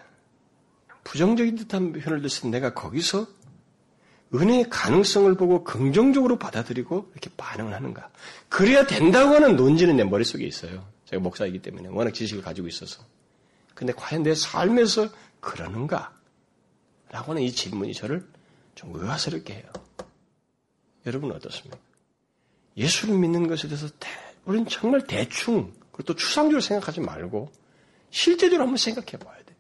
부정적인 1.03 1.57
듯한 1.57 1.93
표현을 1.93 2.21
들었을 2.21 2.43
때 2.43 2.49
내가 2.51 2.75
거기서 2.75 3.27
은혜의 4.35 4.69
가능성을 4.69 5.35
보고 5.37 5.65
긍정적으로 5.65 6.39
받아들이고 6.39 7.11
이렇게 7.13 7.31
반응을 7.37 7.73
하는가. 7.73 8.11
그래야 8.49 8.87
된다고 8.87 9.35
하는 9.35 9.57
논지는 9.57 9.97
내 9.97 10.05
머릿속에 10.05 10.45
있어요. 10.47 10.87
제가 11.07 11.23
목사이기 11.23 11.61
때문에 11.61 11.89
워낙 11.89 12.13
지식을 12.13 12.43
가지고 12.43 12.69
있어서. 12.69 13.03
근데 13.75 13.93
과연 13.93 14.23
내 14.23 14.35
삶에서 14.35 15.09
그러는가? 15.41 16.13
라고 17.11 17.33
하는 17.33 17.43
이 17.43 17.51
질문이 17.51 17.95
저를 17.95 18.27
좀 18.75 18.95
의아스럽게 18.95 19.55
해요. 19.55 19.73
여러분 21.07 21.33
어떻습니까? 21.33 21.79
예수를 22.77 23.17
믿는 23.17 23.49
것에 23.49 23.67
대해서 23.67 23.89
대, 23.99 24.09
우리는 24.45 24.67
정말 24.69 25.07
대충, 25.07 25.73
그리고 25.91 26.03
또 26.05 26.15
추상적으로 26.15 26.61
생각하지 26.61 27.01
말고 27.01 27.51
실제적으로 28.11 28.63
한번 28.63 28.77
생각해 28.77 29.13
봐야 29.13 29.37
돼. 29.45 29.55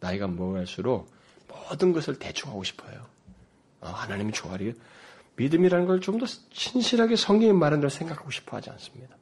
나이가 0.00 0.26
먹을수록 0.26 1.10
모든 1.48 1.92
것을 1.92 2.18
대충 2.18 2.50
하고 2.50 2.64
싶어요. 2.64 3.06
아, 3.80 3.90
하나님이 3.90 4.32
좋아하리 4.32 4.74
믿음이라는 5.36 5.86
걸 5.86 6.00
좀 6.00 6.18
더 6.18 6.26
신실하게 6.52 7.16
성경이 7.16 7.52
말한 7.52 7.80
대로 7.80 7.88
생각하고 7.90 8.30
싶어 8.30 8.56
하지 8.56 8.70
않습니다. 8.70 9.16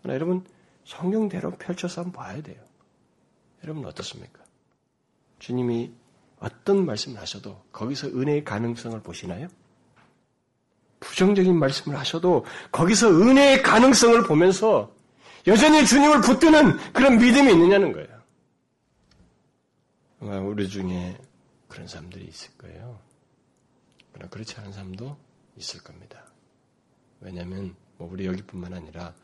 그러나 0.00 0.14
여러분, 0.14 0.44
성경대로 0.84 1.50
펼쳐서 1.52 2.02
한번 2.02 2.22
봐야 2.24 2.40
돼요. 2.42 2.56
여러분 3.64 3.84
어떻습니까? 3.84 4.40
주님이 5.40 5.92
어떤 6.38 6.86
말씀을 6.86 7.20
하셔도 7.20 7.60
거기서 7.72 8.08
은혜의 8.08 8.44
가능성을 8.44 9.00
보시나요? 9.02 9.48
부정적인 11.00 11.56
말씀을 11.58 11.98
하셔도 11.98 12.44
거기서 12.70 13.08
은혜의 13.10 13.62
가능성을 13.62 14.22
보면서 14.24 14.94
여전히 15.46 15.84
주님을 15.86 16.20
붙드는 16.20 16.92
그런 16.92 17.18
믿음이 17.18 17.52
있느냐는 17.52 17.92
거예요. 17.92 18.18
우리 20.44 20.68
중에 20.68 21.16
그런 21.68 21.86
사람들이 21.86 22.24
있을 22.26 22.50
거예요. 22.58 22.98
그러나 24.18 24.30
그렇지 24.30 24.56
않은 24.58 24.72
사람도 24.72 25.16
있을 25.56 25.80
겁니다. 25.82 26.24
왜냐하면 27.20 27.76
뭐 27.96 28.10
우리 28.10 28.26
여기뿐만 28.26 28.74
아니라 28.74 29.14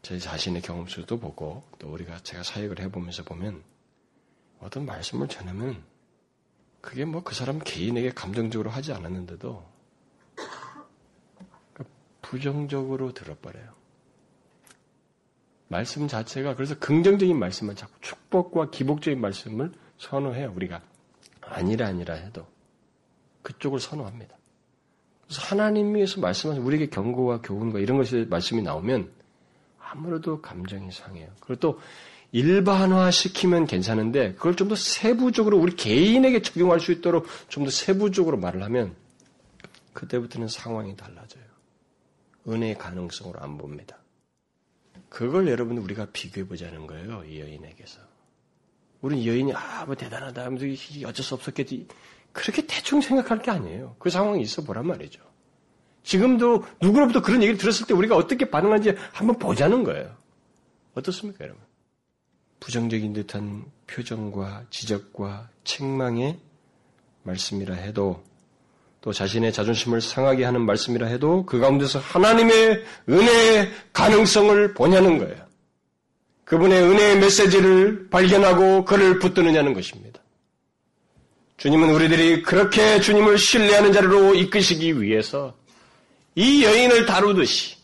제 0.00 0.18
자신의 0.18 0.62
경험 0.62 0.88
수도 0.88 1.20
보고 1.20 1.62
또 1.78 1.92
우리가 1.92 2.18
제가 2.22 2.42
사역을 2.42 2.80
해보면서 2.80 3.22
보면 3.22 3.62
어떤 4.60 4.86
말씀을 4.86 5.28
전하면 5.28 5.84
그게 6.80 7.04
뭐 7.04 7.22
그 7.22 7.34
사람 7.34 7.58
개인에게 7.58 8.10
감정적으로 8.12 8.70
하지 8.70 8.92
않았는데도 8.92 9.70
부정적으로 12.22 13.12
들어버려요. 13.12 13.74
말씀 15.68 16.08
자체가 16.08 16.54
그래서 16.54 16.78
긍정적인 16.78 17.38
말씀만 17.38 17.76
자꾸 17.76 17.92
축복과 18.00 18.70
기복적인 18.70 19.20
말씀을 19.20 19.72
선호해요. 19.98 20.52
우리가 20.56 20.82
아니라 21.42 21.88
아니라 21.88 22.14
해도 22.14 22.46
그쪽을 23.42 23.80
선호합니다. 23.80 24.36
그래서 25.24 25.42
하나님께서 25.42 26.20
말씀하신 26.20 26.62
우리에게 26.62 26.88
경고와 26.88 27.40
교훈과 27.40 27.78
이런 27.80 27.96
것이 27.98 28.26
말씀이 28.28 28.62
나오면 28.62 29.10
아무래도 29.78 30.40
감정이 30.40 30.90
상해요. 30.90 31.28
그리고 31.40 31.60
또 31.60 31.80
일반화 32.32 33.10
시키면 33.10 33.66
괜찮은데 33.66 34.34
그걸 34.34 34.56
좀 34.56 34.68
더 34.68 34.74
세부적으로 34.76 35.58
우리 35.58 35.76
개인에게 35.76 36.40
적용할 36.42 36.80
수 36.80 36.92
있도록 36.92 37.26
좀 37.48 37.64
더 37.64 37.70
세부적으로 37.70 38.38
말을 38.38 38.62
하면 38.62 38.94
그때부터는 39.92 40.48
상황이 40.48 40.96
달라져요. 40.96 41.44
은혜의 42.48 42.78
가능성으로 42.78 43.38
안 43.40 43.58
봅니다. 43.58 43.98
그걸 45.10 45.48
여러분 45.48 45.76
우리가 45.78 46.06
비교해 46.12 46.46
보자는 46.46 46.86
거예요. 46.86 47.22
이 47.24 47.38
여인에게서. 47.40 48.00
우리는 49.02 49.26
여인이 49.26 49.52
아뭐 49.52 49.94
대단하다 49.94 50.44
하면서 50.44 50.64
어쩔 51.06 51.24
수 51.24 51.34
없었겠지. 51.34 51.86
그렇게 52.32 52.66
대충 52.66 53.00
생각할 53.00 53.40
게 53.40 53.50
아니에요. 53.50 53.96
그 53.98 54.10
상황이 54.10 54.42
있어 54.42 54.62
보란 54.62 54.86
말이죠. 54.86 55.20
지금도 56.02 56.64
누구로부터 56.80 57.22
그런 57.22 57.42
얘기를 57.42 57.58
들었을 57.58 57.86
때 57.86 57.94
우리가 57.94 58.16
어떻게 58.16 58.50
반응하는지 58.50 58.96
한번 59.12 59.38
보자는 59.38 59.84
거예요. 59.84 60.16
어떻습니까, 60.94 61.44
여러분? 61.44 61.62
부정적인 62.60 63.12
듯한 63.12 63.64
표정과 63.86 64.64
지적과 64.70 65.50
책망의 65.64 66.38
말씀이라 67.24 67.74
해도 67.74 68.22
또 69.00 69.12
자신의 69.12 69.52
자존심을 69.52 70.00
상하게 70.00 70.44
하는 70.44 70.64
말씀이라 70.64 71.08
해도 71.08 71.44
그 71.44 71.58
가운데서 71.58 71.98
하나님의 71.98 72.84
은혜의 73.08 73.70
가능성을 73.92 74.74
보냐는 74.74 75.18
거예요. 75.18 75.44
그분의 76.44 76.82
은혜의 76.82 77.18
메시지를 77.18 78.08
발견하고 78.10 78.84
그를 78.84 79.18
붙드느냐는 79.18 79.74
것입니다. 79.74 80.21
주님은 81.62 81.90
우리들이 81.90 82.42
그렇게 82.42 82.98
주님을 82.98 83.38
신뢰하는 83.38 83.92
자리로 83.92 84.34
이끄시기 84.34 85.00
위해서 85.00 85.54
이 86.34 86.64
여인을 86.64 87.06
다루듯이 87.06 87.76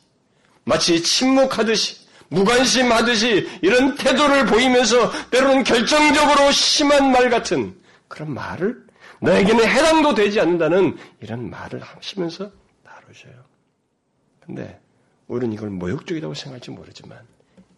마치 0.64 1.01
침묵하듯이 1.01 2.09
무관심하듯이 2.29 3.49
이런 3.62 3.95
태도를 3.95 4.47
보이면서 4.47 5.12
때로는 5.31 5.62
결정적으로 5.62 6.51
심한 6.51 7.12
말 7.12 7.31
같은 7.31 7.72
그런 8.09 8.35
말을 8.35 8.85
너에게는 9.22 9.64
해당도 9.64 10.12
되지 10.12 10.41
않는다는 10.41 10.97
이런 11.20 11.49
말을 11.49 11.81
하시면서 11.81 12.51
다루셔요. 12.83 13.45
근데 14.41 14.81
우리는 15.29 15.55
이걸 15.55 15.70
모욕적이라고 15.70 16.35
생각할지 16.35 16.72
모르지만 16.72 17.20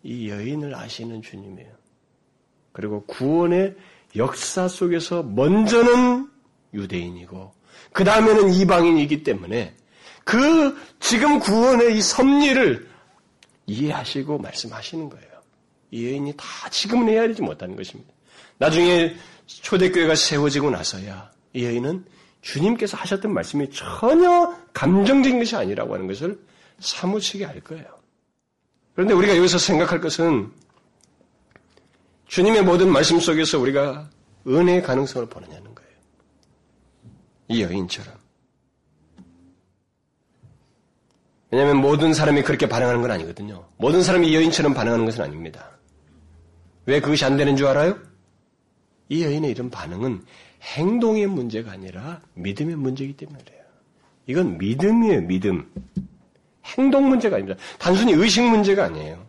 이 0.03 0.31
여인을 0.31 0.75
아시는 0.75 1.21
주님이에요. 1.21 1.71
그리고 2.73 3.05
구원의 3.05 3.77
역사 4.17 4.69
속에서 4.69 5.23
먼저는 5.23 6.29
유대인이고 6.75 7.53
그 7.93 8.05
다음에는 8.05 8.53
이방인이기 8.53 9.23
때문에 9.23 9.75
그 10.25 10.77
지금 11.01 11.39
구원의 11.41 11.97
이 11.97 12.03
섭리를 12.03 12.89
이해하시고 13.67 14.39
말씀하시는 14.39 15.09
거예요. 15.09 15.27
이 15.91 16.07
여인이 16.07 16.35
다 16.37 16.69
지금은 16.71 17.09
헤아리지 17.09 17.43
못하는 17.43 17.77
것입니다. 17.77 18.13
나중에 18.59 19.17
초대교회가 19.47 20.15
세워지고 20.15 20.71
나서야 20.71 21.31
이 21.53 21.65
여인은 21.65 22.05
주님께서 22.43 22.97
하셨던 22.97 23.33
말씀이 23.33 23.69
전혀 23.71 24.57
감정적인 24.73 25.39
것이 25.39 25.57
아니라고 25.57 25.95
하는 25.95 26.07
것을 26.07 26.39
사무치게 26.79 27.45
알 27.45 27.61
거예요. 27.61 27.87
그런데 28.95 29.15
우리가 29.15 29.37
여기서 29.37 29.59
생각할 29.59 30.01
것은 30.01 30.51
주님의 32.31 32.63
모든 32.63 32.93
말씀 32.93 33.19
속에서 33.19 33.59
우리가 33.59 34.09
은혜의 34.47 34.83
가능성을 34.85 35.29
보느냐는 35.29 35.75
거예요. 35.75 35.91
이 37.49 37.63
여인처럼. 37.63 38.15
왜냐하면 41.51 41.79
모든 41.79 42.15
사람이 42.15 42.43
그렇게 42.45 42.69
반응하는 42.69 43.03
건 43.03 43.11
아니거든요. 43.11 43.67
모든 43.79 44.05
사람이 44.05 44.29
이 44.29 44.37
여인처럼 44.37 44.75
반응하는 44.75 45.05
것은 45.07 45.25
아닙니다. 45.25 45.71
왜 46.87 47.01
그것이 47.01 47.25
안 47.25 47.37
되는 47.37 47.57
줄 47.57 47.67
알아요? 47.67 47.99
이 49.09 49.25
여인의 49.25 49.51
이런 49.51 49.69
반응은 49.69 50.23
행동의 50.63 51.27
문제가 51.27 51.73
아니라 51.73 52.21
믿음의 52.35 52.77
문제이기 52.77 53.17
때문에 53.17 53.41
그래요. 53.43 53.65
이건 54.29 54.57
믿음이에요, 54.57 55.23
믿음. 55.23 55.69
행동 56.65 57.09
문제가 57.09 57.37
아닙니다. 57.37 57.61
단순히 57.81 58.13
의식 58.13 58.45
문제가 58.49 58.85
아니에요. 58.85 59.27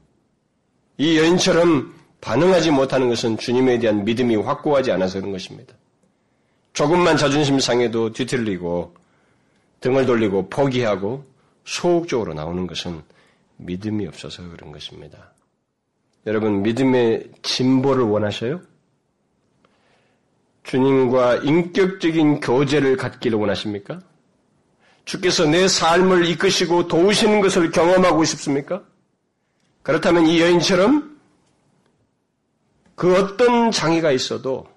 이 1.00 1.18
여인처럼 1.18 2.01
반응하지 2.22 2.72
못하는 2.72 3.10
것은 3.10 3.38
주님에 3.38 3.80
대한 3.80 4.06
믿음이 4.06 4.36
확고하지 4.36 4.92
않아서 4.92 5.20
그런 5.20 5.32
것입니다. 5.32 5.74
조금만 6.74 7.18
자존심 7.18 7.60
상해도 7.60 8.14
뒤틀리고 8.14 8.96
등을 9.82 10.06
돌리고 10.06 10.50
포기하고 10.50 11.26
소극적으로 11.66 12.34
나오는 12.34 12.68
것은 12.68 13.02
믿음이 13.58 14.08
없어서 14.08 14.48
그런 14.50 14.72
것입니다. 14.72 15.34
여러분, 16.28 16.62
믿음의 16.62 17.32
진보를 17.42 18.04
원하셔요? 18.04 18.62
주님과 20.64 21.38
인격적인 21.38 22.40
교제를 22.40 22.96
갖기를 22.98 23.38
원하십니까? 23.38 24.00
주께서 25.06 25.46
내 25.46 25.68
삶을 25.68 26.26
이끄시고 26.28 26.88
도우시는 26.88 27.42
것을 27.42 27.72
경험하고 27.72 28.24
싶습니까? 28.24 28.84
그렇다면 29.82 30.28
이 30.28 30.40
여인처럼 30.40 31.11
그 33.02 33.18
어떤 33.18 33.72
장애가 33.72 34.12
있어도 34.12 34.68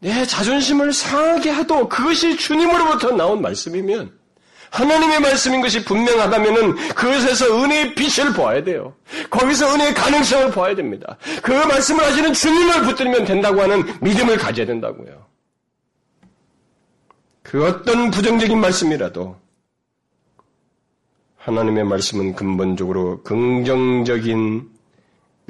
내 0.00 0.26
자존심을 0.26 0.92
상하게 0.92 1.50
하도 1.50 1.88
그것이 1.88 2.36
주님으로부터 2.36 3.12
나온 3.12 3.40
말씀이면 3.40 4.10
하나님의 4.70 5.20
말씀인 5.20 5.60
것이 5.60 5.84
분명하다면은 5.84 6.88
그것에서 6.88 7.62
은혜의 7.62 7.94
빛을 7.94 8.32
보아야 8.32 8.64
돼요. 8.64 8.96
거기서 9.30 9.72
은혜의 9.72 9.94
가능성을 9.94 10.50
보아야 10.50 10.74
됩니다. 10.74 11.18
그 11.40 11.52
말씀을 11.52 12.02
하시는 12.04 12.32
주님을 12.32 12.82
붙들면 12.82 13.24
된다고 13.26 13.60
하는 13.60 13.84
믿음을 14.00 14.36
가져야 14.36 14.66
된다고요. 14.66 15.24
그 17.44 17.64
어떤 17.64 18.10
부정적인 18.10 18.60
말씀이라도 18.60 19.36
하나님의 21.36 21.84
말씀은 21.84 22.34
근본적으로 22.34 23.22
긍정적인 23.22 24.79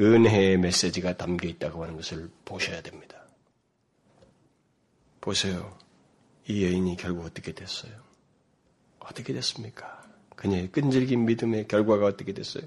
은혜의 0.00 0.56
메시지가 0.56 1.16
담겨 1.16 1.46
있다고 1.46 1.82
하는 1.82 1.96
것을 1.96 2.30
보셔야 2.44 2.80
됩니다. 2.80 3.18
보세요. 5.20 5.76
이 6.46 6.64
여인이 6.64 6.96
결국 6.96 7.26
어떻게 7.26 7.52
됐어요? 7.52 7.92
어떻게 8.98 9.34
됐습니까? 9.34 10.02
그녀의 10.36 10.72
끈질긴 10.72 11.26
믿음의 11.26 11.68
결과가 11.68 12.06
어떻게 12.06 12.32
됐어요? 12.32 12.64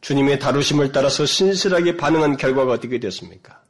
주님의 0.00 0.38
다루심을 0.38 0.92
따라서 0.92 1.26
신실하게 1.26 1.96
반응한 1.96 2.36
결과가 2.36 2.72
어떻게 2.72 2.98
됐습니까? 2.98 3.62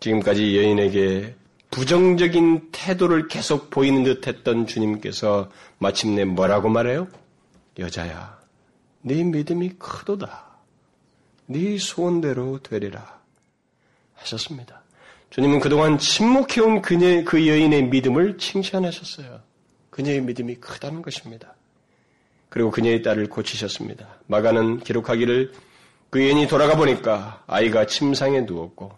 지금까지 0.00 0.56
여인에게 0.56 1.34
부정적인 1.70 2.70
태도를 2.72 3.28
계속 3.28 3.68
보이는 3.68 4.04
듯 4.04 4.26
했던 4.26 4.66
주님께서 4.66 5.50
마침내 5.78 6.24
뭐라고 6.24 6.68
말해요? 6.70 7.08
여자야, 7.78 8.38
네 9.02 9.22
믿음이 9.22 9.74
크도다. 9.78 10.47
네 11.50 11.78
소원대로 11.78 12.62
되리라. 12.62 13.18
하셨습니다. 14.16 14.82
주님은 15.30 15.60
그동안 15.60 15.98
침묵해온 15.98 16.82
그녀의, 16.82 17.24
그 17.24 17.46
여인의 17.46 17.84
믿음을 17.84 18.36
칭찬하셨어요. 18.36 19.40
그녀의 19.90 20.20
믿음이 20.22 20.56
크다는 20.56 21.00
것입니다. 21.00 21.54
그리고 22.50 22.70
그녀의 22.70 23.02
딸을 23.02 23.28
고치셨습니다. 23.28 24.06
마가는 24.26 24.80
기록하기를 24.80 25.52
그 26.10 26.20
여인이 26.22 26.48
돌아가 26.48 26.76
보니까 26.76 27.42
아이가 27.46 27.86
침상에 27.86 28.42
누웠고 28.42 28.92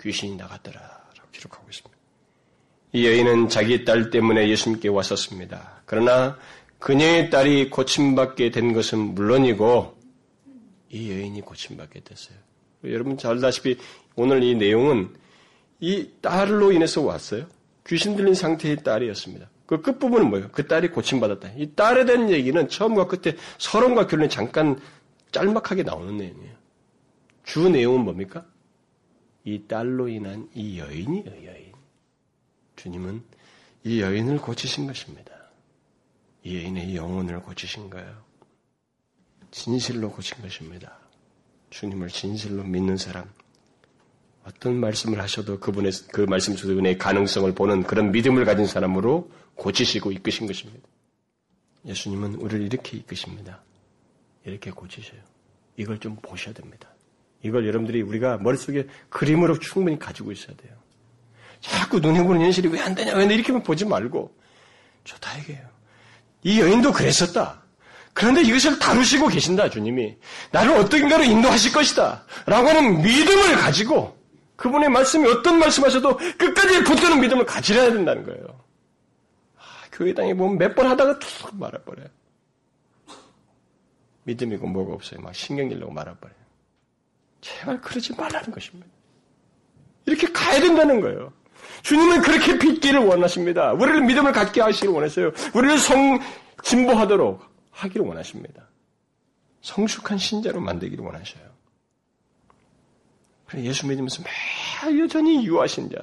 귀신이 0.00 0.36
나갔더라. 0.36 0.80
라고 0.80 1.28
기록하고 1.32 1.66
있습니다. 1.68 1.96
이 2.92 3.06
여인은 3.06 3.48
자기 3.48 3.84
딸 3.84 4.10
때문에 4.10 4.48
예수님께 4.48 4.88
왔었습니다. 4.88 5.82
그러나 5.86 6.38
그녀의 6.78 7.30
딸이 7.30 7.70
고침받게 7.70 8.52
된 8.52 8.72
것은 8.72 8.98
물론이고 9.14 9.95
이 10.90 11.10
여인이 11.10 11.40
고침받게 11.40 12.00
됐어요. 12.00 12.36
여러분 12.84 13.18
잘 13.18 13.32
알다시피 13.32 13.78
오늘 14.14 14.42
이 14.42 14.54
내용은 14.54 15.14
이 15.80 16.10
딸로 16.20 16.72
인해서 16.72 17.02
왔어요. 17.02 17.46
귀신 17.86 18.16
들린 18.16 18.34
상태의 18.34 18.82
딸이었습니다. 18.82 19.48
그 19.66 19.82
끝부분은 19.82 20.30
뭐예요? 20.30 20.48
그 20.52 20.66
딸이 20.66 20.90
고침받았다. 20.90 21.52
이 21.56 21.72
딸에 21.74 22.04
대한 22.04 22.30
얘기는 22.30 22.68
처음과 22.68 23.08
끝에 23.08 23.36
서론과 23.58 24.06
결론이 24.06 24.30
잠깐 24.30 24.80
짤막하게 25.32 25.82
나오는 25.82 26.16
내용이에요. 26.16 26.54
주 27.44 27.68
내용은 27.68 28.04
뭡니까? 28.04 28.46
이 29.44 29.62
딸로 29.68 30.08
인한 30.08 30.48
이 30.54 30.78
여인이에요, 30.78 31.46
여인. 31.46 31.72
주님은 32.76 33.22
이 33.84 34.00
여인을 34.00 34.38
고치신 34.38 34.86
것입니다. 34.86 35.32
이 36.42 36.56
여인의 36.56 36.96
영혼을 36.96 37.40
고치신 37.40 37.90
거예요. 37.90 38.25
진실로 39.50 40.10
고친 40.10 40.40
것입니다. 40.42 40.98
주님을 41.70 42.08
진실로 42.08 42.62
믿는 42.62 42.96
사람, 42.96 43.24
어떤 44.44 44.78
말씀을 44.78 45.20
하셔도 45.20 45.58
그분의 45.58 45.92
그 46.12 46.20
말씀 46.22 46.56
속의 46.56 46.98
가능성을 46.98 47.52
보는 47.54 47.82
그런 47.82 48.12
믿음을 48.12 48.44
가진 48.44 48.66
사람으로 48.66 49.30
고치시고 49.56 50.12
이끄신 50.12 50.46
것입니다. 50.46 50.86
예수님은 51.84 52.36
우리를 52.36 52.64
이렇게 52.64 52.96
이끄십니다. 52.98 53.62
이렇게 54.44 54.70
고치셔요. 54.70 55.20
이걸 55.76 55.98
좀 55.98 56.16
보셔야 56.16 56.54
됩니다. 56.54 56.88
이걸 57.42 57.66
여러분들이 57.66 58.02
우리가 58.02 58.38
머릿속에 58.38 58.86
그림으로 59.08 59.58
충분히 59.58 59.98
가지고 59.98 60.32
있어야 60.32 60.56
돼요. 60.56 60.74
자꾸 61.60 61.98
눈에 62.00 62.22
보는 62.22 62.40
현실이 62.42 62.68
왜 62.68 62.80
안 62.80 62.94
되냐, 62.94 63.14
왜 63.14 63.24
이렇게만 63.24 63.62
보지 63.62 63.84
말고, 63.84 64.32
좋다 65.04 65.38
이게요. 65.38 65.68
이 66.44 66.60
여인도 66.60 66.92
그랬었다. 66.92 67.62
그런데 68.16 68.40
이것을 68.40 68.78
다루시고 68.78 69.28
계신다, 69.28 69.68
주님이. 69.68 70.16
나를 70.50 70.72
어떤가로 70.78 71.22
인도하실 71.22 71.70
것이다. 71.70 72.24
라고 72.46 72.66
하는 72.66 73.02
믿음을 73.02 73.56
가지고 73.56 74.16
그분의 74.56 74.88
말씀이 74.88 75.28
어떤 75.28 75.58
말씀하셔도 75.58 76.16
끝까지 76.38 76.82
붙드는 76.82 77.20
믿음을 77.20 77.44
가지려야 77.44 77.92
된다는 77.92 78.24
거예요. 78.24 78.42
아, 79.58 79.62
교회당에 79.92 80.32
보면 80.32 80.56
몇 80.56 80.74
번 80.74 80.86
하다가 80.86 81.18
툭 81.18 81.58
말아버려요. 81.58 82.06
믿음이고 84.22 84.66
뭐가 84.66 84.94
없어요. 84.94 85.20
막 85.20 85.34
신경 85.34 85.68
질려고 85.68 85.92
말아버려요. 85.92 86.38
제발 87.42 87.78
그러지 87.82 88.14
말라는 88.14 88.50
것입니다. 88.50 88.86
이렇게 90.06 90.26
가야 90.32 90.58
된다는 90.58 91.02
거예요. 91.02 91.34
주님은 91.82 92.22
그렇게 92.22 92.58
빚기를 92.58 93.00
원하십니다. 93.04 93.74
우리를 93.74 94.00
믿음을 94.00 94.32
갖게 94.32 94.62
하시기를 94.62 94.94
원하세요. 94.94 95.32
우리를 95.52 95.78
성, 95.78 96.18
진보하도록 96.62 97.55
하기를 97.76 98.06
원하십니다. 98.06 98.68
성숙한 99.60 100.18
신자로 100.18 100.60
만들기를 100.60 101.04
원하셔요. 101.04 101.44
예수 103.56 103.86
믿으면서 103.86 104.22
매일 104.22 105.00
여전히 105.00 105.46
유하신 105.46 105.90
자, 105.90 105.98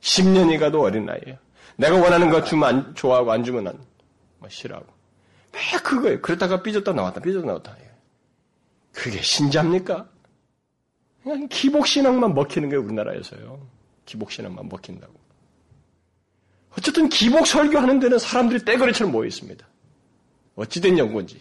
10년이 0.00 0.58
가도 0.58 0.82
어린아이예요. 0.82 1.38
내가 1.76 1.96
원하는 1.96 2.30
거 2.30 2.42
주면 2.44 2.68
안, 2.68 2.94
좋아하고 2.94 3.32
안 3.32 3.44
주면 3.44 3.68
안, 3.68 3.78
뭐 4.38 4.48
싫어하고. 4.48 4.86
매 5.52 5.78
그거예요. 5.78 6.20
그러다가 6.20 6.62
삐졌다 6.62 6.92
나왔다, 6.92 7.20
삐졌다 7.20 7.46
나왔다. 7.46 7.76
그게 8.92 9.22
신자입니까? 9.22 10.08
그냥 11.22 11.48
기복신앙만 11.48 12.34
먹히는 12.34 12.68
게 12.68 12.76
우리나라에서요. 12.76 13.66
기복신앙만 14.04 14.68
먹힌다고. 14.68 15.14
어쨌든 16.76 17.08
기복 17.08 17.46
설교하는 17.46 18.00
데는 18.00 18.18
사람들이 18.18 18.64
떼거리처럼 18.64 19.12
모여 19.12 19.26
있습니다. 19.28 19.66
어찌된 20.54 20.98
연구인지. 20.98 21.40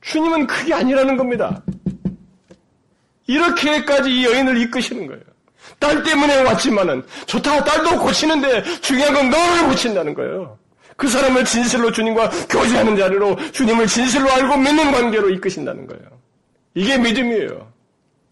주님은 0.00 0.46
그게 0.46 0.74
아니라는 0.74 1.16
겁니다. 1.16 1.62
이렇게까지 3.26 4.10
이 4.10 4.24
여인을 4.24 4.56
이끄시는 4.58 5.06
거예요. 5.06 5.22
딸 5.78 6.02
때문에 6.02 6.42
왔지만은 6.42 7.06
좋다 7.26 7.64
딸도 7.64 8.00
고치는데 8.00 8.80
중요한 8.80 9.14
건 9.14 9.30
너를 9.30 9.68
고친다는 9.68 10.14
거예요. 10.14 10.58
그 10.96 11.08
사람을 11.08 11.44
진실로 11.44 11.92
주님과 11.92 12.28
교제하는 12.48 12.96
자리로 12.96 13.36
주님을 13.52 13.86
진실로 13.86 14.30
알고 14.30 14.56
믿는 14.56 14.92
관계로 14.92 15.30
이끄신다는 15.30 15.86
거예요. 15.86 16.20
이게 16.74 16.98
믿음이에요. 16.98 17.72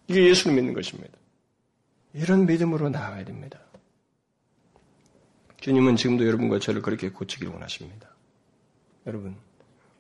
이게 0.09 0.27
예수를 0.27 0.57
믿는 0.57 0.75
것입니다. 0.75 1.17
이런 2.13 2.47
믿음으로 2.47 2.89
나아가야 2.89 3.25
됩니다. 3.25 3.59
주님은 5.61 5.97
지금도 5.97 6.27
여러분과 6.27 6.59
저를 6.59 6.83
그렇게 6.83 7.11
고치기를 7.11 7.53
원하십니다. 7.53 8.09
여러분, 9.07 9.37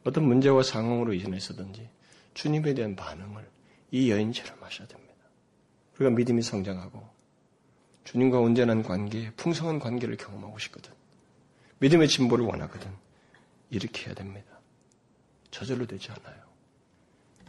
어떤 0.04 0.24
문제와 0.24 0.62
상황으로 0.62 1.12
인해서든지 1.12 1.88
주님에 2.34 2.74
대한 2.74 2.96
반응을 2.96 3.48
이 3.90 4.10
여인처럼 4.10 4.62
하셔야 4.62 4.86
됩니다. 4.86 5.14
우리가 5.96 6.10
믿음이 6.10 6.42
성장하고 6.42 7.08
주님과 8.04 8.38
온전한 8.38 8.82
관계, 8.82 9.30
풍성한 9.32 9.80
관계를 9.80 10.16
경험하고 10.16 10.58
싶거든. 10.58 10.92
믿음의 11.80 12.08
진보를 12.08 12.44
원하거든. 12.46 12.90
이렇게 13.70 14.06
해야 14.06 14.14
됩니다. 14.14 14.58
저절로 15.50 15.86
되지 15.86 16.10
않아요. 16.12 16.42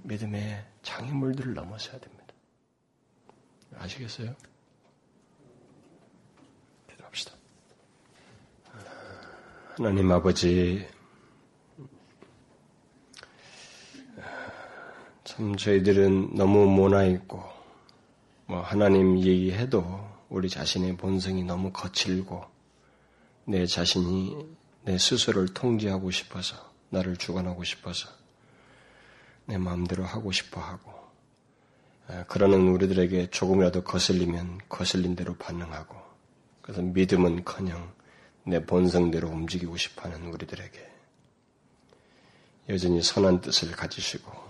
믿음의 0.04 0.66
장애물들을 0.82 1.54
넘어서야 1.54 2.00
됩니다. 2.00 2.26
아시겠어요? 3.78 4.36
기도합시다. 6.90 7.34
하나님 9.78 10.12
아버지, 10.12 10.86
참 15.30 15.56
저희들은 15.56 16.34
너무 16.34 16.66
모나 16.66 17.06
있고, 17.06 17.44
뭐 18.48 18.62
하나님 18.62 19.20
얘기해도 19.20 20.04
우리 20.28 20.50
자신의 20.50 20.98
본성이 20.98 21.44
너무 21.44 21.72
거칠고, 21.72 22.44
내 23.46 23.68
자신이 23.68 24.36
내 24.86 24.98
스스로를 24.98 25.54
통제하고 25.54 26.10
싶어서, 26.10 26.58
나를 26.90 27.16
주관하고 27.16 27.64
싶어서, 27.64 28.10
내 29.46 29.60
마음대로 29.60 30.04
하고 30.04 30.32
싶어 30.32 30.62
하고, 30.62 30.92
그러는 32.28 32.68
우리들에게 32.70 33.30
조금이라도 33.30 33.84
거슬리면 33.84 34.62
거슬린 34.68 35.16
대로 35.16 35.36
반응하고, 35.36 35.96
그래서 36.64 36.82
믿음은 36.82 37.46
커녕 37.46 37.94
내 38.46 38.66
본성대로 38.66 39.30
움직이고 39.30 39.78
싶어 39.78 40.10
하는 40.10 40.34
우리들에게 40.34 40.90
여전히 42.70 43.04
선한 43.04 43.42
뜻을 43.42 43.74
가지시고, 43.74 44.49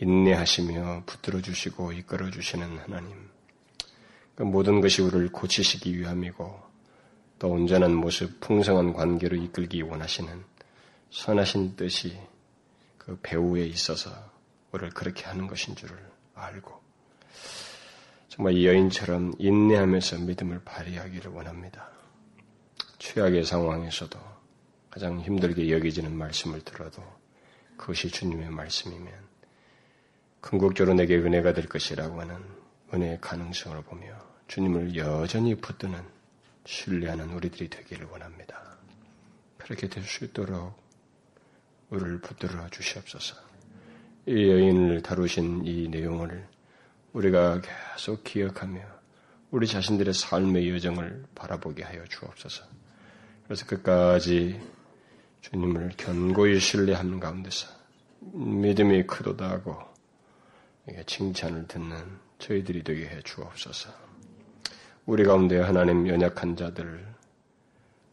인내하시며 0.00 1.04
붙들어 1.06 1.40
주시고 1.40 1.92
이끌어 1.92 2.30
주시는 2.30 2.78
하나님. 2.78 3.28
그 4.34 4.42
모든 4.44 4.80
것이 4.80 5.02
우리를 5.02 5.30
고치시기 5.32 5.98
위함이고, 5.98 6.68
또 7.38 7.50
온전한 7.50 7.94
모습, 7.94 8.40
풍성한 8.40 8.92
관계로 8.92 9.36
이끌기 9.36 9.82
원하시는 9.82 10.44
선하신 11.10 11.76
뜻이 11.76 12.18
그 12.98 13.18
배우에 13.22 13.64
있어서 13.64 14.10
우리를 14.72 14.90
그렇게 14.90 15.24
하는 15.24 15.46
것인 15.46 15.76
줄을 15.76 15.96
알고 16.34 16.78
정말 18.28 18.54
이 18.54 18.66
여인처럼 18.66 19.34
인내하면서 19.38 20.18
믿음을 20.18 20.62
발휘하기를 20.64 21.30
원합니다. 21.30 21.88
최악의 22.98 23.44
상황에서도 23.44 24.18
가장 24.90 25.20
힘들게 25.20 25.70
여겨지는 25.70 26.14
말씀을 26.16 26.60
들어도 26.62 27.02
그것이 27.76 28.08
주님의 28.10 28.50
말씀이면 28.50 29.27
궁극적으로 30.48 30.94
내게 30.94 31.16
은혜가 31.18 31.52
될 31.52 31.68
것이라고 31.68 32.22
하는 32.22 32.36
은혜의 32.94 33.18
가능성을 33.20 33.82
보며 33.82 34.06
주님을 34.46 34.96
여전히 34.96 35.54
붙드는 35.54 36.00
신뢰하는 36.64 37.34
우리들이 37.34 37.68
되기를 37.68 38.06
원합니다. 38.06 38.78
그렇게 39.58 39.88
될 39.88 40.02
수 40.04 40.24
있도록 40.24 40.74
우리를 41.90 42.22
붙들어 42.22 42.66
주시옵소서. 42.70 43.36
이 44.24 44.48
여인을 44.48 45.02
다루신 45.02 45.66
이 45.66 45.86
내용을 45.88 46.48
우리가 47.12 47.60
계속 47.60 48.24
기억하며 48.24 48.80
우리 49.50 49.66
자신들의 49.66 50.14
삶의 50.14 50.70
여정을 50.70 51.26
바라보게 51.34 51.82
하여 51.82 52.02
주옵소서. 52.04 52.64
그래서 53.44 53.66
끝까지 53.66 54.58
주님을 55.42 55.92
견고히 55.98 56.58
신뢰하는 56.58 57.20
가운데서 57.20 57.68
믿음이 58.32 59.06
크도다 59.06 59.50
하고 59.50 59.97
칭찬을 61.06 61.66
듣는 61.68 61.96
저희들이 62.38 62.84
되게 62.84 63.08
해 63.08 63.20
주옵소서. 63.22 63.90
우리 65.06 65.24
가운데 65.24 65.58
하나님 65.60 66.06
연약한 66.06 66.56
자들 66.56 67.06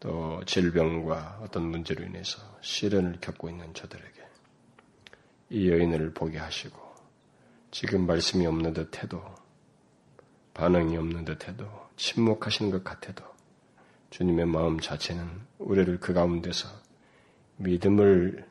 또 0.00 0.42
질병과 0.44 1.40
어떤 1.42 1.64
문제로 1.64 2.04
인해서 2.04 2.40
시련을 2.60 3.18
겪고 3.20 3.48
있는 3.48 3.72
저들에게 3.74 4.22
이 5.50 5.70
여인을 5.70 6.12
보게 6.12 6.38
하시고 6.38 6.78
지금 7.70 8.06
말씀이 8.06 8.46
없는 8.46 8.72
듯 8.72 9.02
해도 9.02 9.22
반응이 10.54 10.96
없는 10.96 11.24
듯 11.24 11.46
해도 11.48 11.66
침묵하시는 11.96 12.70
것 12.70 12.82
같아도 12.82 13.24
주님의 14.10 14.46
마음 14.46 14.80
자체는 14.80 15.28
우리를 15.58 16.00
그 16.00 16.14
가운데서 16.14 16.68
믿음을 17.56 18.46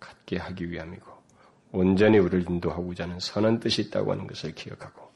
갖게 0.00 0.36
하기 0.38 0.70
위함이고 0.70 1.13
온전히 1.74 2.18
우리를 2.18 2.48
인도하고자 2.48 3.04
하는 3.04 3.18
선한 3.18 3.58
뜻이 3.58 3.82
있다고 3.82 4.12
하는 4.12 4.28
것을 4.28 4.54
기억하고 4.54 5.10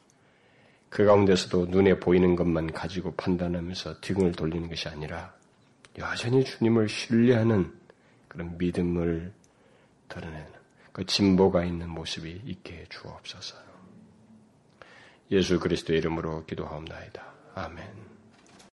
그 0.89 1.05
가운데서도 1.05 1.67
눈에 1.67 1.99
보이는 1.99 2.35
것만 2.35 2.73
가지고 2.73 3.13
판단하면서 3.15 4.01
등을 4.01 4.33
돌리는 4.33 4.67
것이 4.67 4.89
아니라 4.89 5.33
여전히 5.97 6.43
주님을 6.43 6.89
신뢰하는 6.89 7.71
그런 8.27 8.57
믿음을 8.57 9.31
드러내는 10.09 10.47
그 10.91 11.05
진보가 11.05 11.63
있는 11.63 11.89
모습이 11.89 12.41
있게 12.45 12.73
해 12.73 12.85
주옵소서. 12.89 13.55
예수 15.31 15.59
그리스도의 15.59 15.99
이름으로 15.99 16.45
기도하옵나이다. 16.45 17.23
아멘. 17.55 18.08